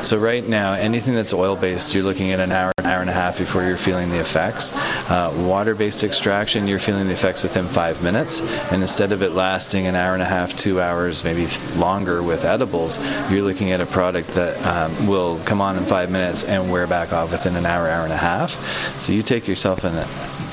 So 0.04 0.18
right 0.18 0.48
now, 0.48 0.74
anything 0.74 1.14
that's 1.14 1.34
oil-based, 1.34 1.94
you're 1.94 2.04
looking 2.04 2.32
at 2.32 2.40
an 2.40 2.52
hour, 2.52 2.72
an 2.78 2.86
hour 2.86 3.02
and 3.02 3.10
a 3.10 3.14
half 3.14 3.38
before 3.38 3.64
you're 3.64 3.78
feeling 3.78 4.10
the 4.10 4.20
effects. 4.20 4.74
Uh, 4.74 5.34
water-based 5.48 6.04
extraction, 6.04 6.68
you're 6.68 6.80
feeling 6.80 7.08
the 7.08 7.14
effects 7.14 7.44
within 7.44 7.68
five 7.68 8.02
minutes, 8.04 8.42
and 8.72 8.82
instead 8.82 9.12
of 9.12 9.22
it 9.22 9.32
lasting 9.32 9.88
an 9.88 9.96
hour 9.96 10.14
and 10.14 10.22
a 10.22 10.26
half, 10.26 10.56
two 10.56 10.82
hours, 10.82 11.24
maybe 11.24 11.48
longer 11.76 12.24
with 12.24 12.46
edibles, 12.46 12.98
you're 13.32 13.44
looking 13.44 13.72
at 13.72 13.82
a 13.82 13.86
product 13.86 14.30
that 14.30 14.56
um, 14.66 15.08
will 15.08 15.40
come 15.46 15.62
on 15.62 15.78
in 15.78 15.84
five 15.84 16.10
minutes 16.10 16.44
and 16.44 16.72
wear 16.72 16.88
back 16.88 17.14
off 17.14 17.32
within 17.32 17.56
an 17.56 17.66
hour, 17.66 17.88
hour 17.88 18.04
and 18.04 18.14
a 18.14 18.18
half. 18.18 18.52
So 19.00 19.14
you 19.14 19.24
take 19.24 19.48
yourself 19.48 19.84
in 19.84 19.94
a 19.94 20.08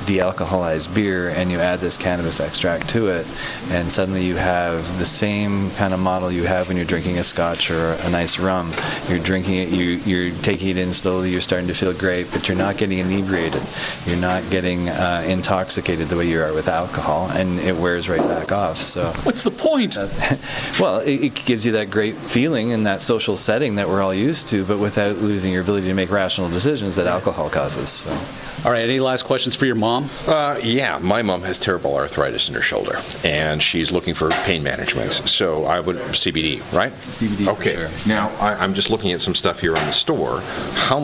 de-alcoholized 0.07 0.93
beer 0.95 1.28
and 1.28 1.51
you 1.51 1.59
add 1.61 1.81
this 1.81 1.97
cannabis 1.97 2.41
extract 2.41 2.89
to 2.91 3.09
it, 3.09 3.26
and 3.70 3.91
suddenly 3.91 4.24
you 4.24 4.37
have 4.37 4.99
the 4.99 5.07
same 5.07 5.70
kind 5.72 5.95
of 5.95 6.01
model 6.01 6.33
you 6.33 6.45
have 6.45 6.68
when 6.68 6.76
you're 6.76 6.87
drinking 6.87 7.09
a 7.18 7.24
scotch 7.24 7.70
or 7.70 7.92
a 7.92 8.11
nice 8.11 8.38
rum. 8.38 8.72
You're 9.08 9.18
drinking 9.18 9.56
it, 9.56 9.68
you, 9.70 9.84
you're 9.84 10.36
taking 10.42 10.68
it 10.68 10.76
in 10.76 10.92
slowly, 10.92 11.30
you're 11.30 11.40
starting 11.40 11.68
to 11.68 11.74
feel 11.74 11.92
great, 11.92 12.30
but 12.32 12.48
you're 12.48 12.56
not 12.56 12.76
getting 12.76 12.98
inebriated. 12.98 13.62
You're 14.06 14.16
not 14.16 14.48
getting 14.50 14.88
uh, 14.88 15.24
intoxicated 15.26 16.08
the 16.08 16.16
way 16.16 16.28
you 16.28 16.40
are 16.42 16.52
with 16.52 16.68
alcohol, 16.68 17.30
and 17.30 17.58
it 17.61 17.76
wears 17.76 18.08
right 18.08 18.20
back 18.20 18.52
off. 18.52 18.78
So 18.78 19.12
what's 19.22 19.42
the 19.42 19.50
point? 19.50 19.96
Uh, 19.96 20.08
well, 20.80 21.00
it, 21.00 21.24
it 21.24 21.34
gives 21.34 21.66
you 21.66 21.72
that 21.72 21.90
great 21.90 22.16
feeling 22.16 22.70
in 22.70 22.84
that 22.84 23.02
social 23.02 23.36
setting 23.36 23.76
that 23.76 23.88
we're 23.88 24.02
all 24.02 24.14
used 24.14 24.48
to, 24.48 24.64
but 24.64 24.78
without 24.78 25.16
losing 25.18 25.52
your 25.52 25.62
ability 25.62 25.86
to 25.88 25.94
make 25.94 26.11
rational 26.11 26.48
decisions 26.48 26.96
that 26.96 27.06
alcohol 27.06 27.50
causes. 27.50 27.90
So. 27.90 28.11
All 28.62 28.70
right. 28.70 28.84
Any 28.84 29.00
last 29.00 29.22
questions 29.22 29.56
for 29.56 29.64
your 29.64 29.74
mom? 29.74 30.11
Uh, 30.26 30.61
yeah, 30.62 30.98
my 30.98 31.22
mom 31.22 31.42
has 31.42 31.58
terrible 31.58 31.96
arthritis 31.96 32.50
in 32.50 32.54
her 32.54 32.61
shoulder, 32.61 32.98
and 33.24 33.62
she's 33.62 33.90
looking 33.90 34.12
for 34.12 34.28
pain 34.28 34.62
management. 34.62 35.12
So 35.12 35.64
I 35.64 35.80
would 35.80 35.96
CBD, 35.96 36.61
right? 36.76 36.92
CBD 37.01 37.44
for 37.44 37.51
Okay. 37.53 37.74
sure. 37.74 37.88
Now 38.07 38.28
I, 38.40 38.55
I'm 38.55 38.74
just 38.74 38.90
looking 38.90 39.12
at 39.12 39.20
some 39.20 39.34
stuff 39.34 39.61
here 39.61 39.74
in 39.74 39.84
the 39.86 39.92
store. 39.92 40.40
How, 40.74 41.01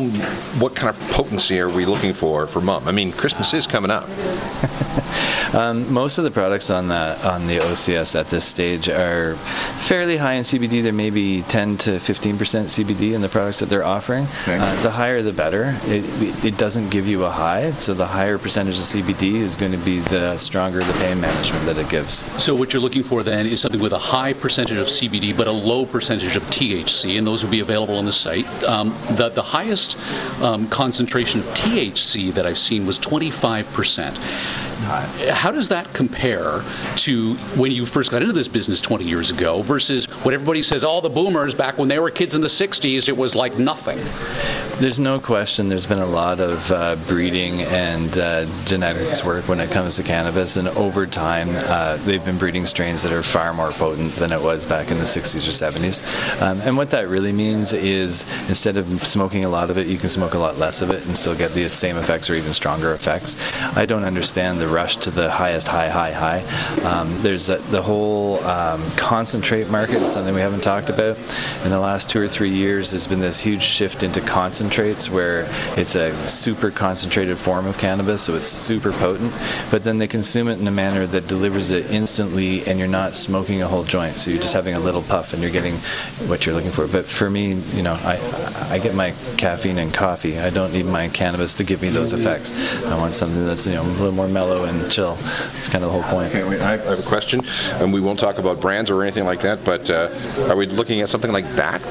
what 0.59 0.74
kind 0.74 0.90
of 0.94 1.01
potency 1.11 1.59
are 1.61 1.68
we 1.68 1.84
looking 1.86 2.12
for 2.12 2.47
for 2.47 2.61
mom? 2.61 2.86
I 2.88 2.92
mean, 2.92 3.12
Christmas 3.12 3.53
is 3.55 3.66
coming 3.66 3.90
up. 3.90 4.09
Um, 5.53 5.92
most 5.92 6.18
of 6.18 6.24
the 6.24 6.30
products 6.32 6.70
on 6.70 6.88
the 6.88 7.18
on 7.26 7.47
the 7.47 7.59
OCS 7.59 8.18
at 8.18 8.28
this 8.28 8.44
stage 8.44 8.88
are 8.88 9.36
fairly 9.36 10.16
high 10.16 10.34
in 10.34 10.42
CBD. 10.42 10.82
There 10.82 10.92
may 10.92 11.11
be 11.11 11.42
10 11.42 11.78
to 11.78 12.01
15 12.01 12.36
percent 12.36 12.68
CBD 12.68 13.14
in 13.14 13.22
the 13.22 13.28
products 13.28 13.61
that 13.61 13.66
they're 13.66 13.84
offering. 13.84 14.24
Uh, 14.47 14.82
the 14.82 14.90
higher, 14.90 15.22
the 15.22 15.32
better. 15.32 15.78
It, 15.84 16.44
it 16.44 16.59
doesn't 16.59 16.90
give 16.90 17.07
you 17.07 17.24
a 17.24 17.30
high, 17.30 17.72
so 17.72 17.94
the 17.94 18.07
higher 18.07 18.38
percentage 18.38 18.74
of 18.74 18.82
CBD 18.82 19.34
is 19.36 19.55
going 19.55 19.70
to 19.72 19.78
be 19.78 20.01
the 20.01 20.36
stronger 20.36 20.80
the 20.82 20.92
pain 20.94 21.20
management 21.20 21.64
that 21.66 21.78
it 21.78 21.88
gives. 21.88 22.24
So 22.42 22.55
what 22.55 22.72
you're 22.72 22.82
looking 22.82 23.05
for 23.05 23.22
then 23.22 23.47
is 23.47 23.61
something 23.61 23.80
with 23.80 23.92
a 23.92 23.99
high 23.99 24.32
percentage 24.32 24.78
of 24.78 24.88
CBD 24.88 25.34
but 25.34 25.47
a 25.47 25.53
low 25.53 25.86
percentage 25.87 26.37
of 26.37 26.43
THC, 26.45 27.18
and 27.18 27.26
those 27.26 27.45
will 27.45 27.51
be 27.51 27.61
available 27.61 27.97
on 27.97 28.05
the 28.05 28.12
site. 28.12 28.47
Um, 28.64 28.91
the, 29.12 29.28
the 29.28 29.43
highest 29.43 29.99
um, 30.43 30.68
concentration 30.68 31.41
of 31.41 31.47
THC 31.47 32.32
that 32.34 32.47
I've 32.47 32.59
seen 32.59 32.87
was 32.87 32.99
25%. 32.99 34.16
How 35.30 35.51
does 35.51 35.68
that 35.70 35.93
compare 35.93 36.62
to 36.97 37.34
when 37.57 37.72
you 37.72 37.87
first 37.87 38.11
got 38.11 38.22
into 38.22 38.34
this 38.34 38.49
business 38.49 38.80
20 38.80 39.05
years 39.05 39.30
ago 39.30 39.62
versus 39.62 40.05
what 40.24 40.34
everybody 40.34 40.62
says, 40.62 40.84
all 40.84 41.01
the 41.01 41.09
boomers 41.09 41.55
back 41.55 41.78
when 41.78 41.89
they 41.89 41.99
were 41.99 42.11
kids 42.11 42.34
in 42.34 42.41
the 42.41 42.47
60s, 42.47 43.09
it 43.09 43.16
was 43.16 43.34
like 43.34 43.59
nothing? 43.59 43.99
There's 44.78 45.01
no 45.01 45.18
question 45.18 45.68
there's 45.68 45.87
been 45.87 45.99
a 45.99 46.07
lot 46.07 46.41
of 46.41 46.70
uh, 46.70 46.97
breeding 47.09 47.62
and 47.62 48.16
uh, 48.18 48.47
genetics 48.66 49.24
work 49.24 49.49
when 49.49 49.61
it 49.61 49.70
comes 49.70 49.97
to 49.97 50.03
cannabis, 50.03 50.57
and 50.57 50.68
over 50.68 51.07
time 51.07 51.49
uh, 51.51 51.97
they've 51.99 52.24
been 52.24 52.39
breeding 52.39 52.66
strains 52.66 53.03
that 53.03 53.12
are 53.12 53.22
far 53.22 53.55
more 53.55 53.70
potent 53.70 54.14
than 54.16 54.32
it 54.32 54.41
was 54.41 54.66
back 54.66 54.91
in 54.91 54.99
the 54.99 55.05
60s 55.05 55.47
or 55.47 55.53
70s. 55.53 55.76
Um, 56.41 56.61
and 56.61 56.77
what 56.77 56.91
that 56.91 57.09
really 57.09 57.33
means 57.33 57.72
is 57.72 58.24
instead 58.49 58.77
of 58.77 59.07
smoking 59.07 59.45
a 59.45 59.49
lot 59.49 59.70
of 59.70 59.79
it, 59.79 59.87
you 59.87 59.99
can 59.99 60.09
smoke 60.09 60.35
a 60.35 60.39
lot 60.39 60.59
less 60.59 60.83
of 60.83 60.91
it 60.91 61.05
and 61.07 61.16
still 61.16 61.37
get 61.37 61.53
the 61.53 61.68
same 61.68 61.97
effects 61.97 62.31
or 62.31 62.35
even 62.35 62.53
stronger 62.53 62.93
effects. 62.93 63.37
I 63.77 63.87
don't 63.87 64.05
understand 64.05 64.61
the 64.61 64.68
rush 64.68 64.97
to 64.99 65.11
the 65.11 65.31
highest 65.31 65.68
high, 65.68 65.89
high, 65.89 66.12
high. 66.12 66.43
Um, 66.83 67.22
there's 67.22 67.51
a, 67.51 67.59
the 67.59 67.83
whole 67.83 68.43
um, 68.45 68.83
concentrate 68.93 69.68
market, 69.68 70.03
is 70.03 70.12
something 70.12 70.35
we 70.35 70.41
haven't 70.41 70.62
talked 70.62 70.91
about. 70.91 71.16
In 71.64 71.70
the 71.70 71.79
last 71.79 72.09
two 72.09 72.20
or 72.20 72.29
three 72.29 72.51
years, 72.51 72.91
there's 72.91 73.07
been 73.07 73.20
this 73.20 73.41
huge 73.41 73.62
shift 73.62 74.03
into 74.03 74.20
concentrates 74.20 75.11
where 75.11 75.47
it's 75.77 75.95
a 75.95 76.29
super 76.29 76.70
concentrated 76.70 77.39
form 77.39 77.66
of 77.66 77.79
cannabis, 77.79 78.22
so 78.22 78.35
it's 78.35 78.47
super 78.47 78.93
potent, 78.93 79.33
but 79.70 79.85
then 79.85 79.99
they 79.99 80.07
consume 80.07 80.49
it 80.49 80.59
in 80.59 80.66
a 80.66 80.70
manner 80.70 81.07
that 81.07 81.27
delivers 81.27 81.70
it 81.70 81.91
instantly 81.91 82.66
and 82.66 82.79
you're 82.79 82.89
not 82.89 83.16
smoking 83.16 83.62
a 83.62 83.68
whole 83.68 83.85
joint, 83.85 84.16
so 84.16 84.31
you're 84.31 84.41
just 84.41 84.55
having 84.55 84.74
a 84.74 84.81
little 84.81 85.03
puff 85.03 85.33
and 85.33 85.43
you're 85.43 85.51
getting 85.51 85.65
what 86.28 86.46
you're 86.46 86.54
looking 86.54 86.70
for. 86.70 86.86
But 86.86 87.04
for 87.06 87.28
me, 87.28 87.52
you 87.54 87.82
know, 87.82 87.94
I, 87.94 88.18
I 88.70 88.78
get 88.78 88.94
my 88.94 89.12
caffeine 89.36 89.78
and 89.78 89.92
coffee. 89.92 90.38
I 90.38 90.50
don't 90.50 90.72
need 90.72 90.86
my 90.86 91.08
cannabis 91.08 91.54
to 91.54 91.64
give 91.64 91.82
me 91.82 91.88
those 91.90 92.12
effects. 92.12 92.52
I 92.86 92.96
want 92.98 93.14
something 93.14 93.44
that's, 93.46 93.66
you 93.66 93.74
know, 93.74 93.82
a 93.82 93.84
little 93.84 94.12
more 94.12 94.28
mellow 94.28 94.64
and 94.64 94.90
chill. 94.90 95.14
That's 95.54 95.68
kind 95.68 95.84
of 95.84 95.92
the 95.92 96.00
whole 96.00 96.10
point. 96.14 96.34
Okay, 96.34 96.44
wait, 96.48 96.60
I 96.60 96.74
I 96.74 96.76
have 96.76 96.98
a 96.98 97.02
question, 97.02 97.40
and 97.80 97.92
we 97.92 98.00
won't 98.00 98.18
talk 98.18 98.38
about 98.38 98.60
brands 98.60 98.90
or 98.90 99.02
anything 99.02 99.24
like 99.24 99.40
that, 99.42 99.64
but 99.64 99.90
uh, 99.90 100.10
are 100.48 100.56
we 100.56 100.66
looking 100.66 101.00
at 101.00 101.08
something 101.08 101.32
like 101.32 101.46
that? 101.56 101.82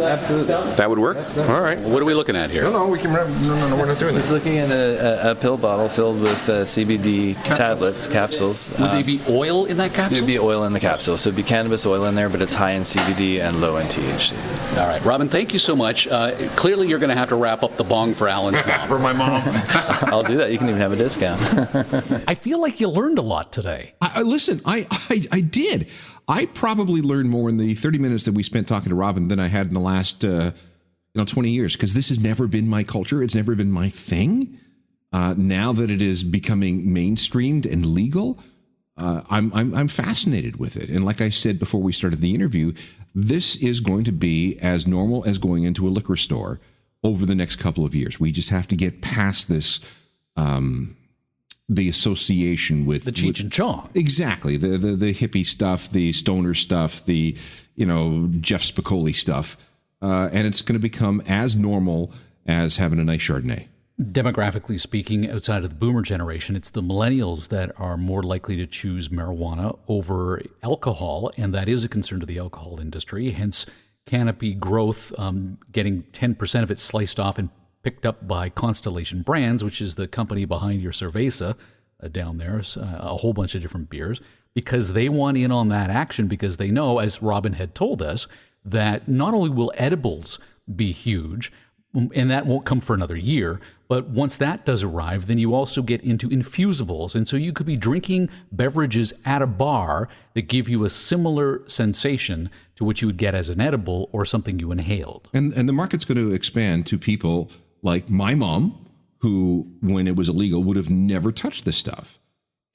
Absolutely. 0.00 0.46
That 0.76 0.88
would 0.88 0.98
work? 0.98 1.16
All 1.36 1.60
right. 1.60 1.78
What 1.78 2.02
are 2.02 2.04
we 2.04 2.14
looking 2.14 2.36
at 2.36 2.50
here? 2.50 2.62
No, 2.64 2.70
no, 2.72 2.88
we 2.88 2.98
can. 2.98 3.12
No, 3.12 3.26
no, 3.26 3.68
no, 3.68 3.76
we're 3.76 3.86
not 3.86 3.98
doing 3.98 4.14
He's 4.14 4.24
this. 4.24 4.32
looking 4.32 4.58
at 4.58 4.70
a, 4.70 5.28
a, 5.28 5.30
a 5.32 5.34
pill 5.34 5.56
bottle 5.56 5.88
filled 5.88 6.20
with 6.20 6.48
uh, 6.48 6.62
CBD 6.64 7.34
tablets, 7.54 8.08
capsules. 8.08 8.70
Would 8.72 8.80
Uh, 8.80 8.94
there 8.94 9.04
be 9.04 9.20
oil 9.28 9.66
in 9.66 9.76
that 9.78 9.92
capsule? 9.94 10.16
There'd 10.16 10.26
be 10.26 10.38
oil 10.38 10.64
in 10.64 10.72
the 10.72 10.80
capsule, 10.80 11.16
so 11.16 11.28
it'd 11.28 11.36
be 11.36 11.42
cannabis 11.42 11.84
oil 11.86 12.04
in 12.06 12.14
there, 12.14 12.28
but 12.32 12.42
it's 12.42 12.52
high 12.52 12.72
in 12.72 12.82
CBD 12.82 13.40
and 13.40 13.60
low 13.60 13.76
in 13.76 13.86
THC. 13.86 14.32
All 14.78 14.88
right, 14.88 15.04
Robin, 15.04 15.28
thank 15.28 15.52
you 15.52 15.58
so 15.58 15.76
much. 15.76 16.08
Uh, 16.08 16.34
clearly, 16.56 16.88
you're 16.88 16.98
going 16.98 17.10
to 17.10 17.16
have 17.16 17.28
to 17.28 17.36
wrap 17.36 17.62
up 17.62 17.76
the 17.76 17.84
bong 17.84 18.14
for 18.14 18.26
Alan's 18.28 18.60
mom. 18.66 18.88
For 18.88 18.98
my 18.98 19.12
mom. 19.12 19.42
I'll 20.10 20.22
do 20.24 20.36
that. 20.38 20.50
You 20.50 20.58
can 20.58 20.68
even 20.68 20.80
have 20.80 20.92
a 20.92 20.96
discount. 20.96 21.40
I 22.28 22.34
feel 22.34 22.60
like 22.60 22.80
you 22.80 22.88
learned 22.88 23.18
a 23.18 23.22
lot 23.22 23.52
today. 23.52 23.94
I, 24.00 24.12
I- 24.16 24.22
listen, 24.22 24.60
I, 24.64 24.86
I 24.90 25.20
I 25.30 25.40
did. 25.40 25.88
I 26.26 26.46
probably 26.46 27.02
learned 27.02 27.28
more 27.30 27.48
in 27.48 27.56
the 27.58 27.74
30 27.74 27.98
minutes 27.98 28.24
that 28.24 28.32
we 28.32 28.42
spent 28.42 28.66
talking 28.68 28.88
to 28.90 28.94
Robin 28.96 29.28
than 29.28 29.38
I 29.38 29.48
had 29.48 29.66
in 29.68 29.74
the 29.74 29.80
last 29.80 30.24
uh, 30.24 30.52
you 31.14 31.18
know 31.20 31.24
20 31.24 31.50
years 31.50 31.74
because 31.76 31.94
this 31.94 32.08
has 32.08 32.18
never 32.20 32.46
been 32.46 32.68
my 32.68 32.82
culture. 32.84 33.22
It's 33.22 33.34
never 33.34 33.54
been 33.54 33.70
my 33.70 33.88
thing. 33.88 34.58
Uh, 35.12 35.34
now 35.36 35.72
that 35.74 35.90
it 35.90 36.00
is 36.00 36.24
becoming 36.24 36.86
mainstreamed 36.86 37.70
and 37.70 37.84
legal, 37.84 38.38
uh, 39.02 39.22
I'm, 39.30 39.52
I'm 39.52 39.74
I'm 39.74 39.88
fascinated 39.88 40.56
with 40.56 40.76
it. 40.76 40.88
And 40.88 41.04
like 41.04 41.20
I 41.20 41.28
said 41.28 41.58
before 41.58 41.82
we 41.82 41.92
started 41.92 42.20
the 42.20 42.34
interview, 42.34 42.72
this 43.14 43.56
is 43.56 43.80
going 43.80 44.04
to 44.04 44.12
be 44.12 44.58
as 44.60 44.86
normal 44.86 45.24
as 45.24 45.38
going 45.38 45.64
into 45.64 45.88
a 45.88 45.90
liquor 45.90 46.16
store 46.16 46.60
over 47.02 47.26
the 47.26 47.34
next 47.34 47.56
couple 47.56 47.84
of 47.84 47.94
years. 47.94 48.20
We 48.20 48.30
just 48.30 48.50
have 48.50 48.68
to 48.68 48.76
get 48.76 49.02
past 49.02 49.48
this. 49.48 49.80
Um, 50.36 50.96
the 51.68 51.88
association 51.88 52.84
with 52.84 53.04
The 53.04 53.12
Cheech 53.12 53.40
and 53.40 53.50
Chong. 53.50 53.88
Exactly. 53.94 54.56
The, 54.58 54.76
the 54.76 54.92
the 54.92 55.14
hippie 55.14 55.46
stuff, 55.46 55.88
the 55.90 56.12
stoner 56.12 56.54
stuff, 56.54 57.04
the 57.06 57.36
you 57.76 57.86
know 57.86 58.28
Jeff 58.40 58.62
Spicoli 58.62 59.14
stuff, 59.14 59.56
uh, 60.02 60.28
and 60.32 60.46
it's 60.46 60.60
going 60.60 60.74
to 60.74 60.82
become 60.82 61.22
as 61.26 61.56
normal 61.56 62.12
as 62.46 62.76
having 62.76 62.98
a 62.98 63.04
nice 63.04 63.22
Chardonnay. 63.22 63.68
Demographically 64.00 64.80
speaking, 64.80 65.30
outside 65.30 65.64
of 65.64 65.70
the 65.70 65.76
boomer 65.76 66.02
generation, 66.02 66.56
it's 66.56 66.70
the 66.70 66.82
millennials 66.82 67.48
that 67.48 67.72
are 67.78 67.96
more 67.96 68.22
likely 68.22 68.56
to 68.56 68.66
choose 68.66 69.10
marijuana 69.10 69.78
over 69.86 70.42
alcohol, 70.62 71.30
and 71.36 71.54
that 71.54 71.68
is 71.68 71.84
a 71.84 71.88
concern 71.88 72.18
to 72.20 72.26
the 72.26 72.38
alcohol 72.38 72.80
industry. 72.80 73.30
Hence, 73.30 73.66
Canopy 74.06 74.54
Growth 74.54 75.12
um, 75.18 75.58
getting 75.70 76.02
10% 76.04 76.62
of 76.62 76.70
it 76.70 76.80
sliced 76.80 77.20
off 77.20 77.38
and 77.38 77.50
picked 77.82 78.06
up 78.06 78.26
by 78.26 78.48
Constellation 78.48 79.22
Brands, 79.22 79.62
which 79.62 79.80
is 79.80 79.94
the 79.94 80.08
company 80.08 80.46
behind 80.46 80.80
your 80.80 80.92
Cerveza 80.92 81.56
uh, 82.02 82.08
down 82.08 82.38
there, 82.38 82.62
uh, 82.76 82.98
a 83.00 83.16
whole 83.18 83.32
bunch 83.32 83.54
of 83.54 83.62
different 83.62 83.90
beers, 83.90 84.20
because 84.54 84.94
they 84.94 85.08
want 85.08 85.36
in 85.36 85.52
on 85.52 85.68
that 85.68 85.90
action 85.90 86.28
because 86.28 86.56
they 86.56 86.70
know, 86.70 86.98
as 86.98 87.22
Robin 87.22 87.52
had 87.54 87.74
told 87.74 88.00
us, 88.02 88.26
that 88.64 89.08
not 89.08 89.34
only 89.34 89.50
will 89.50 89.72
edibles 89.76 90.38
be 90.74 90.92
huge, 90.92 91.52
um, 91.94 92.10
and 92.14 92.30
that 92.30 92.46
won't 92.46 92.64
come 92.64 92.80
for 92.80 92.94
another 92.94 93.16
year. 93.16 93.60
But 93.92 94.08
once 94.08 94.36
that 94.36 94.64
does 94.64 94.82
arrive, 94.82 95.26
then 95.26 95.36
you 95.36 95.54
also 95.54 95.82
get 95.82 96.00
into 96.00 96.30
infusibles. 96.30 97.14
And 97.14 97.28
so 97.28 97.36
you 97.36 97.52
could 97.52 97.66
be 97.66 97.76
drinking 97.76 98.30
beverages 98.50 99.12
at 99.26 99.42
a 99.42 99.46
bar 99.46 100.08
that 100.32 100.48
give 100.48 100.66
you 100.66 100.86
a 100.86 100.88
similar 100.88 101.60
sensation 101.68 102.48
to 102.76 102.86
what 102.86 103.02
you 103.02 103.06
would 103.06 103.18
get 103.18 103.34
as 103.34 103.50
an 103.50 103.60
edible 103.60 104.08
or 104.10 104.24
something 104.24 104.58
you 104.58 104.72
inhaled. 104.72 105.28
And 105.34 105.52
and 105.52 105.68
the 105.68 105.74
market's 105.74 106.06
going 106.06 106.16
to 106.16 106.32
expand 106.32 106.86
to 106.86 106.96
people 106.96 107.50
like 107.82 108.08
my 108.08 108.34
mom, 108.34 108.82
who 109.18 109.70
when 109.82 110.06
it 110.06 110.16
was 110.16 110.26
illegal 110.26 110.62
would 110.62 110.78
have 110.78 110.88
never 110.88 111.30
touched 111.30 111.66
this 111.66 111.76
stuff. 111.76 112.18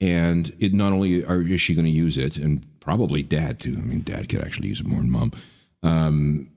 And 0.00 0.54
it 0.60 0.72
not 0.72 0.92
only 0.92 1.24
are, 1.24 1.42
is 1.42 1.60
she 1.60 1.74
going 1.74 1.86
to 1.86 1.90
use 1.90 2.16
it, 2.16 2.36
and 2.36 2.64
probably 2.78 3.24
dad 3.24 3.58
too. 3.58 3.74
I 3.76 3.80
mean, 3.80 4.02
dad 4.02 4.28
could 4.28 4.44
actually 4.44 4.68
use 4.68 4.78
it 4.78 4.86
more 4.86 5.00
than 5.00 5.10
mom. 5.10 5.32
Um, 5.82 6.50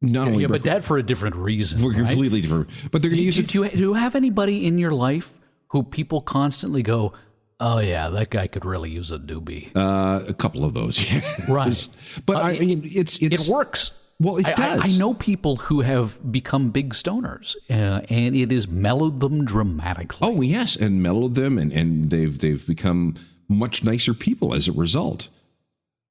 not 0.00 0.28
only 0.28 0.42
Yeah, 0.42 0.48
but 0.48 0.64
that 0.64 0.84
for 0.84 0.96
a 0.98 1.02
different 1.02 1.36
reason. 1.36 1.78
for 1.78 1.88
right? 1.90 1.96
completely 1.98 2.40
different, 2.40 2.68
but 2.90 3.02
they're 3.02 3.10
going 3.10 3.18
to 3.20 3.24
use 3.24 3.36
do, 3.36 3.42
it 3.42 3.48
do 3.48 3.62
you, 3.64 3.68
do 3.70 3.78
you 3.78 3.94
have 3.94 4.14
anybody 4.14 4.66
in 4.66 4.78
your 4.78 4.92
life 4.92 5.32
who 5.68 5.82
people 5.82 6.20
constantly 6.20 6.82
go, 6.82 7.12
oh, 7.60 7.78
yeah, 7.80 8.08
that 8.08 8.30
guy 8.30 8.46
could 8.46 8.64
really 8.64 8.90
use 8.90 9.10
a 9.10 9.18
doobie? 9.18 9.70
Uh, 9.74 10.24
a 10.28 10.32
couple 10.34 10.64
of 10.64 10.74
those, 10.74 10.98
yes. 11.12 11.48
Right. 11.48 11.88
But 12.26 12.36
Uh, 12.36 12.40
I 12.40 12.58
mean, 12.58 12.82
it's 12.84 13.18
it's 13.20 13.48
it 13.48 13.52
works. 13.52 13.90
Well, 14.20 14.36
it 14.38 14.46
I- 14.46 14.50
I- 14.52 14.54
does. 14.54 14.94
I, 14.96 14.98
know 14.98 15.14
people 15.14 15.56
who 15.56 15.80
have 15.82 16.18
become 16.32 16.70
big 16.70 16.92
stoners, 16.94 17.54
uh, 17.70 18.00
and 18.08 18.34
it 18.34 18.50
has 18.50 18.66
mellowed 18.66 19.20
them 19.20 19.44
dramatically. 19.44 20.18
Oh 20.22 20.40
yes, 20.40 20.74
and 20.76 21.02
mellowed 21.02 21.34
them, 21.34 21.56
and, 21.58 21.72
and 21.72 22.08
they've 22.10 22.36
they've 22.38 22.66
become 22.66 23.14
much 23.48 23.84
nicer 23.84 24.14
people 24.14 24.54
as 24.54 24.66
a 24.68 24.72
result. 24.72 25.28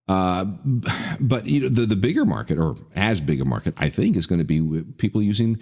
Uh, 0.08 0.45
but 1.20 1.47
you 1.47 1.62
know, 1.62 1.70
the 1.70 1.86
the 1.86 1.95
bigger 1.95 2.26
market, 2.26 2.58
or 2.58 2.76
as 2.95 3.20
big 3.20 3.41
a 3.41 3.45
market, 3.45 3.74
I 3.78 3.89
think, 3.89 4.16
is 4.16 4.26
going 4.26 4.39
to 4.39 4.45
be 4.45 4.84
people 4.97 5.22
using 5.22 5.60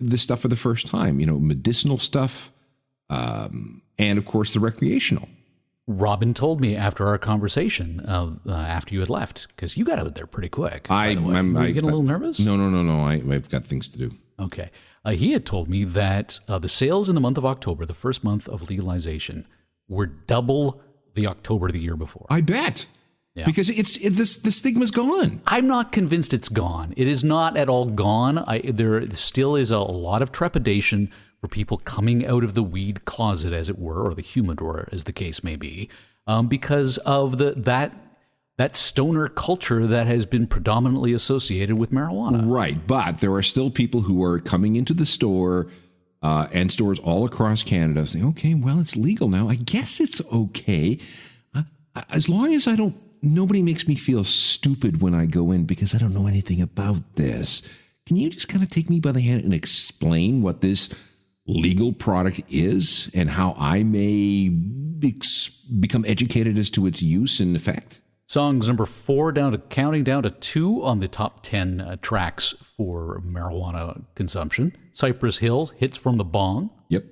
this 0.00 0.22
stuff 0.22 0.40
for 0.40 0.48
the 0.48 0.56
first 0.56 0.86
time. 0.86 1.20
You 1.20 1.26
know, 1.26 1.38
medicinal 1.38 1.98
stuff, 1.98 2.52
um, 3.10 3.82
and 3.98 4.18
of 4.18 4.24
course 4.24 4.54
the 4.54 4.60
recreational. 4.60 5.28
Robin 5.88 6.34
told 6.34 6.60
me 6.60 6.74
after 6.74 7.06
our 7.06 7.16
conversation, 7.16 8.00
uh, 8.00 8.34
uh, 8.46 8.52
after 8.52 8.92
you 8.92 9.00
had 9.00 9.08
left, 9.10 9.46
because 9.48 9.76
you 9.76 9.84
got 9.84 10.00
out 10.00 10.16
there 10.16 10.26
pretty 10.26 10.48
quick. 10.48 10.86
I, 10.90 11.14
by 11.14 11.20
the 11.20 11.26
way. 11.26 11.36
I'm, 11.36 11.54
Were 11.54 11.62
you 11.62 11.68
I, 11.68 11.70
getting 11.70 11.88
a 11.88 11.92
little 11.92 12.02
nervous? 12.02 12.40
No, 12.40 12.56
no, 12.56 12.68
no, 12.68 12.82
no. 12.82 13.02
I, 13.02 13.22
I've 13.32 13.48
got 13.48 13.64
things 13.64 13.86
to 13.88 13.98
do. 13.98 14.10
Okay. 14.40 14.70
Uh, 15.04 15.12
he 15.12 15.30
had 15.32 15.46
told 15.46 15.68
me 15.68 15.84
that 15.84 16.40
uh, 16.48 16.58
the 16.58 16.68
sales 16.68 17.08
in 17.08 17.14
the 17.14 17.20
month 17.20 17.38
of 17.38 17.46
October, 17.46 17.86
the 17.86 17.94
first 17.94 18.24
month 18.24 18.48
of 18.48 18.68
legalization, 18.68 19.46
were 19.86 20.06
double 20.06 20.80
the 21.14 21.28
October 21.28 21.68
of 21.68 21.72
the 21.72 21.80
year 21.80 21.96
before. 21.96 22.26
I 22.28 22.40
bet. 22.40 22.86
Because 23.44 23.68
it's 23.68 23.98
it, 23.98 24.10
this 24.10 24.38
the 24.38 24.50
stigma's 24.50 24.90
gone. 24.90 25.42
I'm 25.46 25.66
not 25.66 25.92
convinced 25.92 26.32
it's 26.32 26.48
gone. 26.48 26.94
It 26.96 27.06
is 27.06 27.22
not 27.22 27.56
at 27.56 27.68
all 27.68 27.86
gone. 27.86 28.38
I, 28.38 28.60
there 28.60 29.08
still 29.10 29.56
is 29.56 29.70
a 29.70 29.78
lot 29.78 30.22
of 30.22 30.32
trepidation 30.32 31.12
for 31.40 31.48
people 31.48 31.76
coming 31.78 32.26
out 32.26 32.42
of 32.42 32.54
the 32.54 32.62
weed 32.62 33.04
closet, 33.04 33.52
as 33.52 33.68
it 33.68 33.78
were, 33.78 34.02
or 34.02 34.14
the 34.14 34.22
humidor, 34.22 34.88
as 34.90 35.04
the 35.04 35.12
case 35.12 35.44
may 35.44 35.56
be, 35.56 35.90
um, 36.26 36.48
because 36.48 36.96
of 36.98 37.36
the 37.36 37.52
that 37.52 37.92
that 38.56 38.74
stoner 38.74 39.28
culture 39.28 39.86
that 39.86 40.06
has 40.06 40.24
been 40.24 40.46
predominantly 40.46 41.12
associated 41.12 41.76
with 41.76 41.92
marijuana. 41.92 42.42
Right, 42.50 42.86
but 42.86 43.18
there 43.18 43.32
are 43.34 43.42
still 43.42 43.70
people 43.70 44.02
who 44.02 44.22
are 44.24 44.38
coming 44.38 44.76
into 44.76 44.94
the 44.94 45.04
store 45.04 45.66
uh, 46.22 46.48
and 46.52 46.72
stores 46.72 46.98
all 47.00 47.26
across 47.26 47.62
Canada 47.62 48.06
saying, 48.06 48.24
"Okay, 48.28 48.54
well, 48.54 48.80
it's 48.80 48.96
legal 48.96 49.28
now. 49.28 49.48
I 49.48 49.56
guess 49.56 50.00
it's 50.00 50.22
okay, 50.32 50.98
uh, 51.54 51.64
as 52.10 52.28
long 52.30 52.54
as 52.54 52.66
I 52.66 52.76
don't." 52.76 52.98
Nobody 53.22 53.62
makes 53.62 53.88
me 53.88 53.94
feel 53.94 54.24
stupid 54.24 55.02
when 55.02 55.14
I 55.14 55.26
go 55.26 55.50
in 55.52 55.64
because 55.64 55.94
I 55.94 55.98
don't 55.98 56.14
know 56.14 56.26
anything 56.26 56.60
about 56.60 57.14
this. 57.16 57.62
Can 58.06 58.16
you 58.16 58.30
just 58.30 58.48
kind 58.48 58.62
of 58.62 58.70
take 58.70 58.88
me 58.88 59.00
by 59.00 59.12
the 59.12 59.20
hand 59.20 59.44
and 59.44 59.52
explain 59.54 60.42
what 60.42 60.60
this 60.60 60.92
legal 61.46 61.92
product 61.92 62.40
is 62.48 63.10
and 63.14 63.30
how 63.30 63.54
I 63.58 63.82
may 63.82 64.50
ex- 65.02 65.48
become 65.48 66.04
educated 66.06 66.58
as 66.58 66.70
to 66.70 66.86
its 66.86 67.02
use 67.02 67.40
and 67.40 67.56
effect? 67.56 68.00
Songs 68.28 68.66
number 68.66 68.86
four 68.86 69.30
down 69.30 69.52
to 69.52 69.58
counting 69.58 70.02
down 70.02 70.24
to 70.24 70.30
two 70.30 70.82
on 70.82 70.98
the 71.00 71.08
top 71.08 71.42
10 71.42 71.80
uh, 71.80 71.96
tracks 72.02 72.54
for 72.76 73.22
marijuana 73.24 74.04
consumption. 74.16 74.76
Cypress 74.92 75.38
Hill, 75.38 75.66
Hits 75.76 75.96
from 75.96 76.16
the 76.16 76.24
Bong. 76.24 76.70
Yep. 76.88 77.04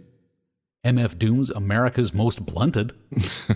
MF 0.85 1.19
Doom's 1.19 1.51
America's 1.51 2.13
Most 2.13 2.45
Blunted. 2.45 2.93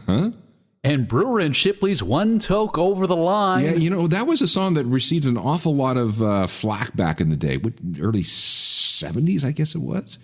and 0.84 1.08
Brewer 1.08 1.40
and 1.40 1.54
Shipley's 1.54 2.02
One 2.02 2.38
Toke 2.38 2.78
Over 2.78 3.06
the 3.06 3.16
Line. 3.16 3.64
Yeah, 3.64 3.72
you 3.72 3.90
know, 3.90 4.06
that 4.06 4.26
was 4.26 4.42
a 4.42 4.48
song 4.48 4.74
that 4.74 4.84
received 4.84 5.26
an 5.26 5.36
awful 5.36 5.74
lot 5.74 5.96
of 5.96 6.22
uh, 6.22 6.46
flack 6.46 6.94
back 6.96 7.20
in 7.20 7.28
the 7.28 7.36
day, 7.36 7.56
what, 7.56 7.74
early 8.00 8.22
70s, 8.22 9.44
I 9.44 9.52
guess 9.52 9.74
it 9.74 9.80
was. 9.80 10.18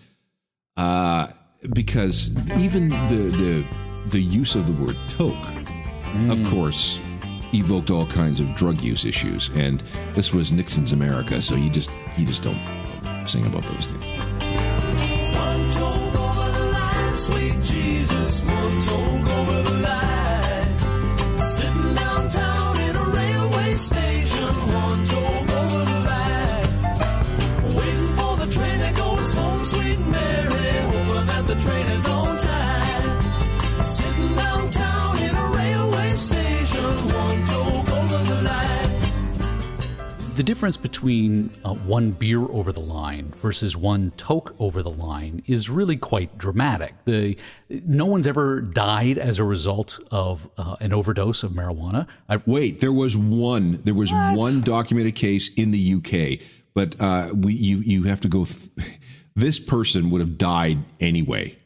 Uh, 0.76 1.28
because 1.72 2.30
even 2.58 2.88
the, 2.88 3.32
the, 3.36 3.64
the 4.10 4.20
use 4.20 4.54
of 4.54 4.66
the 4.66 4.84
word 4.84 4.96
toke, 5.08 5.34
of 6.28 6.44
course, 6.48 6.98
evoked 7.54 7.90
all 7.90 8.06
kinds 8.06 8.40
of 8.40 8.54
drug 8.54 8.80
use 8.80 9.04
issues. 9.04 9.50
And 9.54 9.80
this 10.12 10.32
was 10.32 10.52
Nixon's 10.52 10.92
America, 10.92 11.40
so 11.40 11.54
you 11.54 11.70
just 11.70 11.90
you 12.16 12.26
just 12.26 12.42
don't 12.42 12.60
sing 13.26 13.46
about 13.46 13.66
those 13.66 13.86
things. 13.86 14.14
The 40.44 40.50
difference 40.50 40.76
between 40.76 41.48
uh, 41.64 41.72
one 41.72 42.10
beer 42.10 42.42
over 42.42 42.70
the 42.70 42.78
line 42.78 43.32
versus 43.34 43.78
one 43.78 44.10
toke 44.18 44.54
over 44.58 44.82
the 44.82 44.90
line 44.90 45.42
is 45.46 45.70
really 45.70 45.96
quite 45.96 46.36
dramatic. 46.36 46.92
The 47.06 47.38
no 47.70 48.04
one's 48.04 48.26
ever 48.26 48.60
died 48.60 49.16
as 49.16 49.38
a 49.38 49.44
result 49.44 49.98
of 50.10 50.46
uh, 50.58 50.76
an 50.80 50.92
overdose 50.92 51.44
of 51.44 51.52
marijuana. 51.52 52.06
I've, 52.28 52.46
Wait, 52.46 52.80
there 52.80 52.92
was 52.92 53.16
one. 53.16 53.80
There 53.84 53.94
was 53.94 54.12
one 54.12 54.60
documented 54.60 55.14
case 55.14 55.50
in 55.54 55.70
the 55.70 55.94
UK, 55.94 56.46
but 56.74 57.00
uh, 57.00 57.32
we 57.34 57.54
you 57.54 57.78
you 57.78 58.02
have 58.02 58.20
to 58.20 58.28
go. 58.28 58.44
Th- 58.44 59.00
this 59.34 59.58
person 59.58 60.10
would 60.10 60.20
have 60.20 60.36
died 60.36 60.80
anyway. 61.00 61.56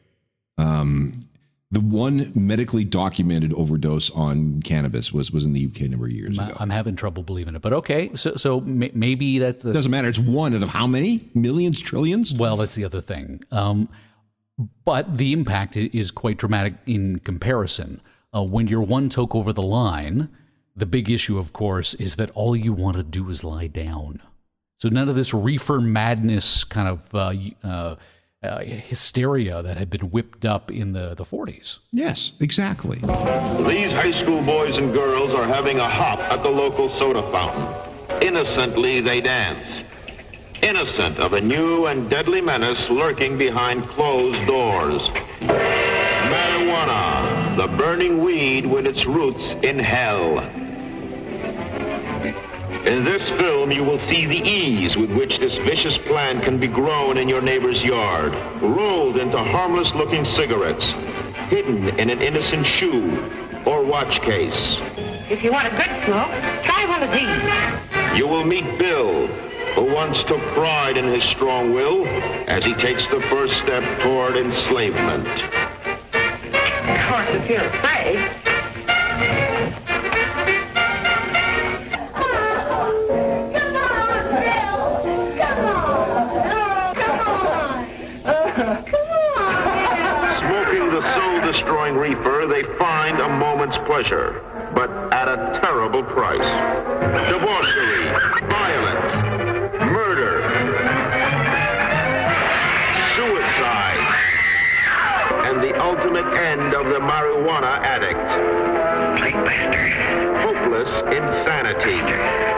Um, 0.57 1.28
the 1.71 1.81
one 1.81 2.33
medically 2.35 2.85
documented 2.85 3.53
overdose 3.53 4.11
on 4.11 4.63
cannabis 4.63 5.13
was 5.13 5.31
was 5.31 5.45
in 5.45 5.53
the 5.53 5.67
UK 5.67 5.83
a 5.83 5.89
number 5.89 6.07
of 6.07 6.13
years 6.13 6.39
ago. 6.39 6.55
I'm 6.59 6.71
having 6.71 6.97
trouble 6.97 7.23
believing 7.23 7.55
it, 7.55 7.61
but 7.61 7.75
okay. 7.75 8.11
So, 8.15 8.37
so 8.37 8.61
maybe 8.61 9.39
that's 9.39 9.63
the, 9.63 9.73
Doesn't 9.73 9.91
matter. 9.91 10.09
It's 10.09 10.19
one 10.19 10.55
out 10.55 10.63
of 10.63 10.71
how 10.71 10.87
many 10.87 11.29
millions, 11.35 11.81
trillions? 11.81 12.33
Well, 12.33 12.57
that's 12.57 12.75
the 12.75 12.85
other 12.85 13.03
thing. 13.03 13.43
Um, 13.51 13.89
but 14.85 15.19
the 15.19 15.33
impact 15.33 15.77
is 15.77 16.11
quite 16.11 16.39
dramatic 16.39 16.75
in 16.87 17.19
comparison. 17.21 18.01
Uh, 18.35 18.43
when 18.43 18.67
you're 18.67 18.83
one 18.83 19.09
toke 19.09 19.35
over 19.35 19.53
the 19.53 19.63
line, 19.63 20.29
the 20.75 20.87
big 20.87 21.11
issue, 21.11 21.39
of 21.39 21.53
course, 21.53 21.95
is 21.95 22.17
that 22.17 22.31
all 22.31 22.57
you 22.57 22.73
want 22.73 22.97
to 22.97 23.03
do 23.03 23.29
is 23.29 23.45
lie 23.45 23.67
down. 23.67 24.23
So 24.79 24.89
none 24.89 25.09
of 25.09 25.17
this 25.17 25.35
reefer 25.35 25.81
madness 25.81 26.65
kind 26.65 26.89
of 26.89 27.15
uh, 27.15 27.35
uh, 27.67 27.97
uh, 28.43 28.61
hysteria 28.61 29.63
that 29.63 29.77
had 29.77 29.91
been 29.91 30.11
whipped 30.11 30.45
up 30.45 30.71
in 30.71 30.93
the, 30.93 31.15
the 31.15 31.25
40s. 31.25 31.79
Yes, 31.93 32.33
exactly. 32.41 32.99
These 32.99 33.93
high 33.93 34.13
school 34.13 34.43
boys 34.43 34.77
and 34.79 34.93
girls 34.93 35.35
are 35.35 35.45
having 35.45 35.81
a 35.81 35.89
hop 35.89 36.21
at 36.21 36.43
the 36.43 36.51
local 36.51 36.89
soda 36.91 37.23
fountain. 37.33 37.67
Innocently, 38.23 39.01
they 39.01 39.21
dance. 39.21 39.85
Innocent 40.63 41.19
of 41.19 41.33
a 41.35 41.41
new 41.41 41.87
and 41.87 42.09
deadly 42.11 42.41
menace 42.41 42.89
lurking 42.91 43.39
behind 43.39 43.83
closed 43.85 44.45
doors. 44.47 45.09
Marijuana, 46.31 47.57
the 47.57 47.67
burning 47.77 48.23
weed 48.23 48.67
with 48.67 48.87
its 48.87 49.07
roots 49.07 49.53
in 49.63 49.79
hell. 49.79 50.39
In 52.89 53.05
this 53.05 53.29
film, 53.29 53.71
you 53.71 53.85
will 53.85 53.99
see 54.09 54.25
the 54.25 54.41
ease 54.49 54.97
with 54.97 55.11
which 55.11 55.41
this 55.41 55.59
vicious 55.59 55.99
plant 55.99 56.43
can 56.43 56.57
be 56.57 56.67
grown 56.67 57.19
in 57.19 57.29
your 57.29 57.43
neighbor's 57.43 57.85
yard, 57.85 58.35
rolled 58.63 59.19
into 59.19 59.37
harmless-looking 59.37 60.25
cigarettes, 60.25 60.93
hidden 61.51 61.91
in 62.01 62.09
an 62.09 62.23
innocent 62.23 62.65
shoe 62.65 63.31
or 63.67 63.85
watch 63.85 64.23
case. 64.23 64.79
If 65.29 65.45
you 65.45 65.53
want 65.53 65.67
a 65.67 65.71
good 65.77 66.03
smoke, 66.07 66.33
try 66.65 66.87
one 66.87 67.03
of 67.03 67.13
these. 67.13 68.19
You 68.19 68.27
will 68.27 68.47
meet 68.47 68.79
Bill, 68.79 69.27
who 69.75 69.83
once 69.93 70.23
took 70.23 70.41
pride 70.55 70.97
in 70.97 71.05
his 71.13 71.25
strong 71.25 71.75
will 71.75 72.07
as 72.49 72.65
he 72.65 72.73
takes 72.73 73.07
the 73.09 73.21
first 73.21 73.59
step 73.59 73.85
toward 74.01 74.35
enslavement. 74.35 75.29
Of 75.29 77.07
course, 77.07 77.29
if 77.33 77.51
you're 77.51 77.71
pleasure, 93.77 94.41
but 94.75 94.89
at 95.13 95.29
a 95.29 95.61
terrible 95.61 96.03
price. 96.03 96.39
Debauchery, 97.29 98.05
violence, 98.49 99.13
murder, 99.93 100.43
suicide, 103.15 104.07
and 105.47 105.63
the 105.63 105.79
ultimate 105.83 106.27
end 106.39 106.75
of 106.75 106.87
the 106.87 107.01
marijuana 107.01 107.81
addict. 107.85 108.19
Hopeless 110.41 110.91
insanity. 111.13 112.58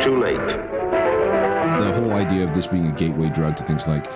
Too 0.00 0.18
late. 0.18 0.36
the 0.36 1.92
whole 1.94 2.12
idea 2.12 2.44
of 2.44 2.54
this 2.54 2.66
being 2.66 2.86
a 2.86 2.92
gateway 2.92 3.28
drug 3.28 3.56
to 3.56 3.62
things 3.62 3.86
like 3.86 4.06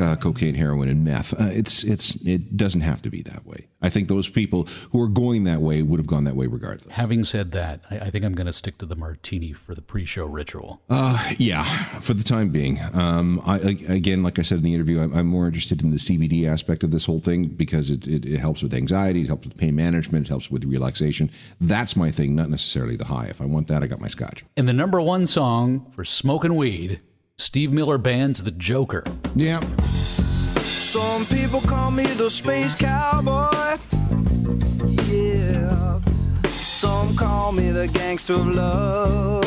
uh, 0.00 0.16
cocaine, 0.16 0.54
heroin, 0.54 0.88
and 0.88 1.04
meth. 1.04 1.32
Uh, 1.34 1.48
it's 1.50 1.84
it's 1.84 2.14
it 2.26 2.56
doesn't 2.56 2.80
have 2.80 3.02
to 3.02 3.10
be 3.10 3.22
that 3.22 3.46
way. 3.46 3.66
I 3.82 3.88
think 3.88 4.08
those 4.08 4.28
people 4.28 4.64
who 4.92 5.00
are 5.02 5.08
going 5.08 5.44
that 5.44 5.60
way 5.62 5.82
would 5.82 5.98
have 6.00 6.06
gone 6.06 6.24
that 6.24 6.36
way 6.36 6.46
regardless. 6.46 6.92
Having 6.94 7.24
said 7.24 7.52
that, 7.52 7.80
I, 7.90 7.98
I 8.00 8.10
think 8.10 8.24
I'm 8.24 8.34
going 8.34 8.46
to 8.46 8.52
stick 8.52 8.76
to 8.78 8.86
the 8.86 8.96
martini 8.96 9.52
for 9.52 9.74
the 9.74 9.80
pre-show 9.80 10.26
ritual. 10.26 10.82
Uh, 10.90 11.18
yeah, 11.38 11.64
for 12.00 12.12
the 12.14 12.22
time 12.24 12.50
being. 12.50 12.78
Um, 12.92 13.40
I, 13.46 13.54
I- 13.60 13.92
again, 13.94 14.22
like 14.22 14.38
I 14.38 14.42
said 14.42 14.58
in 14.58 14.64
the 14.64 14.74
interview, 14.74 15.00
I'm, 15.00 15.14
I'm 15.14 15.26
more 15.26 15.46
interested 15.46 15.82
in 15.82 15.90
the 15.90 15.96
CBD 15.96 16.46
aspect 16.46 16.82
of 16.84 16.90
this 16.90 17.06
whole 17.06 17.18
thing 17.20 17.46
because 17.48 17.90
it, 17.90 18.06
it, 18.06 18.26
it 18.26 18.38
helps 18.38 18.62
with 18.62 18.74
anxiety, 18.74 19.22
it 19.22 19.28
helps 19.28 19.46
with 19.46 19.56
pain 19.56 19.74
management, 19.76 20.26
it 20.26 20.28
helps 20.28 20.50
with 20.50 20.64
relaxation. 20.64 21.30
That's 21.60 21.96
my 21.96 22.10
thing, 22.10 22.34
not 22.34 22.50
necessarily 22.50 22.96
the 22.96 23.06
high. 23.06 23.26
If 23.26 23.40
I 23.40 23.46
want 23.46 23.68
that, 23.68 23.82
I 23.82 23.86
got 23.86 24.00
my 24.00 24.08
scotch. 24.08 24.44
And 24.58 24.68
the 24.68 24.72
number 24.74 25.00
one 25.00 25.26
song 25.26 25.90
for 25.94 26.04
smoking 26.04 26.54
weed, 26.56 27.00
Steve 27.40 27.72
Miller 27.72 27.96
Band's 27.96 28.42
The 28.42 28.50
Joker. 28.50 29.02
Yeah. 29.34 29.60
Some 30.60 31.24
people 31.24 31.62
call 31.62 31.90
me 31.90 32.04
the 32.04 32.28
space 32.28 32.74
cowboy. 32.74 33.78
Yeah. 35.06 36.00
Some 36.50 37.08
Some 37.10 37.16
call 37.16 37.52
me 37.52 37.70
the 37.70 37.88
gangster 37.88 38.34
of 38.34 38.46
love. 38.46 39.44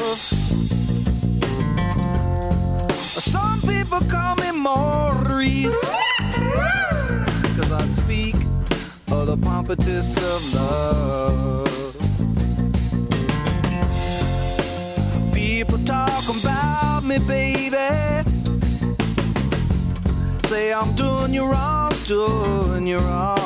Some 2.98 3.62
people 3.62 4.00
call 4.10 4.38
me 4.38 4.52
Maurice. 4.52 5.80
Cause 7.56 7.72
I 7.72 7.86
speak 7.90 8.36
of 9.12 9.28
the 9.28 9.38
pompatus 9.38 10.18
of 10.18 10.54
love. 10.56 11.68
People 15.32 15.78
talk 15.86 16.24
about 16.28 16.53
me, 17.20 17.28
baby. 17.28 18.30
Say 20.48 20.74
I'm 20.74 20.96
doing 20.96 21.34
you 21.34 21.46
wrong, 21.46 21.92
doing 22.06 22.88
you 22.88 22.98
wrong. 22.98 23.38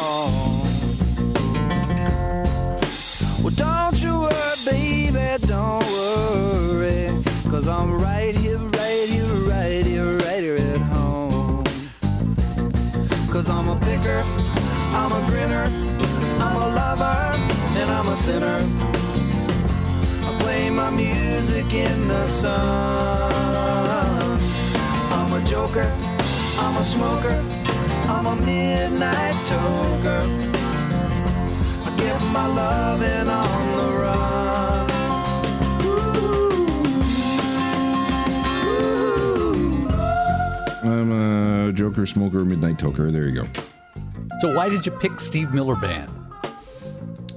Well, 3.42 3.56
don't 3.56 4.04
you 4.04 4.22
worry, 4.22 4.56
baby, 4.66 5.46
don't 5.46 5.84
worry. 5.84 7.12
Cause 7.50 7.68
I'm 7.68 7.94
right 8.02 8.36
here, 8.36 8.58
right 8.58 9.08
here, 9.10 9.36
right 9.50 9.86
here, 9.86 10.18
right 10.18 10.44
here 10.44 10.58
at 10.58 10.82
home. 10.82 11.64
Cause 13.32 13.50
I'm 13.50 13.70
a 13.70 13.80
picker, 13.80 14.24
I'm 14.94 15.12
a 15.12 15.30
grinner, 15.30 15.66
I'm 16.40 16.56
a 16.56 16.68
lover, 16.68 17.18
and 17.80 17.90
I'm 17.90 18.08
a 18.10 18.18
sinner. 18.18 19.07
I 20.58 20.60
play 20.60 20.70
my 20.72 20.90
music 20.90 21.72
in 21.72 22.08
the 22.08 22.26
sun. 22.26 23.32
I'm 25.12 25.32
a 25.32 25.46
joker, 25.46 25.92
I'm 26.58 26.78
a 26.78 26.84
smoker, 26.84 27.44
I'm 28.08 28.26
a 28.26 28.36
midnight 28.38 29.36
toker. 29.46 30.24
I 31.86 31.96
get 31.96 32.20
my 32.32 32.48
loving 32.48 33.30
on 33.30 33.78
the 33.78 33.88
run. 34.02 34.88
I'm 40.92 41.12
a 41.12 41.72
Joker, 41.72 42.08
smoker, 42.08 42.44
midnight 42.44 42.80
toker. 42.80 43.12
There 43.12 43.28
you 43.28 43.44
go. 43.44 43.48
So 44.40 44.56
why 44.56 44.70
did 44.70 44.88
you 44.88 44.92
pick 44.92 45.20
Steve 45.20 45.54
Miller 45.54 45.76
Band? 45.76 46.10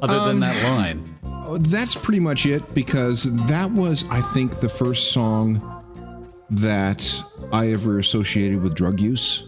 Other 0.00 0.14
than 0.20 0.36
Um, 0.36 0.40
that 0.40 0.64
line. 0.64 1.09
That's 1.58 1.94
pretty 1.94 2.20
much 2.20 2.46
it 2.46 2.74
because 2.74 3.24
that 3.46 3.70
was, 3.70 4.04
I 4.10 4.20
think, 4.32 4.60
the 4.60 4.68
first 4.68 5.12
song 5.12 5.76
that 6.50 7.22
I 7.52 7.72
ever 7.72 7.98
associated 7.98 8.62
with 8.62 8.74
drug 8.74 9.00
use. 9.00 9.44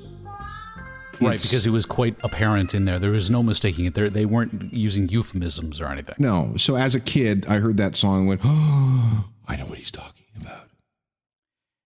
Right, 1.21 1.35
It's- 1.35 1.49
because 1.49 1.67
it 1.67 1.71
was 1.71 1.87
quite 1.87 2.17
apparent 2.25 2.75
in 2.75 2.85
there. 2.85 2.99
There 2.99 3.11
was 3.11 3.31
no 3.31 3.43
mistaking 3.43 3.85
it. 3.85 3.95
There, 3.95 4.11
they 4.11 4.25
weren't 4.25 4.73
using 4.73 5.09
euphemisms 5.09 5.81
or 5.81 5.87
anything. 5.87 6.17
No. 6.19 6.57
So 6.57 6.75
as 6.75 6.95
a 6.95 7.01
kid, 7.01 7.47
I 7.47 7.59
heard 7.59 7.77
that 7.77 7.97
song 7.97 8.21
and 8.21 8.29
went, 8.29 8.41
oh, 8.45 9.29
I 9.49 9.57
know 9.57 9.67
what 9.67 9.79
he's 9.79 9.91
talking 9.91 10.27
about. 10.41 10.69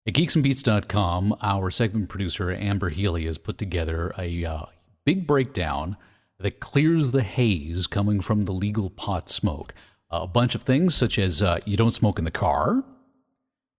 At 0.07 0.15
geeksandbeats.com, 0.15 1.37
our 1.43 1.71
segment 1.71 2.09
producer, 2.09 2.51
Amber 2.53 2.91
Healy, 2.91 3.25
has 3.27 3.39
put 3.39 3.59
together 3.59 4.15
a 4.17 4.45
uh, 4.45 4.67
big 5.05 5.27
breakdown 5.27 5.97
that 6.39 6.61
clears 6.61 7.11
the 7.11 7.23
haze 7.23 7.87
coming 7.87 8.21
from 8.21 8.43
the 8.43 8.53
legal 8.53 8.89
pot 8.89 9.29
smoke. 9.29 9.75
A 10.11 10.27
bunch 10.27 10.55
of 10.55 10.63
things, 10.63 10.95
such 10.95 11.19
as 11.19 11.43
uh, 11.43 11.59
you 11.65 11.77
don't 11.77 11.91
smoke 11.93 12.19
in 12.19 12.25
the 12.25 12.31
car. 12.31 12.85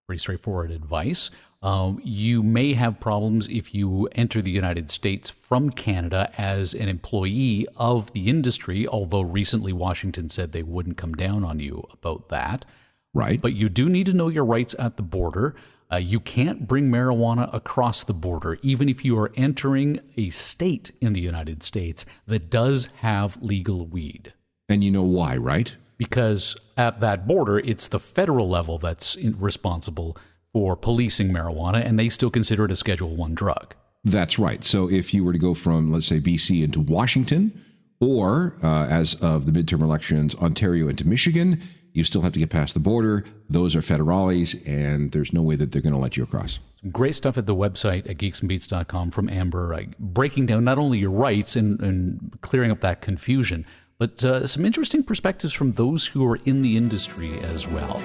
Pretty 0.08 0.20
straightforward 0.20 0.72
advice. 0.72 1.30
Um, 1.62 2.00
you 2.04 2.44
may 2.44 2.74
have 2.74 3.00
problems 3.00 3.48
if 3.48 3.74
you 3.74 4.08
enter 4.14 4.42
the 4.42 4.52
United 4.52 4.92
States 4.92 5.30
from 5.30 5.72
Canada 5.72 6.32
as 6.38 6.74
an 6.74 6.88
employee 6.88 7.68
of 7.76 8.14
the 8.14 8.30
industry, 8.30 8.88
although 8.88 9.22
recently 9.22 9.74
Washington 9.74 10.30
said 10.30 10.52
they 10.52 10.64
wouldn't 10.64 10.98
come 10.98 11.16
down 11.16 11.44
on 11.44 11.60
you 11.60 11.84
about 11.92 12.30
that. 12.30 12.66
Right. 13.14 13.42
But 13.42 13.54
you 13.54 13.70
do 13.70 13.90
need 13.90 14.06
to 14.06 14.14
know 14.14 14.28
your 14.28 14.46
rights 14.46 14.76
at 14.78 14.98
the 14.98 15.04
border. 15.04 15.56
Uh, 15.92 15.98
you 15.98 16.20
can't 16.20 16.68
bring 16.68 16.92
marijuana 16.92 17.52
across 17.54 18.04
the 18.04 18.14
border, 18.14 18.60
even 18.62 18.88
if 18.90 19.04
you 19.04 19.18
are 19.18 19.32
entering 19.36 20.00
a 20.18 20.30
state 20.30 20.92
in 21.02 21.14
the 21.14 21.22
United 21.22 21.64
States 21.64 22.06
that 22.28 22.50
does 22.50 22.88
have 22.98 23.42
legal 23.42 23.88
weed. 23.88 24.34
And 24.70 24.84
you 24.84 24.92
know 24.92 25.04
why, 25.04 25.38
right? 25.38 25.76
Because 25.98 26.56
at 26.76 27.00
that 27.00 27.26
border, 27.28 27.60
it's 27.60 27.88
the 27.88 28.00
federal 28.00 28.48
level 28.50 28.78
that's 28.78 29.18
responsible 29.18 30.18
for 30.54 30.76
policing 30.76 31.32
marijuana, 31.32 31.86
and 31.86 32.00
they 32.00 32.10
still 32.10 32.30
consider 32.30 32.66
it 32.66 32.72
a 32.72 32.76
Schedule 32.76 33.16
One 33.16 33.36
drug. 33.36 33.74
That's 34.04 34.40
right. 34.40 34.64
So 34.64 34.90
if 34.90 35.14
you 35.14 35.24
were 35.24 35.34
to 35.34 35.40
go 35.40 35.54
from, 35.54 35.92
let's 35.92 36.06
say, 36.06 36.20
BC 36.20 36.64
into 36.64 36.80
Washington, 36.80 37.64
or 38.00 38.56
uh, 38.64 38.88
as 38.90 39.16
of 39.16 39.46
the 39.46 39.52
midterm 39.52 39.82
elections, 39.82 40.36
Ontario 40.36 40.88
into 40.88 41.08
Michigan, 41.08 41.62
you 41.94 42.04
still 42.04 42.22
have 42.22 42.34
to 42.34 42.40
get 42.40 42.50
past 42.50 42.74
the 42.76 42.80
border. 42.80 43.26
Those 43.50 43.76
are 43.76 43.82
federales, 43.82 44.62
and 44.68 45.12
there's 45.12 45.34
no 45.34 45.42
way 45.42 45.56
that 45.56 45.72
they're 45.72 45.82
going 45.82 45.94
to 45.96 46.00
let 46.00 46.16
you 46.16 46.24
across. 46.24 46.60
Great 46.92 47.16
stuff 47.16 47.40
at 47.40 47.48
the 47.48 47.56
website 47.56 48.08
at 48.08 48.18
geeksandbeats.com 48.18 49.10
from 49.10 49.30
Amber, 49.30 49.74
uh, 49.74 49.84
breaking 49.98 50.46
down 50.46 50.64
not 50.64 50.78
only 50.78 51.00
your 51.00 51.12
rights 51.12 51.56
and, 51.56 51.80
and 51.82 52.38
clearing 52.42 52.70
up 52.70 52.82
that 52.82 53.02
confusion, 53.02 53.66
but 54.00 54.24
uh, 54.24 54.46
some 54.46 54.66
interesting 54.66 55.04
perspectives 55.04 55.54
from 55.54 55.72
those 55.72 56.06
who 56.08 56.26
are 56.30 56.38
in 56.46 56.62
the 56.62 56.78
industry 56.78 57.40
as 57.42 57.68
well. 57.68 58.02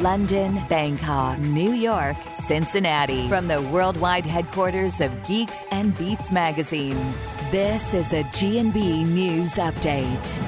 London, 0.00 0.60
Bangkok, 0.68 1.38
New 1.38 1.72
York, 1.72 2.16
Cincinnati. 2.46 3.28
From 3.28 3.46
the 3.48 3.62
worldwide 3.62 4.26
headquarters 4.26 5.00
of 5.00 5.10
Geeks 5.26 5.64
and 5.70 5.96
Beats 5.96 6.32
magazine. 6.32 6.98
This 7.50 7.94
is 7.94 8.12
a 8.12 8.24
G&B 8.34 9.04
News 9.04 9.52
Update. 9.52 10.38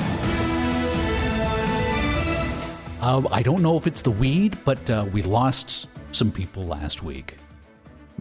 Uh, 3.01 3.23
I 3.31 3.43
don't 3.43 3.63
know 3.63 3.77
if 3.77 3.87
it's 3.87 4.03
the 4.03 4.11
weed, 4.11 4.59
but 4.65 4.89
uh, 4.91 5.07
we 5.13 5.23
lost 5.23 5.87
some 6.11 6.33
people 6.33 6.67
last 6.67 7.03
week. 7.03 7.37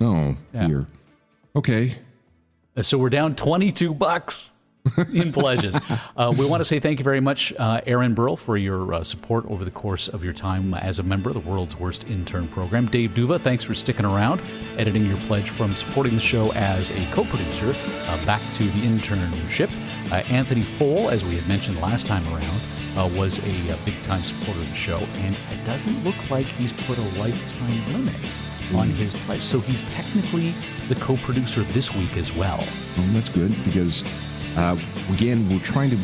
Oh, 0.02 0.36
Yeah. 0.54 0.68
dear. 0.68 0.88
Okay. 1.56 1.96
Uh, 2.76 2.82
So 2.82 2.98
we're 2.98 3.10
down 3.10 3.36
22 3.36 3.94
bucks 3.94 4.50
in 5.14 5.32
pledges. 5.32 5.78
Uh, 6.16 6.32
we 6.38 6.48
want 6.48 6.60
to 6.62 6.66
say 6.66 6.80
thank 6.80 7.00
you 7.00 7.04
very 7.04 7.20
much, 7.20 7.52
uh, 7.58 7.82
Aaron 7.88 8.14
Burl, 8.14 8.36
for 8.38 8.56
your 8.56 8.94
uh, 8.94 9.04
support 9.04 9.46
over 9.50 9.66
the 9.66 9.72
course 9.72 10.08
of 10.08 10.24
your 10.24 10.32
time 10.32 10.72
as 10.76 11.00
a 11.00 11.04
member 11.04 11.32
of 11.32 11.34
the 11.34 11.40
World's 11.50 11.76
Worst 11.76 12.08
Intern 12.08 12.48
Program. 12.48 12.86
Dave 12.86 13.12
Duva, 13.16 13.42
thanks 13.44 13.64
for 13.64 13.74
sticking 13.74 14.06
around, 14.06 14.40
editing 14.78 15.08
your 15.08 15.18
pledge 15.26 15.50
from 15.50 15.76
supporting 15.76 16.14
the 16.14 16.20
show 16.20 16.52
as 16.54 16.92
a 16.92 17.12
co 17.12 17.24
producer 17.26 17.74
uh, 17.76 18.26
back 18.28 18.42
to 18.54 18.64
the 18.64 18.82
internship. 18.82 19.72
Uh, 20.12 20.18
Anthony 20.32 20.62
Foll, 20.64 21.10
as 21.10 21.26
we 21.26 21.36
had 21.36 21.48
mentioned 21.48 21.82
last 21.82 22.06
time 22.06 22.24
around, 22.28 22.62
uh, 22.96 23.10
was 23.18 23.40
a, 23.40 23.72
uh 23.74 23.78
big 23.86 24.00
time 24.04 24.22
supporter 24.22 24.62
of 24.62 24.70
the 24.70 24.76
show, 24.76 25.00
and 25.00 25.36
it 25.52 25.66
doesn't 25.66 26.04
look 26.04 26.30
like 26.30 26.46
he's 26.46 26.74
put 26.74 27.00
a 27.00 27.20
lifetime 27.20 27.94
limit 27.94 28.16
on 28.76 28.90
his 28.90 29.14
pledge. 29.14 29.44
So 29.44 29.60
he's 29.60 29.84
technically 29.86 30.54
the 30.90 30.96
co 30.96 31.18
producer 31.18 31.64
this 31.64 31.94
week 31.94 32.18
as 32.18 32.34
well. 32.34 32.58
Well, 32.98 33.08
that's 33.08 33.30
good 33.30 33.54
because, 33.66 34.04
uh, 34.58 34.78
again, 35.12 35.48
we're 35.50 35.60
trying 35.60 35.90
to 35.92 35.98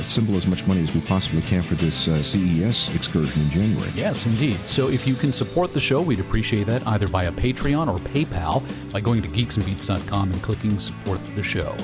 assemble 0.00 0.36
as 0.36 0.46
much 0.46 0.66
money 0.66 0.82
as 0.82 0.94
we 0.94 1.00
possibly 1.02 1.42
can 1.42 1.62
for 1.62 1.74
this 1.74 2.08
uh, 2.08 2.22
CES 2.22 2.94
excursion 2.94 3.42
in 3.42 3.50
January. 3.50 3.90
Yes, 3.94 4.26
indeed. 4.26 4.56
So 4.66 4.88
if 4.88 5.06
you 5.06 5.14
can 5.14 5.32
support 5.32 5.72
the 5.74 5.80
show, 5.80 6.00
we'd 6.00 6.20
appreciate 6.20 6.66
that 6.66 6.86
either 6.86 7.06
via 7.06 7.30
Patreon 7.30 7.88
or 7.88 7.98
PayPal 7.98 8.62
by 8.92 9.00
going 9.00 9.22
to 9.22 9.28
geeksandbeats.com 9.28 10.32
and 10.32 10.42
clicking 10.42 10.78
support 10.78 11.20
the 11.36 11.42
show. 11.42 11.76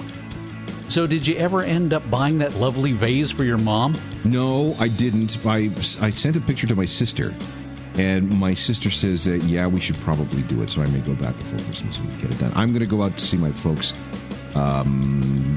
So 0.89 1.07
did 1.07 1.27
you 1.27 1.37
ever 1.37 1.63
end 1.63 1.93
up 1.93 2.09
buying 2.11 2.39
that 2.39 2.55
lovely 2.55 2.93
vase 2.93 3.31
for 3.31 3.45
your 3.45 3.59
mom? 3.59 3.99
No, 4.25 4.75
I 4.79 4.89
didn't. 4.89 5.37
I, 5.45 5.71
I 6.01 6.11
sent 6.11 6.37
a 6.37 6.41
picture 6.41 6.67
to 6.69 6.77
my 6.77 6.85
sister, 6.85 7.35
and 7.99 8.31
my 8.39 8.55
sister 8.55 8.91
says 8.91 9.25
that, 9.25 9.43
yeah, 9.45 9.67
we 9.67 9.81
should 9.81 9.97
probably 10.01 10.43
do 10.43 10.63
it, 10.63 10.71
so 10.71 10.83
I 10.83 10.87
may 10.89 11.01
go 11.01 11.15
back 11.15 11.37
before 11.39 11.59
Christmas 11.61 11.99
and 11.99 12.21
get 12.21 12.31
it 12.31 12.39
done. 12.39 12.53
I'm 12.55 12.71
going 12.71 12.81
to 12.81 12.87
go 12.87 13.03
out 13.03 13.13
to 13.15 13.21
see 13.21 13.37
my 13.37 13.51
folks 13.51 13.95
um, 14.55 15.57